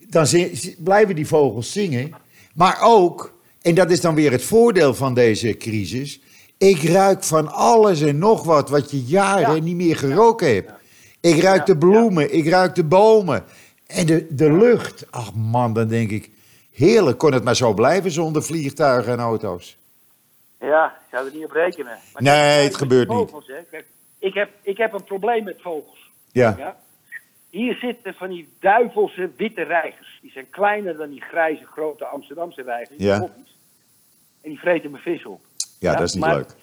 dan 0.08 0.26
blijven 0.78 1.14
die 1.14 1.26
vogels 1.26 1.72
zingen. 1.72 2.12
Maar 2.54 2.78
ook, 2.82 3.34
en 3.62 3.74
dat 3.74 3.90
is 3.90 4.00
dan 4.00 4.14
weer 4.14 4.30
het 4.32 4.42
voordeel 4.42 4.94
van 4.94 5.14
deze 5.14 5.56
crisis, 5.56 6.20
ik 6.58 6.82
ruik 6.82 7.24
van 7.24 7.52
alles 7.52 8.00
en 8.00 8.18
nog 8.18 8.44
wat 8.44 8.68
wat 8.70 8.90
je 8.90 9.02
jaren 9.04 9.54
Ja. 9.56 9.62
niet 9.62 9.76
meer 9.76 9.96
geroken 9.96 10.54
hebt. 10.54 10.70
Ik 11.20 11.40
ruik 11.42 11.58
Ja, 11.58 11.64
de 11.64 11.76
bloemen, 11.78 12.34
ik 12.34 12.48
ruik 12.48 12.74
de 12.74 12.84
bomen 12.84 13.44
en 13.86 14.06
de, 14.06 14.26
de 14.30 14.52
lucht. 14.52 15.04
Ach 15.10 15.34
man, 15.34 15.72
dan 15.72 15.88
denk 15.88 16.10
ik, 16.10 16.30
heerlijk, 16.72 17.18
kon 17.18 17.32
het 17.32 17.44
maar 17.44 17.56
zo 17.56 17.74
blijven 17.74 18.10
zonder 18.10 18.42
vliegtuigen 18.42 19.12
en 19.12 19.18
auto's. 19.18 19.76
Ja, 20.60 20.86
ik 20.86 21.06
zou 21.10 21.26
er 21.26 21.34
niet 21.34 21.44
op 21.44 21.50
rekenen. 21.50 21.98
Maar 22.12 22.22
Nee, 22.22 22.32
kijk, 22.54 22.64
het 22.64 22.76
gebeurt 22.76 23.08
niet. 23.08 23.18
vogels, 23.18 23.46
Hè. 23.46 23.62
Kijk, 23.70 23.86
ik, 24.18 24.34
heb, 24.34 24.50
ik 24.62 24.76
heb 24.76 24.92
een 24.92 25.04
probleem 25.04 25.44
met 25.44 25.60
vogels. 25.60 26.10
Ja, 26.32 26.54
Ja? 26.58 26.76
Hier 27.50 27.74
zitten 27.74 28.14
van 28.14 28.28
die 28.28 28.48
duivelse 28.60 29.30
witte 29.36 29.62
reigers. 29.62 30.18
Die 30.22 30.30
zijn 30.30 30.50
kleiner 30.50 30.96
dan 30.96 31.10
die 31.10 31.20
grijze 31.20 31.64
grote 31.64 32.04
Amsterdamse 32.04 32.62
reigers. 32.62 32.98
Ja. 32.98 33.14
En 34.42 34.50
die 34.50 34.58
vreten 34.58 34.90
mijn 34.90 35.02
vis 35.02 35.24
op. 35.26 35.40
ja, 35.78 35.90
Ja, 35.90 35.96
dat 35.98 36.06
is 36.08 36.14
niet 36.14 36.24
maar- 36.24 36.34
leuk. 36.34 36.54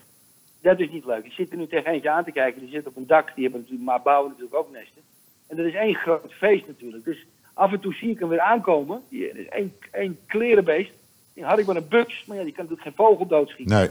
Dat 0.61 0.79
is 0.79 0.89
niet 0.89 1.05
leuk. 1.05 1.23
Die 1.23 1.31
zitten 1.33 1.57
nu 1.57 1.67
tegen 1.67 1.91
eentje 1.91 2.09
aan 2.09 2.23
te 2.23 2.31
kijken. 2.31 2.61
Die 2.61 2.69
zit 2.69 2.87
op 2.87 2.95
een 2.95 3.07
dak. 3.07 3.31
Die 3.35 3.43
hebben 3.43 3.59
natuurlijk, 3.61 3.89
maar 3.89 4.01
bouwen 4.01 4.29
natuurlijk 4.29 4.55
ook 4.55 4.71
nesten. 4.71 5.01
En 5.47 5.57
dat 5.57 5.65
is 5.65 5.73
één 5.73 5.95
groot 5.95 6.33
feest 6.33 6.67
natuurlijk. 6.67 7.05
Dus 7.05 7.25
af 7.59 7.71
en 7.71 7.79
toe 7.79 7.93
zie 7.93 8.09
ik 8.09 8.19
hem 8.19 8.29
weer 8.29 8.39
aankomen. 8.39 9.01
Die, 9.09 9.27
dat 9.27 9.35
is 9.35 9.47
één, 9.47 9.73
één 9.91 10.19
klerenbeest. 10.25 10.91
Die 11.33 11.43
had 11.43 11.59
ik 11.59 11.65
met 11.65 11.75
een 11.75 11.87
buks. 11.87 12.25
Maar 12.25 12.37
ja, 12.37 12.43
die 12.43 12.53
kan 12.53 12.65
natuurlijk 12.65 12.95
geen 12.95 13.05
vogel 13.05 13.27
doodschieten. 13.27 13.75
Nee. 13.75 13.89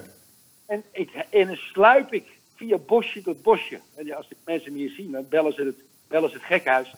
En, 0.66 0.83
ik, 0.92 1.11
en 1.31 1.46
dan 1.46 1.57
sluip 1.57 2.12
ik 2.12 2.26
via 2.57 2.78
bosje 2.78 3.22
tot 3.22 3.42
bosje. 3.42 3.81
En 3.96 4.07
ja, 4.07 4.16
als 4.16 4.28
de 4.28 4.37
mensen 4.44 4.72
me 4.72 4.78
hier 4.78 4.90
zien, 4.90 5.11
dan 5.11 5.26
bellen 5.28 5.52
ze 5.52 5.62
het, 5.64 5.74
bellen 6.07 6.31
ze 6.31 6.37
het 6.37 6.44
gekhuis. 6.44 6.92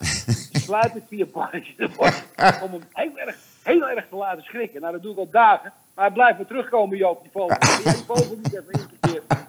Dan 0.53 0.61
sluip 0.63 0.97
ik 0.97 1.03
via 1.09 1.25
bosje 1.25 1.75
tot 1.77 1.97
bosje. 1.97 2.23
Om 2.63 2.73
hem 2.73 2.83
heel 2.93 3.19
erg, 3.19 3.37
heel 3.63 3.89
erg 3.89 4.07
te 4.09 4.17
laten 4.17 4.43
schrikken. 4.43 4.81
Nou, 4.81 4.93
dat 4.93 5.03
doe 5.03 5.13
ik 5.13 5.19
al 5.19 5.31
dagen. 5.31 5.73
Maar 5.95 6.05
hij 6.05 6.15
blijft 6.15 6.37
weer 6.37 6.47
terugkomen, 6.47 6.97
Joop, 6.97 7.23
die 7.23 7.31
vogel. 7.31 7.57
Die 7.93 8.05
vogel 8.07 8.37
niet 8.37 8.55
even 8.55 8.73
importeren? 8.73 9.49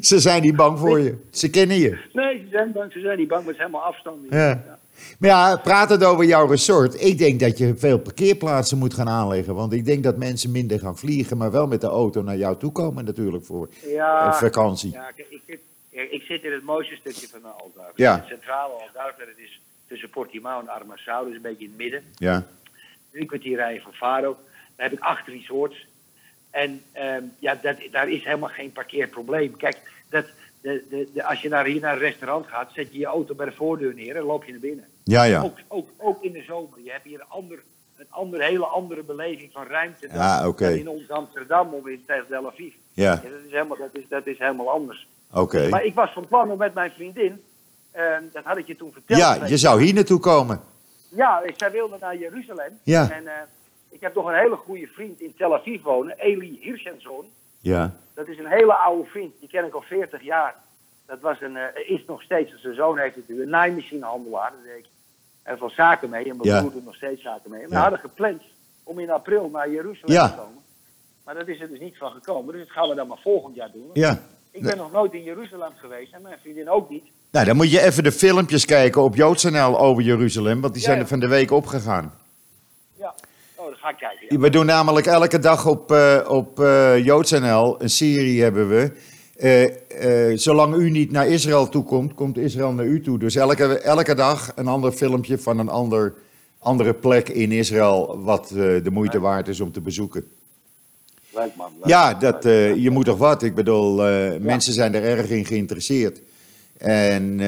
Ze 0.00 0.18
zijn 0.18 0.42
niet 0.42 0.56
bang 0.56 0.78
voor 0.78 1.00
je. 1.00 1.16
Ze 1.30 1.50
kennen 1.50 1.76
je. 1.76 1.98
Nee, 2.12 2.38
ze 2.38 2.46
zijn, 2.50 2.72
bang, 2.72 2.92
ze 2.92 3.00
zijn 3.00 3.18
niet 3.18 3.28
bang, 3.28 3.44
maar 3.44 3.52
het 3.52 3.60
is 3.60 3.66
helemaal 3.66 3.88
afstand. 3.88 4.18
Ja. 4.30 4.78
Maar 5.18 5.30
ja, 5.30 5.56
pratend 5.56 6.04
over 6.04 6.24
jouw 6.24 6.46
resort. 6.46 7.04
Ik 7.04 7.18
denk 7.18 7.40
dat 7.40 7.58
je 7.58 7.76
veel 7.76 7.98
parkeerplaatsen 7.98 8.78
moet 8.78 8.94
gaan 8.94 9.08
aanleggen. 9.08 9.54
Want 9.54 9.72
ik 9.72 9.84
denk 9.84 10.02
dat 10.02 10.16
mensen 10.16 10.50
minder 10.50 10.78
gaan 10.78 10.98
vliegen, 10.98 11.36
maar 11.36 11.50
wel 11.50 11.66
met 11.66 11.80
de 11.80 11.86
auto 11.86 12.22
naar 12.22 12.36
jou 12.36 12.56
toe 12.56 12.72
komen 12.72 13.04
natuurlijk 13.04 13.44
voor 13.44 13.68
Ja, 13.86 14.26
een 14.26 14.34
vakantie. 14.34 14.92
ja 14.92 15.10
ik, 15.16 15.40
zit, 15.46 15.60
ik 15.90 16.22
zit 16.22 16.42
in 16.42 16.52
het 16.52 16.64
mooiste 16.64 16.94
stukje 16.96 17.28
van 17.28 17.40
de 17.40 17.48
Algarve. 17.48 17.92
Ja. 17.94 18.14
Het 18.16 18.26
centrale 18.26 18.72
Algarve, 18.72 19.18
dat 19.18 19.36
is 19.36 19.60
tussen 19.88 20.10
Portimao 20.10 20.60
en 20.60 20.66
Armaçao, 20.66 21.24
dus 21.26 21.34
een 21.34 21.42
beetje 21.42 21.64
in 21.64 21.68
het 21.70 21.78
midden. 21.78 22.02
Ja, 22.14 22.46
drie 23.10 23.26
kwartier 23.26 23.56
rijden 23.56 23.82
van 23.82 23.92
Faro. 23.92 24.36
Daar 24.76 24.88
heb 24.88 24.98
ik 24.98 25.04
acht 25.04 25.26
resorts. 25.26 25.86
En 26.50 26.82
ehm, 26.92 27.22
ja, 27.38 27.54
dat, 27.62 27.76
daar 27.90 28.08
is 28.08 28.24
helemaal 28.24 28.48
geen 28.48 28.72
parkeerprobleem. 28.72 29.56
Kijk, 29.56 29.76
dat, 30.08 30.24
de, 30.60 30.84
de, 30.90 31.08
de, 31.14 31.24
als 31.24 31.42
je 31.42 31.48
naar, 31.48 31.64
hier 31.64 31.80
naar 31.80 31.92
een 31.92 31.98
restaurant 31.98 32.46
gaat, 32.46 32.72
zet 32.72 32.92
je 32.92 32.98
je 32.98 33.06
auto 33.06 33.34
bij 33.34 33.46
de 33.46 33.52
voordeur 33.52 33.94
neer 33.94 34.16
en 34.16 34.22
loop 34.22 34.44
je 34.44 34.50
naar 34.52 34.60
binnen. 34.60 34.84
Ja, 35.04 35.22
ja. 35.22 35.42
Ook, 35.42 35.58
ook, 35.68 35.88
ook 35.98 36.22
in 36.22 36.32
de 36.32 36.42
zomer. 36.42 36.80
Je 36.84 36.90
hebt 36.90 37.04
hier 37.04 37.20
een, 37.20 37.28
ander, 37.28 37.62
een 37.96 38.06
ander, 38.10 38.40
hele 38.42 38.66
andere 38.66 39.02
beleving 39.02 39.52
van 39.52 39.66
ruimte 39.66 40.06
dan, 40.08 40.16
Ja, 40.16 40.42
dan 40.52 40.68
in 40.68 40.88
ons 40.88 41.10
Amsterdam 41.10 41.74
of 41.74 41.86
in 41.86 42.04
Tel 42.06 42.46
Aviv. 42.46 42.74
Ja, 42.92 43.04
Ja, 43.12 43.14
dat, 43.30 43.40
is 43.46 43.52
helemaal, 43.52 43.76
dat, 43.76 43.88
is, 43.92 44.04
dat 44.08 44.26
is 44.26 44.38
helemaal 44.38 44.70
anders. 44.70 45.08
oké. 45.32 45.68
Maar 45.68 45.84
ik 45.84 45.94
was 45.94 46.12
van 46.12 46.26
plan 46.26 46.50
om 46.50 46.58
met 46.58 46.74
mijn 46.74 46.90
vriendin, 46.90 47.42
ehm, 47.90 48.22
dat 48.32 48.44
had 48.44 48.56
ik 48.56 48.66
je 48.66 48.76
toen 48.76 48.92
verteld. 48.92 49.20
Ja, 49.20 49.46
je 49.46 49.56
zou 49.56 49.82
hier 49.82 49.94
naartoe 49.94 50.20
komen. 50.20 50.60
Ja, 51.08 51.42
zij 51.56 51.70
wilde 51.70 51.96
naar 52.00 52.16
Jeruzalem. 52.16 52.78
Ja. 52.82 53.10
En 53.10 53.26
eh, 53.26 53.32
ik 53.88 54.00
heb 54.00 54.14
nog 54.14 54.26
een 54.26 54.38
hele 54.38 54.56
goede 54.56 54.86
vriend 54.86 55.20
in 55.20 55.34
Tel 55.36 55.54
Aviv 55.54 55.82
wonen, 55.82 56.18
Eli 56.18 56.58
Hirschenzoon. 56.60 57.26
Ja, 57.60 57.94
Dat 58.14 58.28
is 58.28 58.38
een 58.38 58.46
hele 58.46 58.74
oude 58.74 59.08
vriend, 59.10 59.34
die 59.40 59.48
ken 59.48 59.64
ik 59.64 59.74
al 59.74 59.82
40 59.82 60.22
jaar. 60.22 60.54
Dat 61.06 61.20
was 61.20 61.40
een, 61.40 61.56
eh, 61.56 61.90
is 61.90 62.04
nog 62.06 62.22
steeds, 62.22 62.60
zijn 62.60 62.74
zoon 62.74 62.98
heeft 62.98 63.16
natuurlijk 63.16 63.44
een 63.44 63.52
naaimachinehandelaar. 63.54 64.52
Daar 64.64 64.74
heel 65.42 65.56
veel 65.56 65.70
zaken 65.70 66.10
mee 66.10 66.30
en 66.30 66.36
mijn 66.36 66.48
Ja. 66.48 66.58
broer 66.60 66.72
doet 66.72 66.84
nog 66.84 66.94
steeds 66.94 67.22
zaken 67.22 67.50
mee. 67.50 67.62
En 67.62 67.68
we 67.68 67.74
Ja. 67.74 67.80
hadden 67.80 67.98
gepland 67.98 68.42
om 68.82 68.98
in 68.98 69.10
april 69.10 69.48
naar 69.52 69.70
Jeruzalem 69.70 70.14
Ja. 70.14 70.28
te 70.28 70.34
komen. 70.36 70.58
Maar 71.24 71.34
dat 71.34 71.48
is 71.48 71.60
er 71.60 71.68
dus 71.68 71.78
niet 71.80 71.96
van 71.98 72.10
gekomen, 72.10 72.52
dus 72.54 72.62
dat 72.66 72.70
gaan 72.72 72.88
we 72.88 72.94
dan 72.94 73.06
maar 73.06 73.18
volgend 73.22 73.54
jaar 73.54 73.70
doen. 73.72 73.90
ja. 73.92 74.18
Ik 74.52 74.62
ben 74.62 74.76
nog 74.76 74.92
nooit 74.92 75.12
in 75.12 75.22
Jeruzalem 75.22 75.72
geweest 75.76 76.12
en 76.12 76.22
mijn 76.22 76.38
vriendin 76.40 76.70
ook 76.70 76.90
niet. 76.90 77.04
Nou, 77.30 77.46
dan 77.46 77.56
moet 77.56 77.70
je 77.70 77.80
even 77.80 78.02
de 78.04 78.12
filmpjes 78.12 78.64
kijken 78.64 79.02
op 79.02 79.14
JoodsNL 79.16 79.78
over 79.78 80.02
Jeruzalem, 80.02 80.60
want 80.60 80.74
die 80.74 80.82
zijn 80.82 80.98
er 80.98 81.06
van 81.06 81.20
de 81.20 81.28
week 81.28 81.50
opgegaan. 81.50 82.14
Ja, 82.96 83.14
Oh, 83.54 83.66
dat 83.66 83.78
ga 83.78 83.88
ik 83.90 83.96
kijken. 83.96 84.40
We 84.40 84.50
doen 84.50 84.66
namelijk 84.66 85.06
elke 85.06 85.38
dag 85.38 85.66
op, 85.66 85.92
eh 85.92 86.26
op 86.28 86.60
eh 86.60 87.04
JoodsNL 87.04 87.82
een 87.82 87.90
serie 87.90 88.42
hebben 88.42 88.68
we. 88.68 88.92
Eh, 89.40 89.64
eh, 90.30 90.38
zolang 90.38 90.74
u 90.74 90.90
niet 90.90 91.10
naar 91.10 91.28
Israël 91.28 91.68
toe 91.68 91.84
komt, 91.84 92.14
komt 92.14 92.36
Israël 92.38 92.72
naar 92.72 92.86
u 92.86 93.00
toe. 93.00 93.18
Dus 93.18 93.34
elke, 93.36 93.78
elke 93.78 94.14
dag 94.14 94.52
een 94.54 94.66
ander 94.66 94.92
filmpje 94.92 95.38
van 95.38 95.58
een 95.58 95.68
ander, 95.68 96.14
andere 96.58 96.94
plek 96.94 97.28
in 97.28 97.52
Israël... 97.52 98.20
wat 98.22 98.50
eh, 98.50 98.56
de 98.56 98.90
moeite 98.90 99.20
waard 99.20 99.48
is 99.48 99.60
om 99.60 99.72
te 99.72 99.80
bezoeken. 99.80 100.24
Leuk 101.34 101.50
man. 101.56 101.70
leuk. 101.76 101.88
Ja, 101.88 102.14
dat, 102.14 102.42
je 102.76 102.88
moet 102.90 103.04
toch 103.04 103.18
wat? 103.18 103.42
Ik 103.42 103.54
bedoel, 103.54 103.94
mensen 104.40 104.72
zijn 104.72 104.94
er 104.94 105.02
erg 105.04 105.30
in 105.30 105.44
geïnteresseerd. 105.44 106.20
En 106.76 107.38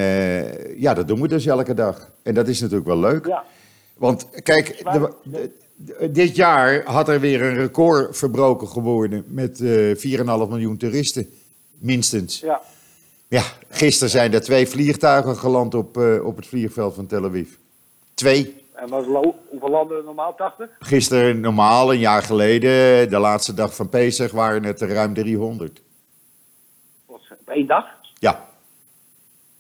ja, 0.77 0.95
dat 0.95 1.09
doen 1.09 1.21
we 1.21 1.29
dus 1.29 1.47
elke 1.47 1.75
dag. 1.75 2.11
En 2.23 2.35
dat 2.35 2.49
is 2.49 2.61
natuurlijk 2.61 2.87
wel 2.89 2.99
leuk. 2.99 3.27
Ja, 3.27 3.45
Want 3.97 4.29
kijk, 4.43 4.79
de- 4.93 5.13
de- 5.25 5.51
de- 5.77 6.11
dit 6.13 6.37
jaar 6.37 6.83
had 6.85 7.09
er 7.09 7.21
weer 7.21 7.43
een 7.43 7.55
record 7.55 8.17
verbroken 8.17 8.69
geworden 8.69 9.25
met 9.29 9.61
eh 9.61 9.95
4,5 9.97 10.49
miljoen 10.49 10.77
toeristen, 10.77 11.27
minstens. 11.83 12.41
ja. 12.41 12.61
Ja, 13.29 13.43
gisteren 13.69 14.11
zijn 14.11 14.33
er 14.33 14.41
twee 14.43 14.67
vliegtuigen 14.67 15.37
geland 15.37 15.75
op, 15.75 15.97
eh, 15.97 16.25
op 16.25 16.37
het 16.37 16.47
vliegveld 16.47 16.95
van 16.95 17.07
Tel 17.07 17.25
Aviv. 17.25 17.49
Twee. 18.15 18.65
En 18.75 18.89
lo- 18.89 19.35
hoeveel 19.51 19.69
landen 19.69 19.97
er 19.97 20.05
normaal? 20.05 20.35
80? 20.35 20.69
Gisteren 20.79 21.41
normaal, 21.41 21.93
een 21.93 21.99
jaar 21.99 22.23
geleden, 22.23 23.11
de 23.11 23.19
laatste 23.19 23.55
dag 23.55 23.75
van 23.75 23.89
Pesach, 23.89 24.31
waren 24.31 24.65
het 24.65 24.81
er 24.81 24.89
ruim 24.89 25.15
300. 25.15 25.83
Wat, 27.07 27.21
Op 27.41 27.49
één 27.49 27.67
dag? 27.67 27.85
Ja. 28.19 28.49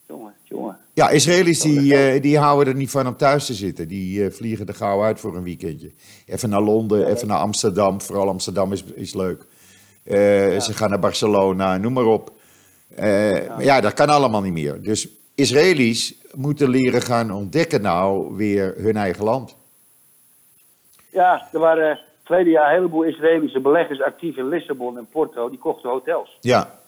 Jongen, 0.08 0.34
jongen. 0.42 0.76
Ja, 0.92 1.08
Israëli's 1.10 1.60
die, 1.60 1.96
eh, 1.96 2.22
die 2.22 2.38
houden 2.38 2.72
er 2.72 2.78
niet 2.78 2.90
van 2.90 3.06
om 3.06 3.16
thuis 3.16 3.46
te 3.46 3.54
zitten. 3.54 3.88
Die 3.88 4.24
eh, 4.24 4.32
vliegen 4.32 4.66
er 4.66 4.74
gauw 4.74 5.02
uit 5.02 5.20
voor 5.20 5.36
een 5.36 5.42
weekendje. 5.42 5.90
Even 6.26 6.48
naar 6.48 6.60
Londen, 6.62 7.06
even 7.06 7.28
naar 7.28 7.38
Amsterdam. 7.38 8.00
Vooral 8.00 8.28
Amsterdam 8.28 8.72
is, 8.72 8.84
is 8.94 9.14
leuk. 9.14 9.44
Eh, 10.02 10.60
Ze 10.60 10.72
gaan 10.74 10.90
naar 10.90 10.98
Barcelona, 10.98 11.76
noem 11.76 11.92
maar 11.92 12.04
op. 12.06 12.32
Eh, 12.94 13.04
maar 13.48 13.64
ja, 13.64 13.80
dat 13.80 13.92
kan 13.94 14.08
allemaal 14.08 14.40
niet 14.42 14.52
meer. 14.52 14.82
Dus 14.82 15.08
Israëli's 15.34 16.14
moeten 16.34 16.68
leren 16.68 17.02
gaan 17.02 17.30
ontdekken 17.30 17.82
nou 17.82 18.36
weer 18.36 18.74
hun 18.76 18.96
eigen 18.96 19.24
land. 19.24 19.56
Ja, 21.12 21.48
er 21.52 21.58
waren 21.58 21.90
eh, 21.90 21.96
verleden 22.24 22.52
jaar 22.52 22.68
een 22.68 22.74
heleboel 22.76 23.02
Israëlische 23.02 23.60
beleggers 23.60 24.02
actief 24.02 24.36
in 24.36 24.48
Lissabon 24.48 24.98
en 24.98 25.06
Porto. 25.10 25.48
Die 25.50 25.58
kochten 25.58 25.90
hotels. 25.90 26.36
Ja, 26.40 26.80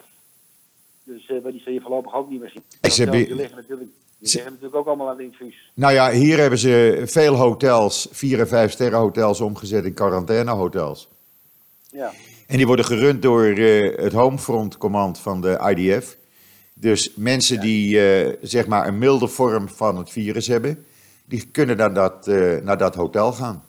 Dus 1.05 1.29
maar 1.43 1.53
die 1.53 1.61
zul 1.61 1.73
je 1.73 1.81
voorlopig 1.81 2.15
ook 2.15 2.31
niet 2.31 2.41
meer 2.41 2.51
zien. 2.51 3.11
Die 3.11 3.35
liggen 3.35 3.57
natuurlijk, 3.57 3.91
die 4.19 4.29
Ze- 4.29 4.35
liggen 4.37 4.53
natuurlijk 4.53 4.75
ook 4.75 4.87
allemaal 4.87 5.09
aan 5.09 5.17
het 5.17 5.25
infuus. 5.27 5.71
nou 5.75 5.93
ja, 5.93 6.11
hier 6.11 6.39
hebben 6.39 6.59
ze 6.59 7.03
veel 7.07 7.35
hotels, 7.35 8.09
vier 8.11 8.41
en 8.41 8.49
vijf 8.49 8.73
sterren 8.73 8.99
hotels 8.99 9.41
omgezet 9.41 9.85
in 9.85 9.95
quarantainehotels. 9.95 11.09
Ja, 11.91 12.12
En 12.55 12.61
die 12.61 12.68
worden 12.68 12.84
gerund 12.84 13.22
door 13.22 13.44
eh, 13.44 13.96
het 13.98 14.12
Homefront 14.12 14.76
Command 14.76 15.18
van 15.18 15.40
de 15.40 15.74
IDF. 15.76 16.16
Dus 16.74 17.14
mensen 17.16 17.61
die 17.61 18.00
eh, 18.00 18.36
zeg 18.42 18.66
maar 18.66 18.86
een 18.86 18.98
milde 18.98 19.28
vorm 19.28 19.68
van 19.68 19.96
het 19.96 20.11
virus 20.11 20.46
hebben, 20.46 20.86
die 21.24 21.48
kunnen 21.52 21.76
naar 21.76 21.94
dat, 21.94 22.28
eh, 22.28 22.57
naar 22.62 22.78
dat 22.78 22.94
hotel 22.94 23.32
gaan. 23.32 23.64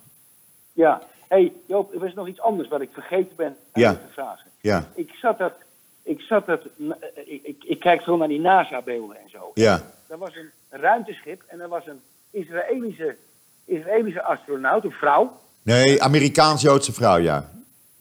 ja. 0.74 1.02
hey, 1.28 1.54
Joop, 1.68 1.94
er 1.96 2.06
is 2.08 2.14
nog 2.14 2.28
iets 2.28 2.42
anders 2.42 2.68
wat 2.70 2.82
ik 2.82 2.90
vergeten 2.94 3.36
ben 3.36 3.56
Ja. 3.74 3.90
aan 3.90 3.96
te 3.96 4.14
vragen. 4.14 4.52
Ja, 4.62 4.90
Ik 4.96 5.10
zat 5.22 5.38
dat, 5.38 5.54
ik 6.04 6.20
zat 6.22 6.46
dat, 6.46 6.62
ik, 7.26 7.44
ik, 7.44 7.64
ik 7.64 7.80
kijk 7.80 8.02
veel 8.02 8.18
naar 8.18 8.28
die 8.28 8.40
NASA-beelden 8.40 9.16
en 9.18 9.30
zo. 9.30 9.52
ja, 9.54 9.82
Er 10.08 10.18
was 10.18 10.36
een 10.36 10.80
ruimteschip 10.82 11.44
en 11.48 11.60
er 11.60 11.70
was 11.70 11.88
een 11.88 12.00
Israëlische, 12.32 13.16
Israëlische 13.66 14.24
astronaut, 14.24 14.84
een 14.84 14.92
vrouw. 14.92 15.40
nee, 15.62 16.04
Amerikaans-Joodse 16.04 16.94
vrouw, 16.94 17.18
ja. 17.18 17.54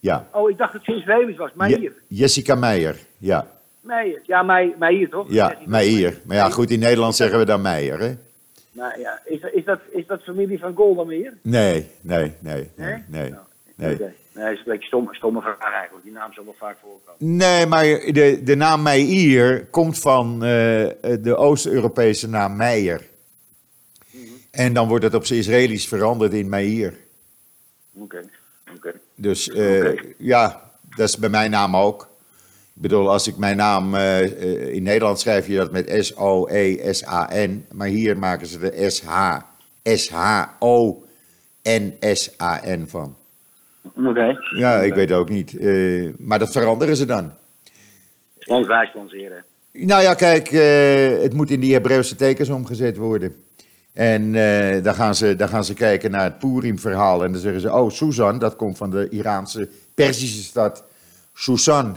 Ja, 0.05 0.29
Oh, 0.33 0.51
ik 0.51 0.59
dacht 0.59 0.73
dat 0.73 0.85
ze 0.85 0.95
Israëlisch 0.97 1.37
was. 1.37 1.51
Meijer. 1.55 1.81
Je- 1.81 1.93
Jessica 2.09 2.55
Meijer, 2.55 2.97
ja. 3.19 3.47
Meijer. 3.81 4.21
Ja, 4.27 4.43
Mei- 4.43 4.75
Meijer 4.79 5.09
toch? 5.09 5.27
Ja, 5.29 5.57
Meijer. 5.67 6.21
Maar 6.25 6.37
ja, 6.37 6.51
goed, 6.51 6.71
in 6.71 6.79
Nederland 6.79 7.17
zeggen 7.17 7.39
we 7.39 7.45
dan 7.45 7.63
Meijer, 7.63 7.99
hè? 8.01 8.15
Nou 8.73 9.01
ja, 9.01 9.21
is, 9.25 9.41
dat- 9.41 9.53
is, 9.53 9.65
dat, 9.65 9.81
is 9.91 10.07
dat 10.07 10.23
familie 10.23 10.59
van 10.59 10.75
Golda 10.75 11.05
Meir? 11.05 11.33
Nee, 11.43 11.87
nee, 12.01 12.33
nee, 12.41 12.41
nee, 12.41 12.71
Nee? 12.77 13.03
nee. 13.09 13.31
Nou, 13.31 13.43
Nee. 13.77 13.97
Nee, 14.35 14.53
is 14.53 14.59
een 14.59 14.65
beetje 14.65 14.87
stom, 14.87 15.09
stomme 15.15 15.41
vraag 15.41 15.73
eigenlijk. 15.73 16.05
Die 16.05 16.13
naam 16.13 16.33
zal 16.33 16.45
wel 16.45 16.55
vaak 16.59 16.77
voorkomen. 16.83 17.37
Nee, 17.37 17.67
maar 17.67 17.85
de, 17.85 18.41
de 18.45 18.55
naam 18.57 18.83
Meijer 18.83 19.67
komt 19.67 19.99
van 19.99 20.33
eh, 20.35 20.49
de 21.21 21.35
Oost-Europese 21.37 22.29
naam 22.29 22.57
Meijer. 22.57 23.03
En 24.51 24.73
dan 24.73 24.89
wordt 24.89 25.05
het 25.05 25.15
op 25.15 25.25
zijn 25.27 25.39
Israëlisch 25.39 25.89
veranderd 25.89 26.33
in 26.33 26.49
Meijer. 26.49 26.95
Oké, 27.93 28.25
oké. 28.77 28.93
Dus 29.15 29.51
eh, 29.51 29.93
ja, 30.19 30.71
dat 30.97 31.09
is 31.09 31.19
bij 31.19 31.29
mijn 31.29 31.51
naam 31.51 31.77
ook. 31.77 32.09
Ik 32.75 32.83
bedoel, 32.83 33.11
als 33.11 33.29
ik 33.29 33.37
mijn 33.37 33.57
naam 33.57 33.95
eh, 33.95 34.25
eh, 34.25 34.75
in 34.75 34.83
Nederland 34.83 35.21
schrijf 35.21 35.47
je 35.47 35.57
dat 35.57 35.73
met 35.73 35.89
E 35.89 36.03
S-O-E-S-A-N. 36.03 37.67
Maar 37.73 37.89
hier 37.89 38.19
maken 38.19 38.47
ze 38.47 38.59
de 38.59 38.91
S-H, 38.91 39.37
S-H-O-N-S-A-N 39.83 40.45
van. 42.87 43.17
Oké. 43.97 44.39
Ja, 44.57 44.81
ik 44.81 44.95
weet 44.95 45.13
ook 45.13 45.29
niet. 45.29 45.61
Maar 46.19 46.39
dat 46.39 46.53
veranderen 46.53 46.97
ze 46.97 47.05
dan. 47.05 47.33
Ons 48.47 48.67
wijslanderen. 48.67 49.45
Nou 49.73 50.03
ja, 50.03 50.15
kijk, 50.15 50.49
het 51.23 51.35
moet 51.35 51.51
in 51.51 51.61
die 51.61 51.73
Hebreeuwse 51.73 52.17
tekens 52.17 52.49
omgezet 52.49 52.97
worden. 52.97 53.44
En 53.95 54.35
eh, 54.35 54.83
dan, 54.83 54.95
gaan 54.95 55.15
ze, 55.15 55.37
dan 55.37 55.49
gaan 55.49 55.65
ze 55.65 55.75
kijken 55.75 56.11
naar 56.11 56.25
het 56.25 56.39
Purim-verhaal. 56.39 57.25
En 57.25 57.33
dan 57.33 57.41
zeggen 57.41 57.61
ze, 57.61 57.73
oh, 57.73 57.91
Susan, 57.91 58.39
dat 58.39 58.57
komt 58.57 58.77
van 58.77 58.91
de 58.91 59.09
Iraanse 59.09 59.69
Persische 59.95 60.43
stad 60.43 60.85
Susan. 61.35 61.97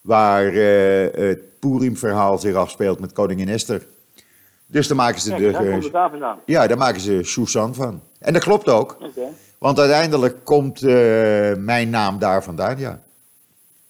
Waar 0.00 0.46
eh, 0.46 1.28
het 1.28 1.58
Purim-verhaal 1.58 2.38
zich 2.38 2.54
afspeelt 2.54 3.00
met 3.00 3.12
koningin 3.12 3.48
Esther. 3.48 3.86
Dus 4.66 4.88
dan 4.88 4.96
maken 4.96 5.20
ze, 5.20 5.34
de, 5.34 5.50
daar 5.50 5.64
komt 5.64 5.84
het 5.84 5.92
daar 5.92 6.10
vandaan. 6.10 6.38
ja, 6.44 6.66
daar 6.66 6.78
maken 6.78 7.00
ze 7.00 7.20
Susan 7.22 7.74
van. 7.74 8.00
En 8.18 8.32
dat 8.32 8.42
klopt 8.42 8.68
ook. 8.68 8.96
Want 9.58 9.78
uiteindelijk 9.78 10.44
komt 10.44 10.82
eh, 10.82 11.54
mijn 11.54 11.90
naam 11.90 12.18
daar 12.18 12.42
vandaan, 12.42 12.78
ja. 12.78 13.00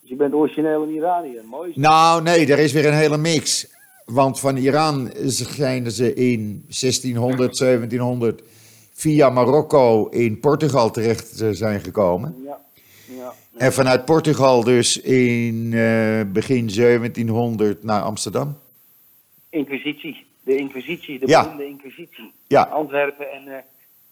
Dus 0.00 0.10
je 0.10 0.16
bent 0.16 0.34
origineel 0.34 0.82
een 0.82 0.90
Iranier. 0.90 1.42
Mooi. 1.44 1.72
Nou, 1.74 2.22
nee, 2.22 2.52
er 2.52 2.58
is 2.58 2.72
weer 2.72 2.86
een 2.86 2.92
hele 2.92 3.16
mix. 3.16 3.68
Want 4.10 4.40
van 4.40 4.56
Iran 4.56 5.10
zijn 5.24 5.90
ze 5.90 6.14
in 6.14 6.64
1600, 6.68 7.58
1700 7.58 8.42
via 8.92 9.30
Marokko 9.30 10.06
in 10.08 10.40
Portugal 10.40 10.90
terecht 10.90 11.42
zijn 11.50 11.80
gekomen. 11.80 12.34
Ja. 12.44 12.60
Ja. 13.16 13.32
En 13.56 13.72
vanuit 13.72 14.04
Portugal 14.04 14.64
dus 14.64 15.00
in 15.00 15.70
eh, 15.72 16.20
begin 16.32 16.66
1700 16.74 17.82
naar 17.82 18.02
Amsterdam. 18.02 18.58
Inquisitie. 19.50 20.26
De 20.42 20.56
Inquisitie, 20.56 21.18
de 21.18 21.26
Ja. 21.26 21.42
beroemde 21.42 21.66
Inquisitie. 21.66 22.32
Ja, 22.46 22.62
Antwerpen 22.62 23.30
en 23.32 23.46
eh, 23.48 23.62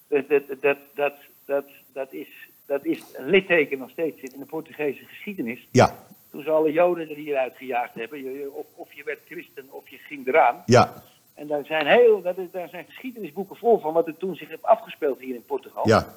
dat, 0.09 0.29
dat, 0.29 0.43
dat, 0.61 0.77
dat, 0.95 1.13
dat, 1.45 1.65
dat, 1.93 2.13
is, 2.13 2.29
dat 2.67 2.85
is 2.85 3.03
een 3.17 3.31
litteken 3.31 3.79
nog 3.79 3.91
steeds 3.91 4.21
in 4.23 4.39
de 4.39 4.45
Portugese 4.45 5.05
geschiedenis. 5.05 5.69
ja, 5.71 6.07
Toen 6.31 6.43
ze 6.43 6.51
alle 6.51 6.73
Joden 6.73 7.09
er 7.11 7.17
hieruit 7.17 7.57
gejaagd 7.57 7.95
hebben, 7.95 8.23
je- 8.23 8.33
je- 8.39 8.51
of, 8.53 8.67
of 8.75 8.93
je 8.93 9.05
werd 9.05 9.19
christen 9.27 9.67
of 9.71 9.89
je 9.89 9.97
ging 9.99 10.27
eraan. 10.27 10.63
ja, 10.67 11.03
En 11.35 11.47
daar 11.47 11.65
zijn, 11.65 11.87
heel, 11.87 12.23
dat 12.23 12.39
is, 12.39 12.51
daar 12.53 12.69
zijn 12.69 12.85
geschiedenisboeken 12.85 13.57
vol 13.57 13.79
van 13.79 13.93
wat 13.93 14.07
er 14.07 14.17
toen 14.17 14.35
zich 14.37 14.49
heeft 14.49 14.63
afgespeeld 14.63 15.19
hier 15.21 15.35
in 15.35 15.45
Portugal. 15.45 15.89
ja, 15.89 16.15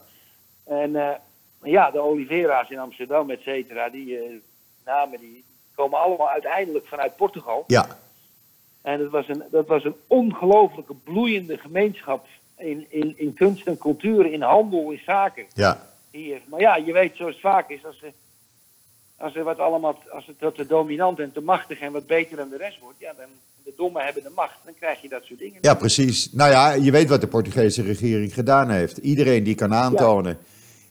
En 0.66 0.96
eh, 0.96 1.16
ja, 1.64 1.92
de 1.92 2.00
Oliveira's 2.00 2.70
in 2.70 2.80
Amsterdam, 2.80 3.30
et 3.30 3.42
cetera, 3.42 3.90
die 3.90 4.18
eh, 4.18 4.32
namen 4.86 5.20
die 5.20 5.44
komen 5.76 6.00
allemaal 6.00 6.30
uiteindelijk 6.30 6.88
vanuit 6.88 7.16
Portugal. 7.16 7.64
ja, 7.68 7.86
En 8.82 8.98
dat 9.00 9.10
was 9.12 9.28
een, 9.28 9.44
dat 9.52 9.68
was 9.68 9.84
een 9.84 9.96
ongelooflijke 10.08 10.94
bloeiende 10.94 11.58
gemeenschap 11.58 12.26
in, 12.58 12.86
in, 12.90 13.14
in 13.18 13.34
kunst 13.34 13.68
en 13.68 13.78
cultuur, 13.78 14.26
in 14.26 14.42
handel, 14.42 14.92
in 14.92 15.02
zaken. 15.06 15.46
ja. 15.54 15.90
Hier. 16.12 16.42
Maar 16.46 16.60
ja, 16.60 16.76
je 16.76 16.94
weet 16.94 17.16
zoals 17.16 17.32
het 17.34 17.42
vaak 17.42 17.70
is, 17.70 17.86
als, 17.86 18.02
er, 18.04 18.12
als, 19.22 19.36
er 19.36 19.44
wat 19.44 19.60
allemaal, 19.60 19.98
als 20.12 20.26
het 20.28 20.36
wat 20.40 20.56
te 20.56 20.66
dominant 20.68 21.20
en 21.20 21.32
te 21.32 21.42
machtig 21.42 21.80
en 21.80 21.92
wat 21.92 22.08
beter 22.08 22.38
dan 22.38 22.50
de 22.50 22.58
rest 22.58 22.80
wordt, 22.80 23.00
ja, 23.00 23.14
dan 23.18 23.26
de 23.64 23.74
dommen 23.78 24.04
hebben 24.04 24.24
de 24.24 24.32
macht, 24.36 24.58
dan 24.66 24.74
krijg 24.80 25.02
je 25.02 25.10
dat 25.10 25.24
soort 25.24 25.40
dingen. 25.40 25.58
Ja, 25.62 25.74
precies. 25.74 26.32
Nou 26.32 26.52
ja, 26.52 26.72
je 26.72 26.92
weet 26.92 27.10
wat 27.10 27.22
de 27.22 27.28
Portugese 27.28 27.82
regering 27.82 28.34
gedaan 28.34 28.70
heeft. 28.70 28.98
Iedereen 28.98 29.44
die 29.44 29.56
kan 29.56 29.74
aantonen 29.74 30.38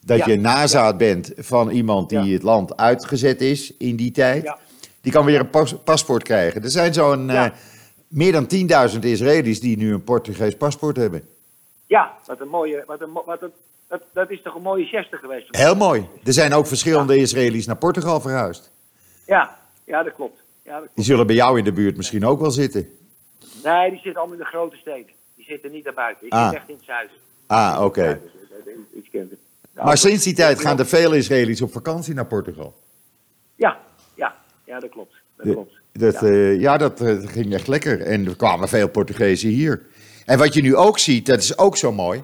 dat 0.04 0.18
Ja. 0.18 0.26
je 0.26 0.36
nazaat 0.38 0.96
bent 0.98 1.32
van 1.36 1.70
iemand 1.70 2.08
die 2.08 2.32
het 2.32 2.42
land 2.42 2.76
uitgezet 2.76 3.40
is 3.40 3.76
in 3.76 3.96
die 3.96 4.10
tijd, 4.10 4.52
die 5.00 5.12
kan 5.12 5.24
weer 5.24 5.40
een 5.40 5.50
pas- 5.50 5.74
paspoort 5.84 6.22
krijgen. 6.22 6.62
Er 6.62 6.70
zijn 6.70 6.94
zo'n 6.94 7.30
eh, 7.30 7.46
meer 8.08 8.32
dan 8.32 8.46
10.000 8.92 8.98
Israëli's 9.04 9.60
die 9.60 9.76
nu 9.76 9.92
een 9.92 10.04
Portugees 10.04 10.56
paspoort 10.56 10.96
hebben. 10.96 11.22
Ja, 11.86 12.14
wat 12.26 12.40
een 12.40 12.48
mooie, 12.48 12.82
wat 12.86 13.00
een, 13.00 13.12
wat 13.24 13.42
een, 13.42 13.50
dat, 13.90 14.02
dat 14.12 14.30
is 14.30 14.42
toch 14.42 14.54
een 14.54 14.62
mooie 14.62 14.84
geste 14.84 15.16
geweest. 15.16 15.56
Heel 15.56 15.74
mooi. 15.74 16.06
Er 16.24 16.32
zijn 16.32 16.52
ook 16.54 16.66
verschillende 16.66 17.16
Israëli's 17.16 17.66
naar 17.66 17.76
Portugal 17.76 18.20
verhuisd. 18.20 18.70
Ja, 19.26 19.58
ja, 19.84 20.02
dat 20.02 20.14
klopt. 20.14 20.38
Ja, 20.64 20.70
dat 20.70 20.78
klopt. 20.80 20.96
Die 20.96 21.04
zullen 21.04 21.26
bij 21.26 21.36
jou 21.36 21.58
in 21.58 21.64
de 21.64 21.72
buurt 21.72 21.96
misschien 21.96 22.24
ook 22.26 22.40
wel 22.40 22.50
zitten. 22.50 22.88
Nee, 23.64 23.90
die 23.90 23.98
zitten 23.98 24.14
allemaal 24.20 24.36
in 24.38 24.42
de 24.42 24.48
grote 24.48 24.76
steden. 24.76 25.12
Die 25.36 25.44
zitten 25.44 25.70
niet 25.72 25.84
daarbuiten. 25.84 26.26
Ik 26.26 26.32
Ah. 26.32 26.48
zit 26.48 26.58
echt 26.58 26.68
in 26.68 26.74
het 26.74 26.84
zuiden. 26.84 27.16
Ah, 27.46 27.80
oké. 27.84 28.04
Ja, 28.04 28.12
dus, 28.14 28.30
eh, 29.12 29.20
eh, 29.22 29.28
het. 29.30 29.38
Maar 29.84 29.98
sinds 29.98 30.24
die 30.24 30.34
tijd 30.34 30.60
gaan 30.60 30.78
er 30.78 30.86
veel 30.86 31.12
Israëli's 31.12 31.60
op 31.60 31.72
vakantie 31.72 32.14
naar 32.14 32.26
Portugal. 32.26 32.74
Ja, 33.54 33.78
ja, 34.14 34.34
ja, 34.64 34.80
dat 34.80 34.90
klopt. 34.90 35.14
Dat 35.36 35.46
De- 35.46 35.52
klopt. 35.52 35.74
Dat, 35.92 36.12
Ja. 36.20 36.26
eh, 36.26 36.60
ja, 36.60 36.76
dat 36.76 37.00
eh, 37.00 37.16
ging 37.26 37.54
echt 37.54 37.66
lekker. 37.68 38.00
En 38.00 38.26
er 38.26 38.36
kwamen 38.36 38.68
veel 38.68 38.88
Portugezen 38.88 39.48
hier. 39.48 39.82
En 40.26 40.38
wat 40.38 40.54
je 40.54 40.62
nu 40.62 40.76
ook 40.76 40.98
ziet, 40.98 41.26
dat 41.26 41.38
is 41.38 41.58
ook 41.58 41.76
zo 41.76 41.92
mooi. 41.92 42.22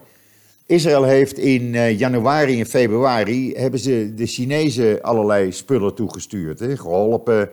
Israël 0.66 1.02
heeft 1.04 1.38
in 1.38 1.74
eh, 1.74 1.98
januari 1.98 2.60
en 2.60 2.66
februari 2.66 3.52
hebben 3.54 3.80
ze 3.80 4.12
de 4.14 4.26
Chinezen 4.26 5.02
allerlei 5.02 5.52
spullen 5.52 5.94
toegestuurd. 5.94 6.58
Hè? 6.58 6.76
Geholpen, 6.76 7.50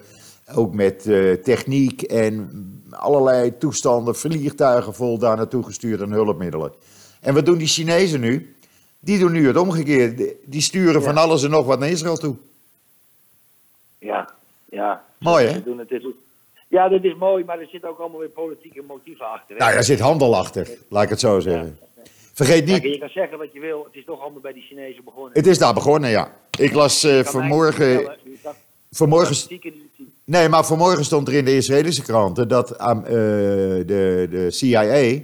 ook 0.55 0.73
met 0.73 1.05
eh, 1.05 1.31
techniek 1.33 2.01
en 2.01 2.49
allerlei 2.89 3.57
toestanden, 3.57 4.15
vliegtuigen 4.15 4.93
vol 4.93 5.17
daar 5.17 5.37
naartoe 5.37 5.63
gestuurd 5.63 6.01
en 6.01 6.11
hulpmiddelen. 6.11 6.71
En 7.21 7.33
wat 7.33 7.45
doen 7.45 7.57
die 7.57 7.67
Chinezen 7.67 8.19
nu? 8.19 8.55
Die 8.99 9.19
doen 9.19 9.31
nu 9.31 9.47
het 9.47 9.57
omgekeerde. 9.57 10.35
Die 10.45 10.61
sturen 10.61 11.03
van 11.03 11.13
Ja. 11.13 11.21
alles 11.21 11.43
en 11.43 11.49
nog 11.49 11.65
wat 11.65 11.79
naar 11.79 11.89
Israël 11.89 12.17
toe. 12.17 12.35
Ja, 13.99 14.29
ja. 14.69 15.03
Mooi, 15.19 15.45
hè? 15.47 15.63
Doen 15.63 15.79
het, 15.79 15.91
is- 15.91 16.05
ja, 16.67 16.89
dat 16.89 17.03
is 17.03 17.15
mooi, 17.15 17.43
maar 17.43 17.59
er 17.59 17.67
zitten 17.67 17.89
ook 17.89 17.99
allemaal 17.99 18.19
weer 18.19 18.29
politieke 18.29 18.81
motieven 18.87 19.25
achter. 19.25 19.55
hè. 19.55 19.61
Nou, 19.61 19.73
daar 19.73 19.83
zit 19.83 19.99
handel 19.99 20.35
achter, 20.35 20.69
laat 20.89 21.03
ik 21.03 21.09
het 21.09 21.19
zo 21.19 21.39
zeggen. 21.39 21.77
Vergeet 22.33 22.65
Kijk, 22.65 22.83
niet, 22.83 22.93
je 22.93 22.99
kan 22.99 23.09
zeggen 23.09 23.37
wat 23.37 23.53
je 23.53 23.59
wil, 23.59 23.83
het 23.83 23.95
is 23.95 24.05
toch 24.05 24.21
allemaal 24.21 24.41
bij 24.41 24.53
die 24.53 24.63
Chinezen 24.63 25.03
begonnen. 25.03 25.31
het 25.33 25.47
is 25.47 25.57
daar 25.57 25.73
begonnen, 25.73 26.09
ja. 26.09 26.33
Ik 26.59 26.73
las 26.73 27.03
mij 27.03 27.23
vanmorgen, 27.23 28.17
vanmorgen, 28.91 29.59
nee, 30.25 30.49
maar 30.49 30.65
vanmorgen 30.65 31.05
stond 31.05 31.27
er 31.27 31.33
in 31.33 31.45
de 31.45 31.55
Israëlische 31.55 32.03
kranten 32.03 32.47
dat 32.47 32.77
aan, 32.77 33.05
eh, 33.05 33.11
de, 33.13 34.27
de 34.29 34.51
CIA 34.51 35.21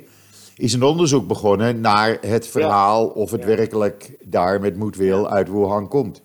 is 0.58 0.74
een 0.74 0.84
onderzoek 0.84 1.28
begonnen 1.28 1.82
naar 1.82 2.18
het 2.22 2.48
verhaal 2.48 3.08
of 3.08 3.32
het 3.32 3.42
Ja. 3.42 3.48
werkelijk 3.48 4.16
daar 4.22 4.60
met 4.60 4.76
moedwil 4.76 5.30
uit 5.30 5.50
Wuhan 5.50 5.88
komt. 5.88 6.22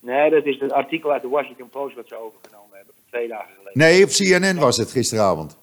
Nee, 0.00 0.30
dat 0.30 0.44
is 0.44 0.60
het 0.60 0.72
artikel 0.72 1.12
uit 1.12 1.22
de 1.22 1.28
Washington 1.28 1.68
Post 1.68 1.96
wat 1.96 2.08
ze 2.08 2.16
overgenomen 2.16 2.76
hebben 2.76 2.94
van 2.94 3.04
twee 3.10 3.28
dagen 3.28 3.50
geleden. 3.58 3.78
Nee, 3.78 4.04
op 4.04 4.08
CNN 4.10 4.58
was 4.60 4.76
het 4.76 4.90
gisteravond. 4.90 5.58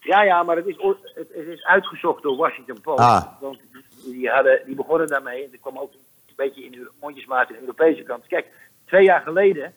Ja, 0.00 0.22
ja, 0.22 0.42
maar 0.42 0.56
het 0.56 0.66
is, 0.66 0.76
het, 1.14 1.28
het 1.34 1.46
is 1.46 1.64
uitgezocht 1.64 2.22
door 2.22 2.36
Washington 2.36 2.80
Post. 2.80 2.98
Ah. 2.98 3.24
Want 3.40 3.58
die, 4.04 4.28
hadden, 4.28 4.60
die 4.66 4.74
begonnen 4.74 5.08
daarmee, 5.08 5.44
en 5.44 5.50
dat 5.50 5.60
kwam 5.60 5.78
ook 5.78 5.92
een 5.92 6.34
beetje 6.36 6.64
in 6.64 6.70
de 6.72 6.90
mondjesmaat 7.00 7.48
in 7.48 7.54
de 7.54 7.60
Europese 7.60 8.02
kant. 8.02 8.26
Kijk, 8.26 8.46
twee 8.84 9.04
jaar 9.04 9.20
geleden 9.20 9.74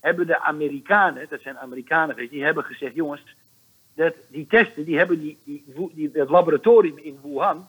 hebben 0.00 0.26
de 0.26 0.40
Amerikanen, 0.40 1.26
dat 1.28 1.40
zijn 1.40 1.58
Amerikanen 1.58 2.14
geweest, 2.14 2.32
die 2.32 2.44
hebben 2.44 2.64
gezegd, 2.64 2.94
jongens, 2.94 3.22
dat 3.94 4.14
die 4.28 4.46
testen, 4.46 4.84
die 4.84 4.98
hebben 4.98 5.20
die, 5.20 5.38
die, 5.44 6.10
het 6.12 6.28
laboratorium 6.28 6.98
in 6.98 7.18
Wuhan, 7.22 7.68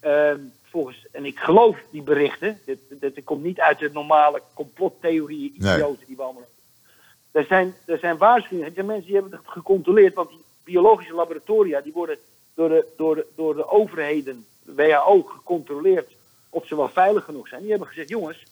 ehm, 0.00 0.40
volgens, 0.62 1.06
en 1.12 1.24
ik 1.24 1.38
geloof 1.38 1.78
die 1.90 2.02
berichten, 2.02 2.58
dit 2.88 3.24
komt 3.24 3.42
niet 3.42 3.60
uit 3.60 3.78
de 3.78 3.90
normale 3.92 4.42
complottheorie 4.54 5.54
Nee. 5.56 5.74
idioten 5.74 6.06
die 6.06 6.16
we 6.16 6.22
allemaal 6.22 6.52
er 7.34 7.44
zijn, 7.44 7.74
er 7.86 7.98
zijn 7.98 8.16
waarschuwingen. 8.16 8.68
Er 8.68 8.74
zijn 8.74 8.86
mensen 8.86 9.06
die 9.06 9.14
hebben 9.14 9.32
het 9.32 9.48
gecontroleerd. 9.48 10.14
Want 10.14 10.28
die 10.28 10.44
biologische 10.64 11.14
laboratoria 11.14 11.80
die 11.80 11.92
worden 11.92 12.18
door 12.54 12.68
de, 12.68 12.86
door 12.96 13.14
de, 13.14 13.26
door 13.36 13.54
de 13.54 13.68
overheden, 13.68 14.46
WHO, 14.64 15.22
gecontroleerd 15.22 16.12
of 16.50 16.66
ze 16.66 16.76
wel 16.76 16.88
veilig 16.88 17.24
genoeg 17.24 17.48
zijn. 17.48 17.60
Die 17.60 17.70
hebben 17.70 17.88
gezegd, 17.88 18.08
jongens, 18.08 18.44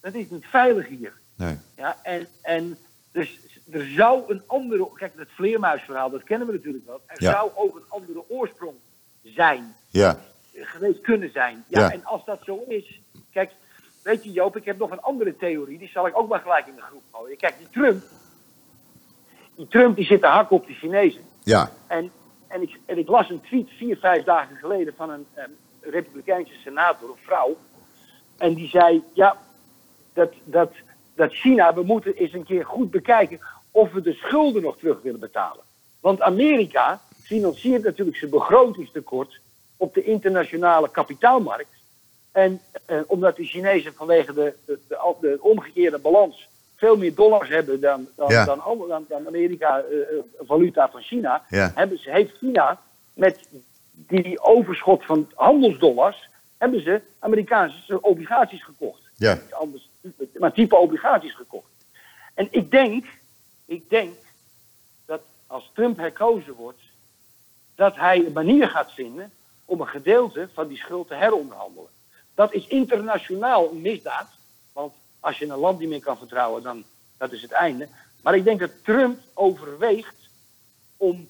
dat 0.00 0.14
is 0.14 0.30
niet 0.30 0.46
veilig 0.46 0.88
hier. 0.88 1.12
Nee. 1.34 1.56
Ja, 1.76 1.96
en, 2.02 2.26
en 2.42 2.78
dus 3.12 3.38
er 3.70 3.86
zou 3.96 4.22
een 4.28 4.42
andere... 4.46 4.88
Kijk, 4.94 5.16
dat 5.16 5.26
vleermuisverhaal, 5.30 6.10
dat 6.10 6.22
kennen 6.24 6.46
we 6.46 6.52
natuurlijk 6.52 6.86
wel. 6.86 7.00
Er 7.06 7.22
Ja. 7.22 7.30
zou 7.32 7.50
ook 7.54 7.76
een 7.76 7.84
andere 7.88 8.24
oorsprong 8.28 8.74
zijn 9.22 9.74
Ja, 9.90 10.18
geweest 10.54 11.00
kunnen 11.00 11.30
zijn. 11.32 11.64
Ja, 11.68 11.80
Ja. 11.80 11.92
en 11.92 12.04
als 12.04 12.24
dat 12.24 12.40
zo 12.44 12.64
is. 12.68 13.00
Kijk, 13.32 13.50
weet 14.02 14.24
je 14.24 14.30
Joop, 14.32 14.56
ik 14.56 14.64
heb 14.64 14.78
nog 14.78 14.90
een 14.90 15.00
andere 15.02 15.36
theorie. 15.36 15.78
Die 15.78 15.88
zal 15.88 16.06
ik 16.06 16.18
ook 16.18 16.28
maar 16.28 16.40
gelijk 16.40 16.66
in 16.66 16.74
de 16.74 16.80
groep 16.82 17.02
gooien. 17.12 17.36
Kijk, 17.36 17.58
die 17.58 17.68
Trump. 17.70 18.02
Die 19.56 19.68
Trump 19.68 19.96
die 19.96 20.04
zit 20.06 20.20
te 20.20 20.26
hakken 20.26 20.56
op 20.56 20.66
de 20.66 20.72
Chinezen. 20.74 21.22
ja, 21.42 21.70
En, 21.86 22.10
en, 22.48 22.62
ik, 22.62 22.78
en 22.86 22.98
ik 22.98 23.08
las 23.08 23.30
een 23.30 23.40
tweet 23.40 23.70
vier, 23.70 23.96
vijf 23.96 24.24
dagen 24.24 24.56
geleden 24.56 24.94
van 24.96 25.10
een 25.10 25.26
Republikeinse 25.80 26.54
senator, 26.64 27.08
een 27.08 27.16
vrouw. 27.22 27.56
En 28.38 28.54
die 28.54 28.68
zei: 28.68 29.02
Ja, 29.12 29.36
dat, 30.12 30.32
dat, 30.44 30.72
dat 31.14 31.32
China, 31.32 31.74
we 31.74 31.82
moeten 31.82 32.14
eens 32.14 32.32
een 32.32 32.44
keer 32.44 32.64
goed 32.64 32.90
bekijken 32.90 33.40
of 33.70 33.92
we 33.92 34.00
de 34.00 34.12
schulden 34.12 34.62
nog 34.62 34.78
terug 34.78 35.02
willen 35.02 35.20
betalen. 35.20 35.64
Want 36.00 36.20
Amerika 36.20 37.00
financiert 37.22 37.82
natuurlijk 37.82 38.16
zijn 38.16 38.30
begrotingstekort 38.30 39.40
op 39.76 39.94
de 39.94 40.04
internationale 40.04 40.90
kapitaalmarkt. 40.90 41.76
En 42.32 42.60
eh, 42.86 43.00
omdat 43.06 43.36
de 43.36 43.44
Chinezen 43.44 43.94
vanwege 43.94 44.34
de, 44.34 44.54
de 45.20 45.38
omgekeerde 45.40 45.98
balans 45.98 46.48
veel 46.78 46.96
meer 46.96 47.14
dollars 47.14 47.48
hebben 47.48 47.80
dan, 47.80 48.08
dan, 48.16 48.30
Ja. 48.30 48.44
dan, 48.44 48.62
dan, 48.88 49.04
dan 49.08 49.26
Amerika 49.26 49.78
eh, 49.78 50.00
eh, 50.00 50.06
valuta 50.40 50.90
van 50.90 51.02
China, 51.02 51.44
Ja. 51.48 51.72
hebben 51.74 51.98
ze, 51.98 52.10
heeft 52.10 52.36
China 52.36 52.80
met 53.14 53.46
die 53.92 54.40
overschot 54.40 55.04
van 55.04 55.30
handelsdollars, 55.34 56.28
hebben 56.58 56.82
ze 56.82 57.00
Amerikaanse 57.18 58.02
obligaties 58.02 58.64
gekocht. 58.64 59.00
ja, 59.16 59.38
Anders, 59.50 59.88
maar 60.38 60.52
type 60.52 60.76
obligaties 60.76 61.34
gekocht. 61.34 61.70
En 62.34 62.48
ik 62.50 62.70
denk, 62.70 63.04
ik 63.64 63.90
denk 63.90 64.14
dat 65.06 65.20
als 65.46 65.70
Trump 65.74 65.96
herkozen 65.96 66.54
wordt, 66.54 66.80
dat 67.74 67.96
hij 67.96 68.26
een 68.26 68.32
manier 68.32 68.68
gaat 68.68 68.92
vinden 68.92 69.32
om 69.64 69.80
een 69.80 69.88
gedeelte 69.88 70.48
van 70.52 70.68
die 70.68 70.76
schuld 70.78 71.08
te 71.08 71.14
heronderhandelen. 71.14 71.90
Dat 72.34 72.52
is 72.52 72.66
internationaal 72.66 73.70
een 73.70 73.80
misdaad. 73.80 74.28
Want 74.72 74.94
als 75.20 75.38
je 75.38 75.46
een 75.46 75.58
land 75.58 75.78
niet 75.78 75.88
meer 75.88 76.00
kan 76.00 76.18
vertrouwen, 76.18 76.62
dan 76.62 76.84
dat 77.16 77.32
is 77.32 77.42
het 77.42 77.52
einde. 77.52 77.88
Maar 78.22 78.36
ik 78.36 78.44
denk 78.44 78.60
dat 78.60 78.84
Trump 78.84 79.20
overweegt 79.34 80.28
om. 80.96 81.28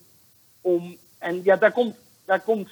om 0.61 0.97
en 1.17 1.43
ja, 1.43 1.55
daar 1.55 1.71
komt. 1.71 1.95
Daar 2.25 2.39
komt 2.39 2.69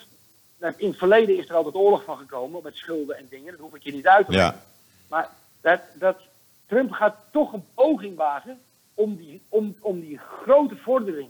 in 0.78 0.90
het 0.90 0.98
verleden 0.98 1.38
is 1.38 1.50
er 1.50 1.56
altijd 1.56 1.76
oorlog 1.76 2.04
van 2.04 2.18
gekomen 2.18 2.64
met 2.64 2.76
schulden 2.76 3.18
en 3.18 3.28
dingen. 3.30 3.52
Dat 3.52 3.62
hoef 3.62 3.76
ik 3.76 3.84
je 3.84 3.94
niet 3.94 4.08
uit 4.08 4.26
te 4.26 4.32
leggen. 4.32 4.54
ja, 4.54 4.64
Maar 5.08 5.30
dat, 5.62 5.82
dat 5.94 6.18
Trump 6.66 6.92
gaat 6.92 7.16
toch 7.32 7.54
een 7.54 7.66
poging 7.74 8.16
wagen 8.16 8.60
om 8.94 9.16
die, 9.16 9.42
om, 9.50 9.76
om 9.80 10.00
die 10.00 10.18
grote 10.18 10.76
vordering 10.76 11.30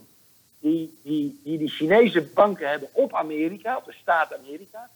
die, 0.60 0.98
die, 1.02 1.40
die 1.44 1.58
die 1.58 1.68
Chinese 1.68 2.22
banken 2.22 2.68
hebben 2.68 2.88
op 2.92 3.14
Amerika, 3.14 3.76
op 3.76 3.84
de 3.84 3.92
staat 3.92 4.34
Amerika, 4.38 4.88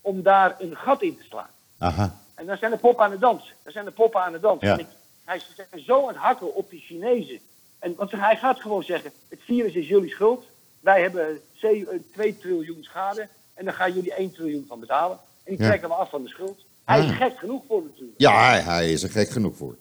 om 0.00 0.22
daar 0.22 0.56
een 0.58 0.76
gat 0.76 1.02
in 1.02 1.16
te 1.16 1.22
slaan. 1.22 1.50
aha, 1.78 2.20
En 2.38 2.46
dan 2.46 2.56
zijn 2.56 2.70
de 2.70 2.76
poppen 2.78 3.04
aan 3.04 3.10
de 3.10 3.18
dans. 3.18 3.52
Dan 3.62 3.72
zijn 3.72 3.84
de 3.84 3.90
poppen 3.90 4.20
aan 4.22 4.32
de 4.32 4.40
dans. 4.40 4.60
Ja. 4.62 4.72
En 4.72 4.78
ik, 4.78 4.86
hij 5.24 5.36
is 5.36 5.84
zo 5.84 6.00
aan 6.02 6.08
het 6.08 6.16
hakken 6.16 6.54
op 6.54 6.70
die 6.70 6.80
Chinezen. 6.80 7.38
En, 7.78 7.94
want 7.94 8.10
hij 8.10 8.36
gaat 8.36 8.60
gewoon 8.60 8.82
zeggen, 8.82 9.10
het 9.28 9.40
virus 9.42 9.74
is 9.74 9.88
jullie 9.88 10.10
schuld. 10.10 10.44
Wij 10.80 11.00
hebben 11.02 11.40
2 12.12 12.38
triljoen 12.38 12.82
schade. 12.82 13.28
En 13.54 13.64
dan 13.64 13.74
gaan 13.74 13.92
jullie 13.92 14.14
1 14.14 14.32
triljoen 14.32 14.64
van 14.68 14.80
betalen. 14.80 15.18
En 15.44 15.52
die 15.54 15.60
Ja. 15.62 15.66
trekken 15.68 15.88
we 15.88 15.94
af 15.94 16.10
van 16.10 16.22
de 16.22 16.28
schuld. 16.28 16.64
Hij 16.84 16.98
is 17.04 17.10
Ah. 17.10 17.16
gek 17.16 17.38
genoeg 17.38 17.62
voor 17.68 17.82
natuurlijk. 17.82 18.20
ja, 18.20 18.48
hij, 18.48 18.60
hij 18.60 18.92
is 18.92 19.02
er 19.02 19.10
gek 19.10 19.28
genoeg 19.28 19.56
voor. 19.56 19.76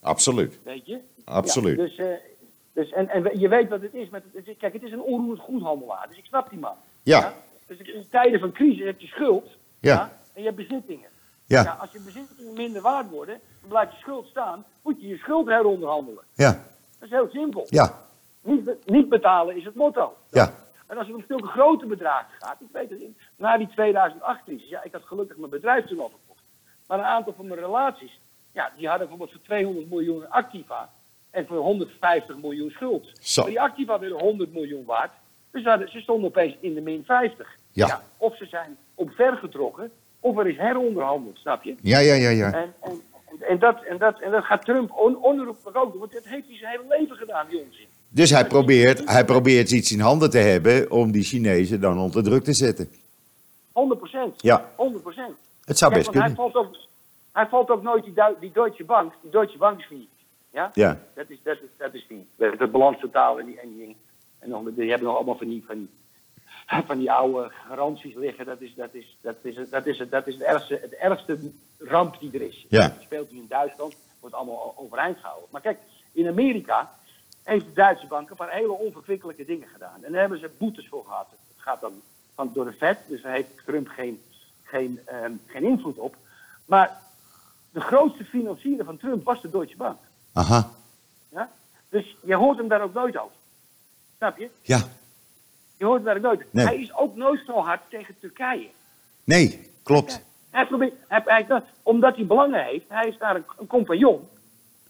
Absoluut, 0.00 0.58
Weet 0.62 0.86
je? 0.86 0.98
absoluut. 1.24 1.76
Ja, 1.78 1.82
dus, 1.84 1.96
eh, 1.96 2.06
dus, 2.72 2.90
en, 2.90 3.08
en 3.08 3.38
je 3.38 3.48
weet 3.48 3.68
wat 3.68 3.80
het 3.82 3.94
is. 3.94 4.08
Met, 4.08 4.22
het 4.34 4.56
kijk, 4.58 4.72
het 4.72 4.82
is 4.82 4.92
een 4.92 5.02
onroerend 5.02 5.40
goedhandelaar. 5.40 6.06
Dus 6.08 6.18
ik 6.18 6.24
snap 6.24 6.50
die 6.50 6.58
man. 6.58 6.74
Ja. 7.02 7.34
Dus 7.66 7.78
in 7.78 8.06
tijden 8.10 8.40
van 8.40 8.52
crisis 8.52 8.84
heb 8.84 9.00
je 9.00 9.06
schuld. 9.06 9.48
Ja. 9.80 10.18
en 10.34 10.40
je 10.42 10.46
hebt 10.48 10.56
bezittingen. 10.68 11.08
Ja, 11.52 11.62
Ja, 11.62 11.76
als 11.80 11.92
je 11.92 12.00
bezittingen 12.00 12.52
minder 12.52 12.82
waard 12.82 13.10
worden, 13.10 13.40
dan 13.60 13.68
blijft 13.68 13.92
je 13.92 13.98
schuld 13.98 14.26
staan. 14.26 14.64
Moet 14.82 15.00
je 15.00 15.06
je 15.08 15.16
schuld 15.16 15.46
heronderhandelen. 15.48 16.24
ja, 16.34 16.50
Dat 16.52 17.02
is 17.08 17.10
heel 17.10 17.28
simpel. 17.32 17.66
ja, 17.68 17.98
Niet, 18.42 18.64
be- 18.64 18.78
niet 18.84 19.08
betalen 19.08 19.56
is 19.56 19.64
het 19.64 19.74
motto. 19.74 20.16
ja, 20.30 20.54
En 20.86 20.98
als 20.98 21.06
het 21.06 21.16
om 21.16 21.24
zulke 21.28 21.46
grote 21.46 21.86
bedragen 21.86 22.30
gaat, 22.38 22.60
ik 22.60 22.66
weet 22.72 22.90
het 22.90 22.98
niet, 22.98 23.18
na 23.36 23.58
die 23.58 23.68
2008-crisis, 23.68 24.68
ja, 24.68 24.82
ik 24.82 24.92
had 24.92 25.02
gelukkig 25.02 25.36
mijn 25.36 25.50
bedrijf 25.50 25.86
toen 25.86 26.00
al 26.00 26.08
verkocht. 26.08 26.42
Maar 26.86 26.98
een 26.98 27.04
aantal 27.04 27.32
van 27.36 27.46
mijn 27.46 27.60
relaties, 27.60 28.20
ja, 28.52 28.72
die 28.76 28.88
hadden 28.88 29.08
bijvoorbeeld 29.08 29.30
voor 29.38 29.46
200 29.46 29.90
miljoen 29.90 30.30
activa 30.30 30.90
en 31.30 31.46
voor 31.46 31.56
150 31.58 32.36
miljoen 32.36 32.70
schuld. 32.70 33.10
Zo. 33.20 33.40
Maar 33.42 33.50
die 33.50 33.60
activa 33.60 33.98
werden 33.98 34.20
100 34.20 34.52
miljoen 34.52 34.84
waard, 34.84 35.12
dus 35.50 35.62
ze, 35.62 36.00
stonden 36.00 36.28
opeens 36.28 36.56
in 36.60 36.74
de 36.74 36.80
min 36.80 37.04
50. 37.04 37.56
Ja. 37.72 38.02
of 38.16 38.36
ze 38.36 38.46
zijn 38.46 38.76
omvergetrokken, 38.94 39.92
of 40.22 40.38
er 40.38 40.46
is 40.48 40.56
heronderhandeld, 40.56 41.36
snap 41.38 41.62
je? 41.62 41.74
ja, 41.82 41.98
ja, 41.98 42.14
ja, 42.14 42.28
ja. 42.30 42.52
En, 42.52 42.74
en, 42.80 43.00
en, 43.48 43.58
dat, 43.58 43.82
en, 43.82 43.98
dat, 43.98 44.20
en 44.20 44.30
dat 44.30 44.44
gaat 44.44 44.64
Trump 44.64 44.90
on, 44.92 45.16
onherroepelijk 45.16 45.76
ook 45.76 45.90
doen, 45.90 46.00
want 46.00 46.12
dat 46.12 46.24
heeft 46.24 46.46
hij 46.48 46.56
zijn 46.56 46.70
hele 46.70 46.98
leven 46.98 47.16
gedaan, 47.16 47.46
die 47.50 47.60
onzin. 47.60 47.86
Dus 48.08 48.30
hij 48.30 48.46
probeert, 48.46 49.10
hij 49.10 49.24
probeert 49.24 49.70
iets 49.70 49.92
in 49.92 50.00
handen 50.00 50.30
te 50.30 50.38
hebben 50.38 50.90
om 50.90 51.10
die 51.12 51.22
Chinezen 51.22 51.80
dan 51.80 51.98
onder 51.98 52.22
druk 52.22 52.44
te 52.44 52.52
zetten. 52.52 52.88
100 53.72 54.00
procent. 54.00 54.42
Ja. 54.42 54.70
100 54.76 55.02
procent. 55.02 55.36
Het 55.64 55.78
zou 55.78 55.92
Kijk, 55.92 56.04
best 56.04 56.14
want 56.14 56.26
hij 56.26 56.34
kunnen. 56.34 56.52
valt 56.52 56.66
ook, 56.66 56.76
hij 57.32 57.46
valt 57.46 57.70
ook 57.70 57.82
nooit 57.82 58.04
die, 58.04 58.12
Dui- 58.12 58.36
die 58.40 58.50
Deutsche 58.52 58.84
Bank. 58.84 59.12
Die 59.22 59.30
Deutsche 59.30 59.58
Bank 59.58 59.78
is 59.78 59.86
failliet. 59.86 60.08
Ja? 60.52 60.70
Ja, 60.74 61.00
Dat 61.14 61.24
is, 61.28 61.38
dat 61.42 61.56
is, 61.56 61.68
dat 61.78 61.94
is 61.94 62.06
die. 62.08 62.26
Het 62.38 62.70
balanstotaal 62.70 63.38
en 63.38 63.46
die, 63.46 63.60
en 63.60 63.68
die, 63.76 63.96
en 64.38 64.48
nog, 64.48 64.62
die 64.74 64.88
hebben 64.90 65.06
nog 65.08 65.16
allemaal 65.16 65.36
van 65.38 65.48
die, 65.48 65.64
van 65.66 65.76
die, 65.76 65.88
van 66.80 66.98
die 66.98 67.12
oude 67.12 67.50
garanties 67.68 68.14
liggen, 68.14 68.46
dat 68.46 68.60
is, 68.60 68.74
dat 68.74 68.94
is, 68.94 69.18
dat 69.20 69.36
is, 69.42 69.54
dat 69.70 69.86
is, 69.86 69.98
dat 70.10 70.26
is 70.26 70.34
het, 70.34 70.42
ergste, 70.42 70.78
het 70.82 70.94
ergste 70.94 71.38
ramp 71.78 72.20
die 72.20 72.32
er 72.32 72.42
is. 72.42 72.66
Ja. 72.68 72.82
Het 72.82 73.02
speelt 73.02 73.32
nu 73.32 73.38
in 73.38 73.46
Duitsland, 73.48 73.96
wordt 74.20 74.34
allemaal 74.34 74.74
overeind 74.76 75.18
gehouden. 75.18 75.48
Maar 75.50 75.60
kijk, 75.60 75.78
in 76.12 76.28
Amerika 76.28 76.90
heeft 77.42 77.64
de 77.64 77.72
Duitse 77.72 78.06
bank 78.06 78.30
een 78.30 78.36
paar 78.36 78.52
hele 78.52 78.72
onverkwikkelijke 78.72 79.44
dingen 79.44 79.68
gedaan. 79.68 80.04
En 80.04 80.12
daar 80.12 80.20
hebben 80.20 80.38
ze 80.38 80.50
boetes 80.58 80.88
voor 80.88 81.04
gehad. 81.04 81.26
Het 81.30 81.62
gaat 81.62 81.80
dan 81.80 81.92
van, 82.34 82.50
door 82.54 82.64
de 82.64 82.72
Fed, 82.72 82.98
dus 83.08 83.22
daar 83.22 83.32
heeft 83.32 83.64
Trump 83.64 83.88
geen, 83.88 84.22
geen, 84.62 85.00
ehm, 85.04 85.32
geen 85.46 85.64
invloed 85.64 85.98
op. 85.98 86.16
Maar 86.64 87.00
de 87.70 87.80
grootste 87.80 88.24
financier 88.24 88.84
van 88.84 88.96
Trump 88.96 89.24
was 89.24 89.42
de 89.42 89.50
Deutsche 89.50 89.76
Bank. 89.76 89.98
Aha. 90.32 90.70
Ja? 91.28 91.50
Dus 91.88 92.16
je 92.22 92.34
hoort 92.34 92.58
hem 92.58 92.68
daar 92.68 92.82
ook 92.82 92.94
nooit 92.94 93.18
over. 93.18 93.36
Snap 94.16 94.38
je? 94.38 94.50
Ja. 94.62 94.82
Je 95.82 95.88
hoort 95.88 96.08
ook 96.08 96.20
nooit. 96.20 96.44
Nee. 96.50 96.66
Hij 96.66 96.76
is 96.80 96.94
ook 96.94 97.16
nooit 97.16 97.40
zo 97.46 97.52
hard 97.58 97.80
tegen 97.88 98.14
Turkije. 98.20 98.68
Nee, 99.24 99.70
klopt. 99.82 100.24
Hij 100.50 100.66
probeert, 100.66 100.92
hij, 101.08 101.22
hij- 101.24 101.46
dat- 101.46 101.64
omdat 101.82 102.16
hij 102.16 102.26
belangen 102.26 102.64
heeft, 102.64 102.84
hij 102.88 103.08
is 103.08 103.18
daar 103.18 103.36
een, 103.36 103.44
een 103.58 103.66
compagnon. 103.66 104.28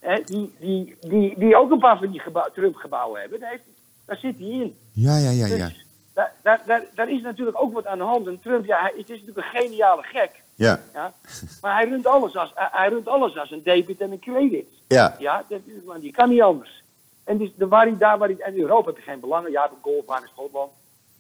Hè, 0.00 0.22
die, 0.24 0.54
die, 0.58 0.96
die, 1.00 1.38
die 1.38 1.56
ook 1.56 1.70
een 1.70 1.78
paar 1.78 1.98
van 1.98 2.10
die 2.10 2.20
gebouw, 2.20 2.48
Trump-gebouwen 2.54 3.20
hebben. 3.20 3.40
Daar, 3.40 3.50
heeft, 3.50 3.62
daar 4.06 4.16
zit 4.16 4.38
hij 4.38 4.46
in. 4.48 4.76
Ja, 4.92 5.16
ja, 5.16 5.30
ja, 5.30 5.46
Dus 5.46 5.56
ja. 5.56 5.70
daar, 6.14 6.32
daar, 6.42 6.62
daar, 6.66 6.84
daar 6.94 7.10
is 7.10 7.22
natuurlijk 7.22 7.62
ook 7.62 7.72
wat 7.72 7.86
aan 7.86 7.98
de 7.98 8.04
hand. 8.04 8.26
En 8.26 8.40
Trump, 8.40 8.64
ja, 8.64 8.80
hij, 8.80 8.92
het 8.96 9.10
is 9.10 9.20
natuurlijk 9.20 9.46
een 9.54 9.60
geniale 9.60 10.02
gek. 10.02 10.42
Ja, 10.54 10.80
Ja? 10.92 11.12
Maar 11.60 11.74
hij 11.74 11.88
runt 11.88 12.06
alles 12.06 12.36
als, 12.36 12.52
hij, 12.54 12.68
hij 12.72 12.88
runt 12.88 13.08
alles 13.08 13.38
als 13.38 13.50
een 13.50 13.62
debit 13.62 14.00
en 14.00 14.12
een 14.12 14.20
credit. 14.20 14.66
ja. 14.88 15.16
Ja, 15.18 15.44
dat 15.48 15.60
is, 15.64 16.00
die 16.00 16.12
kan 16.12 16.28
niet 16.28 16.42
anders. 16.42 16.80
En 17.24 17.38
dus 17.38 17.50
de, 17.56 17.68
waar 17.68 17.86
hij, 17.86 17.96
daar 17.98 18.18
waar 18.18 18.28
hij, 18.28 18.36
en 18.38 18.54
in 18.54 18.60
Europa 18.60 18.90
je 18.96 19.02
geen 19.02 19.20
belangen. 19.20 19.50
Ja, 19.50 19.66
de 19.68 19.74
golfbaan 19.80 20.22
in 20.22 20.28
Schotland. 20.28 20.70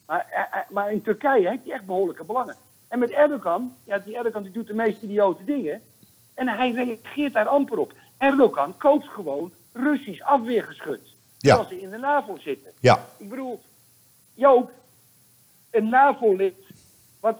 Maar, 0.06 0.26
eh, 0.30 0.40
eh, 0.40 0.70
maar 0.70 0.92
in 0.92 1.02
Turkije 1.02 1.48
heeft 1.48 1.64
hij 1.64 1.72
echt 1.72 1.86
behoorlijke 1.86 2.24
belangen. 2.24 2.56
En 2.88 2.98
met 2.98 3.10
Erdogan, 3.10 3.76
ja, 3.84 3.98
die 3.98 4.16
Erdogan 4.16 4.42
die 4.42 4.52
doet 4.52 4.66
de 4.66 4.74
meest 4.74 5.02
idiote 5.02 5.44
dingen. 5.44 5.82
En 6.34 6.48
hij 6.48 6.70
reageert 6.70 7.32
daar 7.32 7.48
amper 7.48 7.78
op. 7.78 7.92
Erdogan 8.18 8.76
koopt 8.76 9.08
gewoon 9.08 9.52
Russisch 9.72 10.22
afweergeschut. 10.22 11.00
Ja. 11.38 11.56
Terwijl 11.56 11.68
ze 11.68 11.84
in 11.84 11.90
de 11.90 11.98
NAVO 11.98 12.36
zitten. 12.38 12.72
Ja, 12.80 13.06
Ik 13.16 13.28
bedoel, 13.28 13.60
Joop, 14.34 14.70
een 15.70 15.88
NAVO-lid 15.88 16.54
wat, 17.20 17.38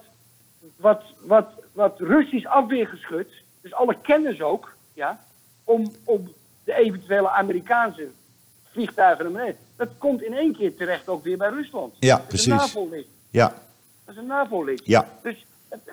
wat, 0.77 1.03
wat, 1.21 1.49
wat 1.73 1.99
Russisch 1.99 2.47
afweergeschut, 2.47 3.33
dus 3.61 3.75
alle 3.75 3.97
kennis 4.03 4.41
ook, 4.41 4.75
ja, 4.93 5.25
om, 5.65 5.93
om 6.05 6.33
de 6.65 6.75
eventuele 6.75 7.31
Amerikaanse 7.31 8.09
vliegtuigen 8.73 9.25
naar 9.25 9.33
beneden. 9.33 9.57
Dat 9.77 9.89
komt 9.99 10.23
in 10.23 10.35
één 10.35 10.57
keer 10.57 10.77
terecht 10.77 11.09
ook 11.09 11.25
weer 11.25 11.37
bij 11.39 11.49
Rusland. 11.51 11.95
Ja, 11.99 12.15
Dat 12.17 12.23
is 12.23 12.27
precies. 12.29 12.47
een 12.47 12.57
NAVO-lid. 12.57 13.07
ja, 13.31 13.49
Dat 14.05 14.15
is 14.15 14.21
een 14.21 14.27
NAVO-lid. 14.27 14.83
Ja. 14.85 15.09
Dus 15.23 15.47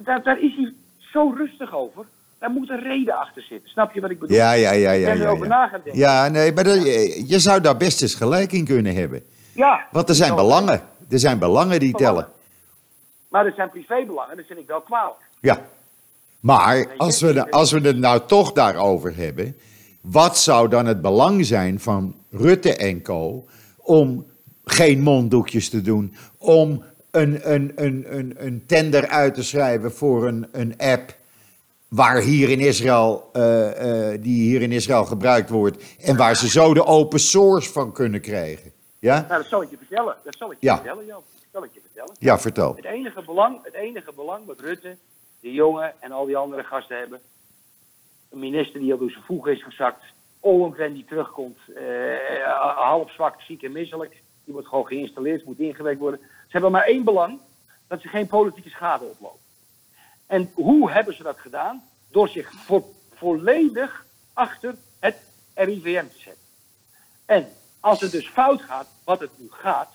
daar, 0.04 0.24
daar 0.24 0.40
is 0.42 0.56
hij 0.56 0.74
zo 1.00 1.34
rustig 1.38 1.76
over. 1.76 2.06
Daar 2.40 2.50
moet 2.50 2.70
een 2.70 2.82
reden 2.84 3.18
achter 3.18 3.42
zitten. 3.42 3.70
Snap 3.70 3.94
je 3.94 4.02
wat 4.02 4.10
ik 4.10 4.20
bedoel? 4.20 4.36
ja, 4.38 4.52
ja, 4.52 4.72
ja, 4.72 4.92
ja. 4.92 5.14
Ja, 5.14 5.22
erover 5.22 5.48
ja. 5.48 5.50
na 5.56 5.68
gaan 5.68 5.82
denken. 5.84 6.02
ja 6.02 6.28
nee, 6.28 6.54
maar 6.54 6.64
dat- 6.64 6.84
je 6.84 7.24
je 7.28 7.40
zou 7.40 7.62
daar 7.62 7.78
best 7.78 8.02
eens 8.02 8.16
gelijk 8.16 8.52
in 8.52 8.66
kunnen 8.66 8.96
hebben. 8.96 9.24
Ja. 9.54 9.86
Want 9.92 10.10
er 10.10 10.16
zijn 10.16 10.36
belangen. 10.36 10.82
Er 11.10 11.20
zijn 11.20 11.40
belangen 11.40 11.80
die 11.80 11.92
Belangen. 11.92 12.22
tellen. 12.22 12.34
Maar 13.30 13.46
er 13.46 13.54
zijn 13.56 13.70
privébelangen, 13.70 14.38
dat 14.38 14.46
vind 14.46 14.60
ik 14.60 14.68
wel 14.68 14.82
kwalijk. 14.82 15.20
Ja. 15.42 15.62
Maar 16.40 16.88
als 16.98 17.22
we, 17.22 17.52
als 17.52 17.72
we 17.72 17.80
het 17.80 17.98
nou 17.98 18.22
toch 18.28 18.52
daarover 18.52 19.16
hebben, 19.16 19.58
wat 20.02 20.38
zou 20.38 20.68
dan 20.70 20.86
het 20.86 21.02
belang 21.02 21.46
zijn 21.46 21.80
van 21.80 22.16
Rutte 22.30 22.76
en 22.76 23.02
Co. 23.02 23.46
om 23.78 24.26
geen 24.64 25.02
monddoekjes 25.02 25.70
te 25.70 25.82
doen, 25.82 26.16
om 26.38 26.84
een, 27.12 27.54
een, 27.54 27.72
een, 27.76 28.06
een, 28.18 28.34
een 28.38 28.64
tender 28.66 29.08
uit 29.08 29.34
te 29.34 29.44
schrijven 29.44 29.92
voor 29.92 30.28
een, 30.28 30.48
een 30.52 30.78
app 30.78 31.18
waar 31.88 32.22
hier 32.22 32.50
in 32.50 32.60
Israël, 32.60 33.30
eh, 33.34 34.12
eh, 34.14 34.22
die 34.22 34.42
hier 34.42 34.62
in 34.62 34.72
Israël 34.72 35.06
gebruikt 35.06 35.50
wordt 35.50 35.84
en 36.00 36.18
waar 36.18 36.36
ze 36.36 36.50
zo 36.50 36.74
de 36.74 36.86
open 36.86 37.20
source 37.20 37.72
van 37.72 37.92
kunnen 37.94 38.22
krijgen. 38.22 38.72
Ja? 39.00 39.26
Nou, 39.28 39.42
dat 39.42 39.50
zal 39.50 39.62
ik 39.62 39.70
je 39.70 39.78
vertellen. 39.78 40.16
Dat 40.24 40.36
zal 40.38 40.52
ik 40.52 40.58
je 40.60 40.66
Ja. 40.68 40.76
vertellen, 40.76 41.06
Jan. 41.06 41.22
Dat 41.34 41.48
zal 41.52 41.64
ik 41.64 41.70
je 41.74 41.80
vertellen. 41.82 42.16
Ja, 42.20 42.40
vertel. 42.40 42.76
Het 42.76 42.86
enige 42.86 43.22
belang, 43.26 43.60
het 43.64 43.74
enige 43.74 44.12
belang 44.16 44.46
wat 44.46 44.60
Rutte, 44.60 44.98
de 45.40 45.52
jongen 45.52 45.94
en 46.00 46.12
al 46.12 46.26
die 46.26 46.38
andere 46.38 46.64
gasten 46.64 46.98
hebben. 46.98 47.20
Een 48.30 48.40
minister 48.40 48.80
die 48.80 48.92
al 48.92 48.98
door 48.98 49.12
zijn 49.12 49.24
voegen 49.24 49.52
is 49.52 49.64
gezakt. 49.64 50.04
Ollongren 50.40 50.94
die 50.94 51.06
terugkomt, 51.06 51.58
eh, 51.76 52.76
half 52.76 53.12
zwak, 53.12 53.42
ziek 53.42 53.64
en 53.64 53.72
misselijk. 53.72 54.12
Die 54.44 54.54
wordt 54.54 54.68
gewoon 54.68 54.88
geïnstalleerd, 54.88 55.46
moet 55.46 55.60
ingewerkt 55.60 56.00
worden. 56.00 56.20
Ze 56.20 56.52
hebben 56.52 56.72
maar 56.72 56.84
één 56.86 57.04
belang, 57.04 57.40
dat 57.88 58.02
ze 58.02 58.08
geen 58.08 58.28
politieke 58.28 58.70
schade 58.70 59.06
oplopen. 59.06 59.40
En 60.28 60.52
hoe 60.54 60.92
hebben 60.92 61.16
ze 61.16 61.24
dat 61.24 61.40
gedaan? 61.40 61.84
Door 62.12 62.30
zich 62.30 62.52
vo- 62.52 62.94
volledig 63.14 64.06
achter 64.34 64.76
het 65.00 65.16
RIVM 65.54 66.06
te 66.08 66.20
zetten. 66.20 66.44
En 67.26 67.48
als 67.80 68.02
het 68.02 68.12
dus 68.12 68.28
fout 68.30 68.62
gaat, 68.62 68.88
wat 69.04 69.20
het 69.20 69.32
nu 69.38 69.48
gaat, 69.50 69.92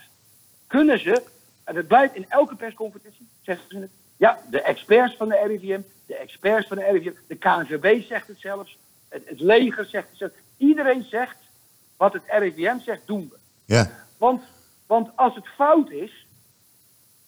kunnen 0.66 0.99
ze, 0.99 1.22
en 1.64 1.76
het 1.76 1.86
blijft 1.88 2.14
in 2.14 2.26
elke 2.28 2.55
persconferentie, 2.57 3.28
zeggen 3.42 3.68
ze 3.68 3.78
het. 3.78 3.90
Ja, 4.16 4.40
de 4.51 4.61
experts 4.61 5.16
van 5.16 5.28
de 5.28 5.42
RIVM, 5.47 5.80
de 6.07 6.16
experts 6.16 6.68
van 6.68 6.76
de 6.76 6.84
RIVM, 6.84 7.12
de 7.26 7.36
KNVB 7.36 8.03
zegt 8.07 8.28
het 8.28 8.40
zelfs, 8.40 8.78
het, 9.14 9.22
het 9.28 9.40
leger 9.40 9.84
zegt. 9.84 10.08
Iedereen 10.56 11.02
zegt 11.10 11.36
wat 11.96 12.12
het 12.12 12.22
RIVM 12.26 12.78
zegt, 12.78 13.00
doen 13.06 13.30
we. 13.32 13.36
Ja, 13.74 13.90
Want, 14.18 14.42
want 14.86 15.08
als 15.14 15.34
het 15.34 15.46
fout 15.56 15.90
is, 15.90 16.26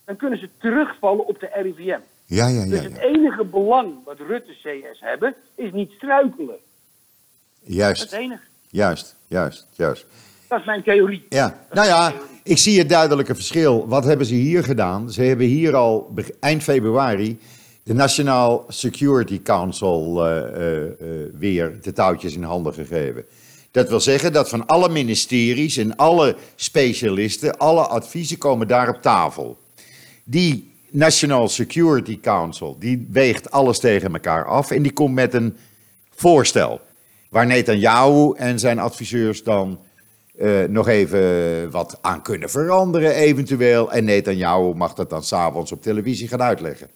dan 0.05 0.16
kunnen 0.16 0.39
ze 0.39 0.49
terugvallen 0.59 1.26
op 1.26 1.41
de 1.41 1.49
RIVM. 1.55 1.80
ja, 1.80 1.99
ja, 2.26 2.49
ja. 2.49 2.64
Dus 2.70 2.82
het 2.82 2.97
enige 2.99 3.45
belang 3.45 3.95
wat 4.05 4.18
Rutte 4.18 4.53
CS 4.53 5.01
hebben, 5.01 5.34
is 5.55 5.72
niet 5.72 5.91
struikelen. 5.91 6.47
Dat 6.47 6.59
is 7.68 7.74
Juist, 7.74 8.03
het 8.03 8.12
enige. 8.12 8.43
juist, 8.70 9.16
juist, 9.26 9.66
juist. 9.72 10.07
Dat 10.49 10.59
is 10.61 10.64
mijn 10.66 10.82
theorie. 10.82 11.26
Ja, 11.28 11.59
nou 11.72 11.87
ja, 11.87 12.12
ik 12.43 12.59
zie 12.59 12.78
het 12.78 12.89
duidelijke 12.89 13.34
verschil. 13.34 13.89
Wat 13.89 14.05
hebben 14.05 14.26
ze 14.26 14.34
hier 14.34 14.64
gedaan? 14.64 15.11
Ze 15.11 15.22
hebben 15.22 15.47
hier 15.47 15.74
al 15.74 16.14
eind 16.41 16.62
februari 16.62 17.39
de 17.87 17.95
National 17.95 18.64
Security 18.68 19.43
Council 19.43 20.26
eh, 20.26 20.39
eh, 20.39 20.84
eh, 20.84 20.91
weer 21.39 21.78
de 21.82 21.93
touwtjes 21.93 22.34
in 22.34 22.43
handen 22.43 22.74
gegeven. 22.74 23.24
Dat 23.70 23.89
wil 23.89 24.01
zeggen 24.01 24.32
dat 24.32 24.49
van 24.49 24.66
alle 24.66 24.89
ministeries 24.89 25.76
en 25.76 25.97
alle 25.97 26.37
specialisten, 26.57 27.59
alle 27.59 27.80
adviezen 27.80 28.39
komen 28.39 28.68
daar 28.68 28.89
op 28.89 29.03
tafel. 29.03 29.59
Die 30.24 30.72
National 30.91 31.49
Security 31.49 32.20
Council, 32.20 32.76
die 32.78 33.09
weegt 33.11 33.51
alles 33.51 33.78
tegen 33.78 34.12
elkaar 34.12 34.45
af 34.45 34.70
en 34.70 34.82
die 34.82 34.93
komt 34.93 35.14
met 35.14 35.34
een 35.34 35.57
voorstel. 36.11 36.80
Waar 37.30 37.47
Netanyahu 37.47 38.34
en 38.37 38.59
zijn 38.59 38.78
adviseurs 38.78 39.43
dan 39.43 39.78
nog 40.68 40.89
even 40.89 41.70
wat 41.70 41.99
aan 42.01 42.22
kunnen 42.22 42.51
veranderen, 42.51 43.14
eventueel. 43.14 43.93
En 43.93 44.05
Netanyahu 44.05 44.74
mag 44.74 44.95
dat 44.95 45.11
dan 45.11 45.22
s'avonds 45.22 45.72
op 45.72 45.82
televisie 45.82 46.28
gaan 46.28 46.43
uitleggen. 46.43 46.89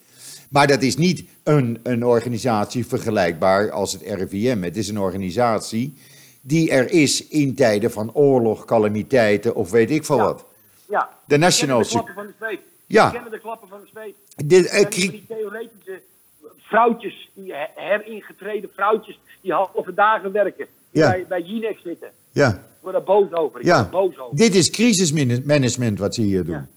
Maar 0.50 0.66
dat 0.66 0.82
is 0.82 0.96
niet 0.96 1.24
een, 1.42 1.80
een 1.82 2.04
organisatie 2.04 2.86
vergelijkbaar 2.86 3.70
als 3.70 3.92
het 3.92 4.02
RIVM. 4.02 4.62
Het 4.62 4.76
is 4.76 4.88
een 4.88 4.98
organisatie 4.98 5.94
die 6.40 6.70
er 6.70 6.90
is 6.90 7.26
in 7.28 7.54
tijden 7.54 7.90
van 7.90 8.14
oorlog, 8.14 8.64
calamiteiten 8.64 9.54
of 9.54 9.70
weet 9.70 9.90
ik 9.90 10.04
veel 10.04 10.16
Ja. 10.16 10.22
wat. 10.24 10.44
Ja. 10.88 11.08
De 11.26 11.36
National 11.36 11.82
We 11.82 11.88
kennen 11.88 12.04
de 12.04 12.08
klappen 12.08 12.14
van 12.14 12.26
de 12.26 12.32
zweep. 12.38 12.60
Ja. 12.86 13.06
We 13.06 13.12
kennen 13.12 13.30
de 13.30 13.38
klappen 13.40 13.68
van 13.68 13.80
de 13.80 13.88
zweep. 13.92 14.14
Dit, 14.46 14.66
eh, 14.66 14.78
En 14.80 14.88
kri- 14.88 15.10
die 15.10 15.24
theoretische 15.28 16.00
vrouwtjes, 16.58 17.30
die 17.34 17.52
her- 17.52 17.70
heringetreden 17.74 18.70
vrouwtjes, 18.74 19.20
die 19.40 19.52
halve 19.52 19.94
dagen 19.94 20.32
werken, 20.32 20.66
die 20.90 21.02
Ja. 21.02 21.10
bij, 21.10 21.26
bij 21.28 21.40
Jinex 21.42 21.82
zitten. 21.82 22.08
ja, 22.32 22.48
Ik 22.54 22.56
word 22.80 22.94
daar 22.94 23.04
boos 23.04 23.32
over. 23.32 23.60
Ik 23.60 23.66
ja. 23.66 23.88
boos 23.90 24.18
over. 24.18 24.36
Dit 24.36 24.54
is 24.54 24.70
crisismanagement 24.70 25.98
wat 25.98 26.14
ze 26.14 26.22
hier 26.22 26.44
doen. 26.44 26.54
Ja. 26.54 26.68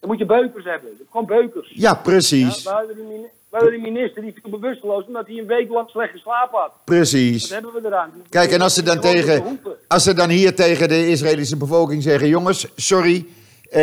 Ja. 0.00 0.06
Dan 0.06 0.10
moet 0.10 0.18
je 0.18 0.26
beukers 0.26 0.64
hebben. 0.64 0.90
Gewoon 1.10 1.26
beukers. 1.26 1.68
Ja, 1.68 1.74
Ja, 1.80 1.94
precies. 1.94 2.62
we, 2.62 2.70
hadden 2.70 2.94
die, 2.96 3.04
mini- 3.04 3.30
we 3.50 3.56
hadden 3.56 3.70
die 3.72 3.92
minister 3.92 4.22
die 4.22 4.34
viel 4.42 4.50
bewusteloos 4.58 5.04
omdat 5.06 5.26
hij 5.26 5.36
een 5.38 5.46
week 5.46 5.68
lang 5.70 5.88
slecht 5.88 6.10
geslapen 6.12 6.58
had. 6.58 6.72
Precies. 6.84 7.50
hebben 7.50 7.72
we 7.72 7.80
eraan? 7.86 8.10
Die- 8.14 8.22
Kijk, 8.28 8.50
en 8.52 8.60
als 8.60 8.74
ze 8.74 8.82
dan 8.82 9.00
tegen, 9.00 9.60
als 9.88 10.02
ze 10.02 10.14
dan 10.14 10.28
hier 10.28 10.54
tegen 10.54 10.88
de 10.88 11.08
Israëlische 11.08 11.56
bevolking 11.56 12.02
zeggen: 12.02 12.28
jongens, 12.28 12.66
sorry, 12.76 13.26
eh, 13.70 13.80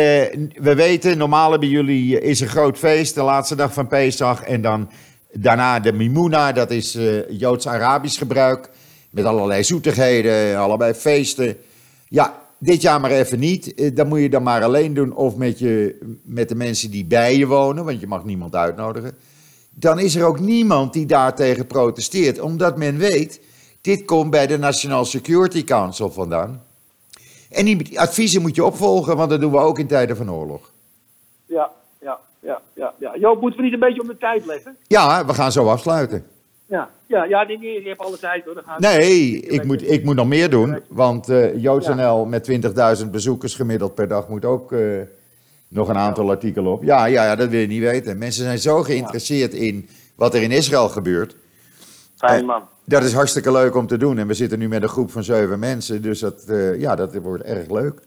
we 0.54 0.74
weten, 0.74 1.18
normaal 1.18 1.58
bij 1.58 1.68
jullie 1.68 2.20
is 2.20 2.40
een 2.40 2.48
groot 2.48 2.78
feest, 2.78 3.14
de 3.14 3.22
laatste 3.22 3.54
dag 3.54 3.72
van 3.72 3.86
Pesach, 3.86 4.42
en 4.42 4.60
dan 4.62 4.90
daarna 5.32 5.80
de 5.80 5.92
Mimuna, 5.92 6.52
dat 6.52 6.70
is 6.70 6.94
eh, 6.94 7.30
Joods-Arabisch 7.30 8.18
gebruik, 8.18 8.68
met 9.10 9.24
allerlei 9.24 9.64
zoetigheden, 9.64 10.56
allebei 10.58 10.94
feesten. 10.94 11.56
Ja, 12.08 12.42
dit 12.58 12.82
jaar 12.82 13.00
maar 13.00 13.10
even 13.10 13.38
niet. 13.38 13.74
Eh, 13.74 13.94
Dan 13.94 14.08
moet 14.08 14.20
je 14.20 14.28
dan 14.28 14.42
maar 14.42 14.64
alleen 14.64 14.94
doen 14.94 15.14
of 15.14 15.36
met, 15.36 15.58
je, 15.58 15.98
met 16.22 16.48
de 16.48 16.54
mensen 16.54 16.90
die 16.90 17.04
bij 17.04 17.36
je 17.36 17.46
wonen, 17.46 17.84
want 17.84 18.00
je 18.00 18.06
mag 18.06 18.24
niemand 18.24 18.54
uitnodigen. 18.54 19.16
Dan 19.70 19.98
is 19.98 20.14
er 20.16 20.24
ook 20.24 20.40
niemand 20.40 20.92
die 20.92 21.06
daartegen 21.06 21.66
protesteert, 21.66 22.40
omdat 22.40 22.76
men 22.76 22.96
weet, 22.98 23.40
dit 23.80 24.04
komt 24.04 24.30
bij 24.30 24.46
de 24.46 24.58
National 24.58 25.04
Security 25.04 25.64
Council 25.64 26.10
vandaan. 26.10 26.62
En 27.50 27.64
die 27.64 28.00
adviezen 28.00 28.42
moet 28.42 28.54
je 28.54 28.64
opvolgen, 28.64 29.16
want 29.16 29.30
dat 29.30 29.40
doen 29.40 29.52
we 29.52 29.58
ook 29.58 29.78
in 29.78 29.86
tijden 29.86 30.16
van 30.16 30.30
oorlog. 30.30 30.72
Ja, 31.46 31.70
ja, 32.00 32.18
ja, 32.40 32.60
ja, 32.74 32.94
ja. 32.98 33.16
Joop, 33.16 33.40
moeten 33.40 33.58
we 33.58 33.64
niet 33.64 33.74
een 33.74 33.80
beetje 33.80 34.00
op 34.00 34.06
de 34.06 34.16
tijd 34.16 34.46
letten? 34.46 34.76
Ja, 34.86 35.26
we 35.26 35.34
gaan 35.34 35.52
zo 35.52 35.68
afsluiten. 35.68 36.26
Ja, 36.66 36.90
ja, 37.06 37.24
ja 37.24 37.42
nee, 37.42 37.58
nee, 37.58 37.82
je 37.82 37.88
hebt 37.88 38.00
alle 38.00 38.18
tijd 38.18 38.44
hoor. 38.44 38.54
Dan 38.54 38.62
gaan 38.66 38.80
Nee, 38.80 39.40
ik 39.40 39.64
moet, 39.64 39.90
ik 39.90 40.04
moet 40.04 40.16
nog 40.16 40.26
meer 40.26 40.50
doen. 40.50 40.80
Want 40.88 41.28
eh 41.28 41.62
JoodsNL 41.62 42.24
met 42.24 42.50
20.000 43.04 43.10
bezoekers 43.10 43.54
gemiddeld 43.54 43.94
per 43.94 44.08
dag 44.08 44.28
moet 44.28 44.44
ook 44.44 44.72
eh, 44.72 44.80
nog 45.68 45.88
een 45.88 45.96
aantal 45.96 46.30
artikelen 46.30 46.72
op. 46.72 46.82
Ja, 46.82 47.04
ja, 47.04 47.24
ja, 47.24 47.36
dat 47.36 47.48
wil 47.48 47.60
je 47.60 47.66
niet 47.66 47.82
weten. 47.82 48.18
Mensen 48.18 48.44
zijn 48.44 48.58
zo 48.58 48.82
geïnteresseerd 48.82 49.54
in 49.54 49.88
wat 50.14 50.34
er 50.34 50.42
in 50.42 50.50
Israël 50.50 50.88
gebeurt. 50.88 51.36
Fijn 52.16 52.44
man. 52.44 52.62
Dat 52.84 53.02
is 53.02 53.12
hartstikke 53.12 53.52
leuk 53.52 53.74
om 53.74 53.86
te 53.86 53.96
doen. 53.96 54.18
En 54.18 54.26
we 54.26 54.34
zitten 54.34 54.58
nu 54.58 54.68
met 54.68 54.82
een 54.82 54.88
groep 54.88 55.10
van 55.10 55.24
zeven 55.24 55.58
mensen. 55.58 56.02
Dus 56.02 56.18
dat, 56.18 56.44
eh, 56.48 56.80
ja, 56.80 56.96
dat 56.96 57.14
wordt 57.14 57.42
erg 57.42 57.70
leuk. 57.70 58.00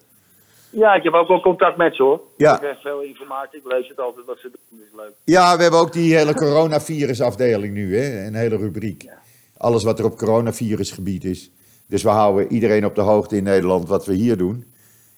Ja, 0.69 0.93
ik 0.93 1.03
heb 1.03 1.13
ook 1.13 1.27
wel 1.27 1.41
contact 1.41 1.77
met 1.77 1.95
ze 1.95 2.03
hoor. 2.03 2.21
Ja. 2.37 2.53
Ik 2.53 2.59
krijg 2.59 2.81
veel 2.81 3.01
informatie. 3.01 3.59
Ik 3.59 3.65
lees 3.71 3.87
het 3.87 3.99
altijd 3.99 4.25
wat 4.25 4.37
ze 4.39 4.49
doen. 4.51 4.79
Dat 4.79 4.87
is 4.91 4.95
leuk. 4.95 5.11
Ja, 5.23 5.55
we 5.55 5.61
hebben 5.61 5.79
ook 5.79 5.93
die 5.93 6.15
hele 6.15 6.33
coronavirusafdeling 6.35 7.73
nu, 7.73 7.97
hè? 7.97 8.25
een 8.25 8.35
hele 8.35 8.57
rubriek. 8.57 9.09
Alles 9.57 9.83
wat 9.83 9.99
er 9.99 10.05
op 10.05 10.17
coronavirusgebied 10.17 11.23
is. 11.23 11.49
Dus 11.87 12.03
we 12.03 12.09
houden 12.09 12.51
iedereen 12.51 12.85
op 12.85 12.95
de 12.95 13.01
hoogte 13.01 13.35
in 13.35 13.43
Nederland 13.43 13.87
wat 13.87 14.05
we 14.05 14.13
hier 14.13 14.37
doen. 14.37 14.71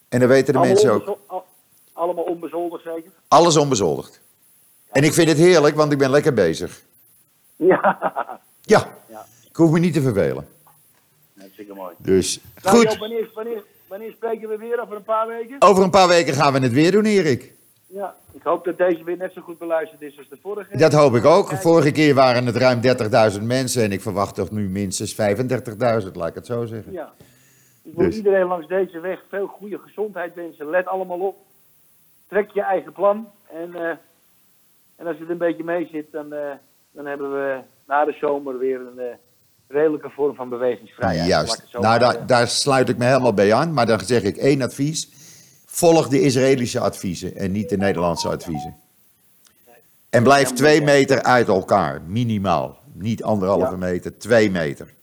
En 0.09 0.19
dan 0.19 0.29
weten 0.29 0.53
de 0.53 0.59
mensen 0.59 0.91
ook. 0.91 1.17
al- 1.27 1.45
allemaal 1.93 2.23
onbezoldigd 2.23 2.83
zeker? 2.83 3.11
Alles 3.27 3.57
onbezoldigd. 3.57 4.21
En 4.91 5.03
ik 5.03 5.13
vind 5.13 5.27
het 5.29 5.37
heerlijk, 5.37 5.75
want 5.75 5.91
ik 5.91 5.97
ben 5.97 6.09
lekker 6.09 6.33
bezig. 6.33 6.81
Ja. 7.55 7.97
Ja, 8.61 8.97
Ja. 9.09 9.25
ik 9.49 9.55
hoef 9.55 9.71
me 9.71 9.79
niet 9.79 9.93
te 9.93 10.01
vervelen. 10.01 10.47
Hartstikke 11.39 11.73
mooi. 11.73 11.93
Dus 11.97 12.39
Nou, 12.63 12.77
goed, 12.77 12.97
wanneer, 12.97 13.29
wanneer, 13.33 13.63
wanneer 13.91 14.11
spreken 14.11 14.49
we 14.49 14.57
weer? 14.57 14.81
Over 14.81 14.95
een 14.95 15.03
paar 15.03 15.27
weken? 15.27 15.61
over 15.61 15.83
een 15.83 15.89
paar 15.89 16.07
weken 16.07 16.33
gaan 16.33 16.53
we 16.53 16.59
het 16.59 16.71
weer 16.71 16.91
doen, 16.91 17.05
Erik. 17.05 17.53
Ja. 17.87 18.15
Ik 18.31 18.41
hoop 18.43 18.65
dat 18.65 18.77
deze 18.77 19.03
weer 19.03 19.17
net 19.17 19.33
zo 19.33 19.41
goed 19.41 19.57
beluisterd 19.57 20.01
is 20.01 20.17
als 20.17 20.29
de 20.29 20.37
vorige. 20.41 20.77
Dat 20.77 20.93
hoop 20.93 21.15
ik 21.15 21.25
ook. 21.25 21.47
Vorige 21.47 21.91
keer 21.91 22.13
waren 22.13 22.45
het 22.45 22.55
ruim 22.55 22.81
30.000 23.37 23.43
mensen 23.43 23.83
en 23.83 23.91
ik 23.91 24.01
verwacht 24.01 24.35
toch 24.35 24.51
nu 24.51 24.69
minstens 24.69 25.15
35.000, 25.15 26.11
laat 26.13 26.27
ik 26.27 26.35
het 26.35 26.45
zo 26.45 26.65
zeggen. 26.65 26.91
Ja. 26.91 27.13
Ik 27.83 27.93
wil 27.95 28.05
Dus. 28.05 28.15
iedereen 28.15 28.47
langs 28.47 28.67
deze 28.67 28.99
weg 28.99 29.23
veel 29.29 29.47
goede 29.47 29.79
gezondheid 29.79 30.35
wensen. 30.35 30.69
Let 30.69 30.87
allemaal 30.87 31.19
op. 31.19 31.37
Trek 32.27 32.49
je 32.51 32.61
eigen 32.61 32.91
plan. 32.91 33.31
En, 33.49 33.75
eh, 33.75 33.89
en 34.95 35.07
als 35.07 35.19
het 35.19 35.29
een 35.29 35.37
beetje 35.37 35.63
mee 35.63 35.87
zit, 35.91 36.11
dan, 36.11 36.33
eh, 36.33 36.51
dan 36.91 37.05
hebben 37.05 37.31
we 37.31 37.59
na 37.87 38.05
de 38.05 38.17
zomer 38.19 38.57
weer 38.57 38.79
een 38.79 38.99
eh, 38.99 39.15
redelijke 39.71 40.09
vorm 40.09 40.35
van 40.35 40.49
bewegingsvrijheid. 40.49 41.27
Juist. 41.27 41.67
Nou, 41.79 41.99
daar, 41.99 42.27
daar 42.27 42.47
sluit 42.47 42.89
ik 42.89 42.97
me 42.97 43.05
helemaal 43.05 43.33
bij 43.33 43.53
aan. 43.53 43.73
Maar 43.73 43.85
dan 43.85 43.99
zeg 43.99 44.23
ik 44.23 44.37
één 44.37 44.61
advies. 44.61 45.09
Volg 45.65 46.07
de 46.07 46.21
Israëlische 46.21 46.79
adviezen 46.79 47.35
en 47.35 47.51
niet 47.51 47.69
de 47.69 47.77
Nederlandse 47.77 48.27
adviezen. 48.29 48.75
En 50.09 50.23
blijf 50.23 50.51
twee 50.51 50.81
meter 50.81 51.23
uit 51.23 51.47
elkaar, 51.47 52.01
minimaal. 52.01 52.77
Niet 52.93 53.23
anderhalve 53.23 53.71
Ja. 53.71 53.77
meter, 53.77 54.17
twee 54.17 54.51
meter. 54.51 54.93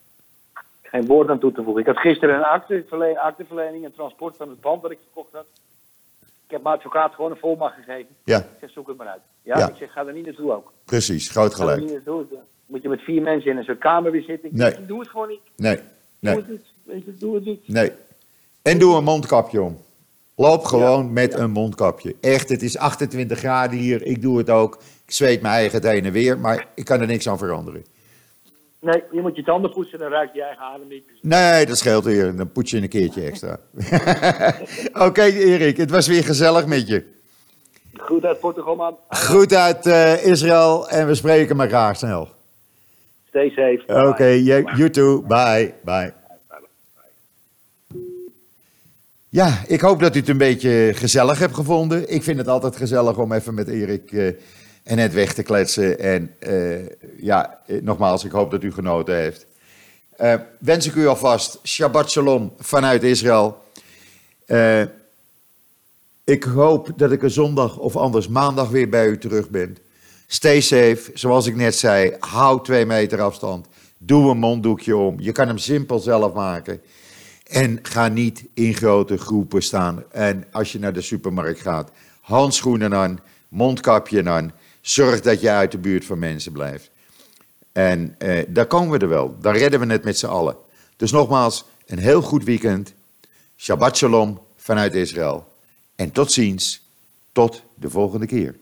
Geen 0.83 1.07
woord 1.07 1.29
aan 1.29 1.39
toe 1.39 1.53
te 1.53 1.63
voegen. 1.63 1.81
Ik 1.83 1.87
had 1.89 1.99
gisteren 1.99 2.35
een 2.35 2.43
acte, 2.45 2.85
verle- 2.89 3.21
acteverlening 3.21 3.85
en 3.85 3.93
transport 3.95 4.37
van 4.37 4.49
het 4.49 4.61
pand 4.61 4.83
dat 4.83 4.91
ik 4.91 4.99
gekocht 5.09 5.33
had. 5.33 5.47
Ik 6.49 6.55
heb 6.55 6.63
mijn 6.63 6.77
advocaat 6.77 7.15
gewoon 7.15 7.31
een 7.31 7.37
volmacht 7.37 7.75
gegeven. 7.75 8.07
Ja, 8.25 8.39
Ik 8.39 8.45
zeg, 8.61 8.71
zoek 8.71 8.89
het 8.89 8.97
maar 8.97 9.07
uit. 9.07 9.21
Ja, 9.43 9.59
Ja. 9.59 9.69
ik 9.69 9.77
zeg, 9.77 9.93
ga 9.93 10.07
er 10.07 10.13
niet 10.13 10.25
naartoe 10.27 10.53
ook. 10.53 10.73
precies. 10.85 11.29
Groot 11.31 11.55
Ga 11.55 11.63
er 11.63 11.69
gelijk. 11.69 11.81
niet 11.81 11.93
naartoe. 11.93 12.27
Dan 12.31 12.39
moet 12.67 12.83
je 12.83 12.89
met 12.89 13.01
vier 13.01 13.23
mensen 13.23 13.51
in 13.51 13.57
een 13.57 13.65
soort 13.65 13.79
kamer 13.79 14.11
weer 14.13 14.23
zitten. 14.23 14.49
Nee. 14.53 14.87
doe 14.87 14.99
het 15.01 15.09
gewoon 15.09 15.29
niet. 15.29 15.41
Nee, 15.57 15.75
Doe 15.77 15.85
nee, 16.21 16.37
het 16.37 16.49
niet. 16.49 16.65
Weet 16.85 17.05
je, 17.05 17.15
doe 17.19 17.35
het 17.35 17.45
niet. 17.45 17.69
nee. 17.69 17.93
En 18.63 18.79
doe 18.79 18.97
een 18.97 19.05
mondkapje 19.05 19.63
om. 19.63 19.79
Loop 20.37 20.65
gewoon 20.65 21.13
met 21.13 21.35
een 21.35 21.51
mondkapje. 21.51 22.15
Echt, 22.21 22.49
het 22.49 22.63
is 22.63 22.79
28 22.79 23.39
graden 23.39 23.79
hier. 23.79 24.03
Ik 24.03 24.23
doe 24.23 24.39
het 24.39 24.51
ook. 24.51 24.75
Ik 25.07 25.13
zweet 25.13 25.43
mijn 25.43 25.55
eigen 25.55 25.79
het 25.81 25.91
heen 25.91 26.05
en 26.05 26.13
weer, 26.13 26.39
maar 26.39 26.67
ik 26.75 26.85
kan 26.85 27.01
er 27.01 27.07
niks 27.07 27.29
aan 27.29 27.39
veranderen. 27.39 27.85
Nee, 28.81 29.03
je 29.13 29.21
moet 29.21 29.37
je 29.37 29.43
tanden 29.43 29.71
poetsen, 29.71 29.99
dan 29.99 30.11
ruik 30.11 30.35
je 30.35 30.43
eigen 30.43 30.65
adem 30.65 30.89
niet. 30.89 31.05
Nee, 31.21 31.67
dat 31.67 31.79
scheelt 31.79 32.05
weer. 32.05 32.37
Dan 32.37 32.53
poets 32.53 32.71
je 32.71 32.77
een 32.77 32.89
keertje 32.89 33.23
extra. 33.23 33.59
Oké, 35.07 35.23
Erik, 35.23 35.77
het 35.77 35.91
was 35.91 36.07
weer 36.07 36.25
gezellig 36.25 36.67
met 36.67 36.89
je. 36.89 37.05
Goed 37.95 38.25
uit 38.25 38.41
Portugal, 38.41 38.77
man. 38.77 38.97
Goed 39.09 39.55
uit 39.55 39.87
eh, 39.87 40.27
Israël 40.27 40.89
en 40.89 41.07
we 41.07 41.15
spreken 41.15 41.61
elkaar 41.61 41.97
snel. 41.97 42.29
Stay 43.29 43.49
safe. 43.49 44.09
Oké, 44.09 44.27
you, 44.27 44.77
you 44.77 44.91
too. 44.91 45.23
Bye. 45.23 45.75
Bye. 45.85 46.13
Ja, 49.29 49.63
ik 49.67 49.81
hoop 49.81 50.01
dat 50.01 50.15
u 50.15 50.19
het 50.19 50.29
een 50.29 50.39
beetje 50.39 50.91
gezellig 50.95 51.39
hebt 51.39 51.55
gevonden. 51.55 52.13
Ik 52.13 52.23
vind 52.23 52.39
het 52.39 52.49
altijd 52.49 52.77
gezellig 52.77 53.19
om 53.19 53.33
even 53.33 53.55
met 53.55 53.69
Erik 53.69 54.13
eh, 54.13 54.33
en 54.89 54.97
net 54.97 55.13
weg 55.13 55.35
te 55.35 55.43
kletsen. 55.43 55.99
En 55.99 56.35
eh, 56.39 56.87
ja, 57.21 57.61
eh, 57.67 57.83
nogmaals, 57.83 58.25
ik 58.25 58.31
hoop 58.31 58.51
dat 58.51 58.63
u 58.63 58.73
genoten 58.73 59.17
heeft. 59.17 59.47
Eh, 60.17 60.35
wens 60.59 60.87
ik 60.87 60.95
u 60.95 61.07
alvast 61.07 61.59
Shabbat 61.65 62.11
Shalom 62.11 62.53
vanuit 62.59 63.03
Israël. 63.03 63.59
Ik 66.25 66.43
hoop 66.43 66.91
dat 66.97 67.13
ik 67.13 67.23
er 67.23 67.31
zondag 67.31 67.79
of 67.79 67.97
anders 67.97 68.29
maandag 68.29 68.69
weer 68.69 68.89
bij 68.89 69.07
u 69.07 69.19
terug 69.19 69.51
ben. 69.51 69.77
Stay 70.27 70.61
safe, 70.61 71.11
zoals 71.15 71.47
ik 71.47 71.57
net 71.57 71.75
zei. 71.75 72.17
Hou 72.19 72.65
twee 72.65 72.87
meter 72.87 73.21
afstand. 73.21 73.67
Doe 73.99 74.31
een 74.31 74.39
monddoekje 74.39 74.97
om. 74.97 75.21
Je 75.21 75.33
kan 75.33 75.47
hem 75.47 75.59
simpel 75.59 75.99
zelf 75.99 76.33
maken. 76.33 76.81
En 77.47 77.79
ga 77.83 78.09
niet 78.09 78.45
in 78.55 78.75
grote 78.75 79.19
groepen 79.19 79.63
staan. 79.63 80.05
En 80.11 80.45
als 80.53 80.73
je 80.73 80.79
naar 80.79 80.93
de 80.93 81.01
supermarkt 81.01 81.61
gaat, 81.61 81.91
handschoenen 82.21 82.95
aan, 82.95 83.21
mondkapje 83.49 84.29
aan. 84.29 84.53
Zorg 84.89 85.21
dat 85.21 85.41
je 85.41 85.51
uit 85.51 85.73
de 85.73 85.79
buurt 85.79 86.05
van 86.05 86.19
mensen 86.19 86.53
blijft. 86.53 86.91
En 87.73 88.15
eh, 88.19 88.45
daar 88.49 88.67
komen 88.67 88.91
we 88.91 88.99
er 88.99 89.09
wel. 89.09 89.37
Dan 89.41 89.55
redden 89.55 89.81
we 89.81 89.93
het 89.93 90.05
met 90.05 90.19
z'n 90.19 90.27
allen. 90.27 90.57
Dus 90.97 91.11
nogmaals, 91.11 91.65
een 91.87 91.99
heel 91.99 92.23
goed 92.23 92.45
weekend. 92.45 92.95
Shabbat 93.57 93.97
shalom 93.97 94.41
vanuit 94.57 94.95
Israël. 94.95 95.53
En 95.97 96.11
tot 96.11 96.33
ziens. 96.33 96.91
Tot 97.33 97.63
de 97.75 97.91
volgende 97.91 98.27
keer. 98.27 98.57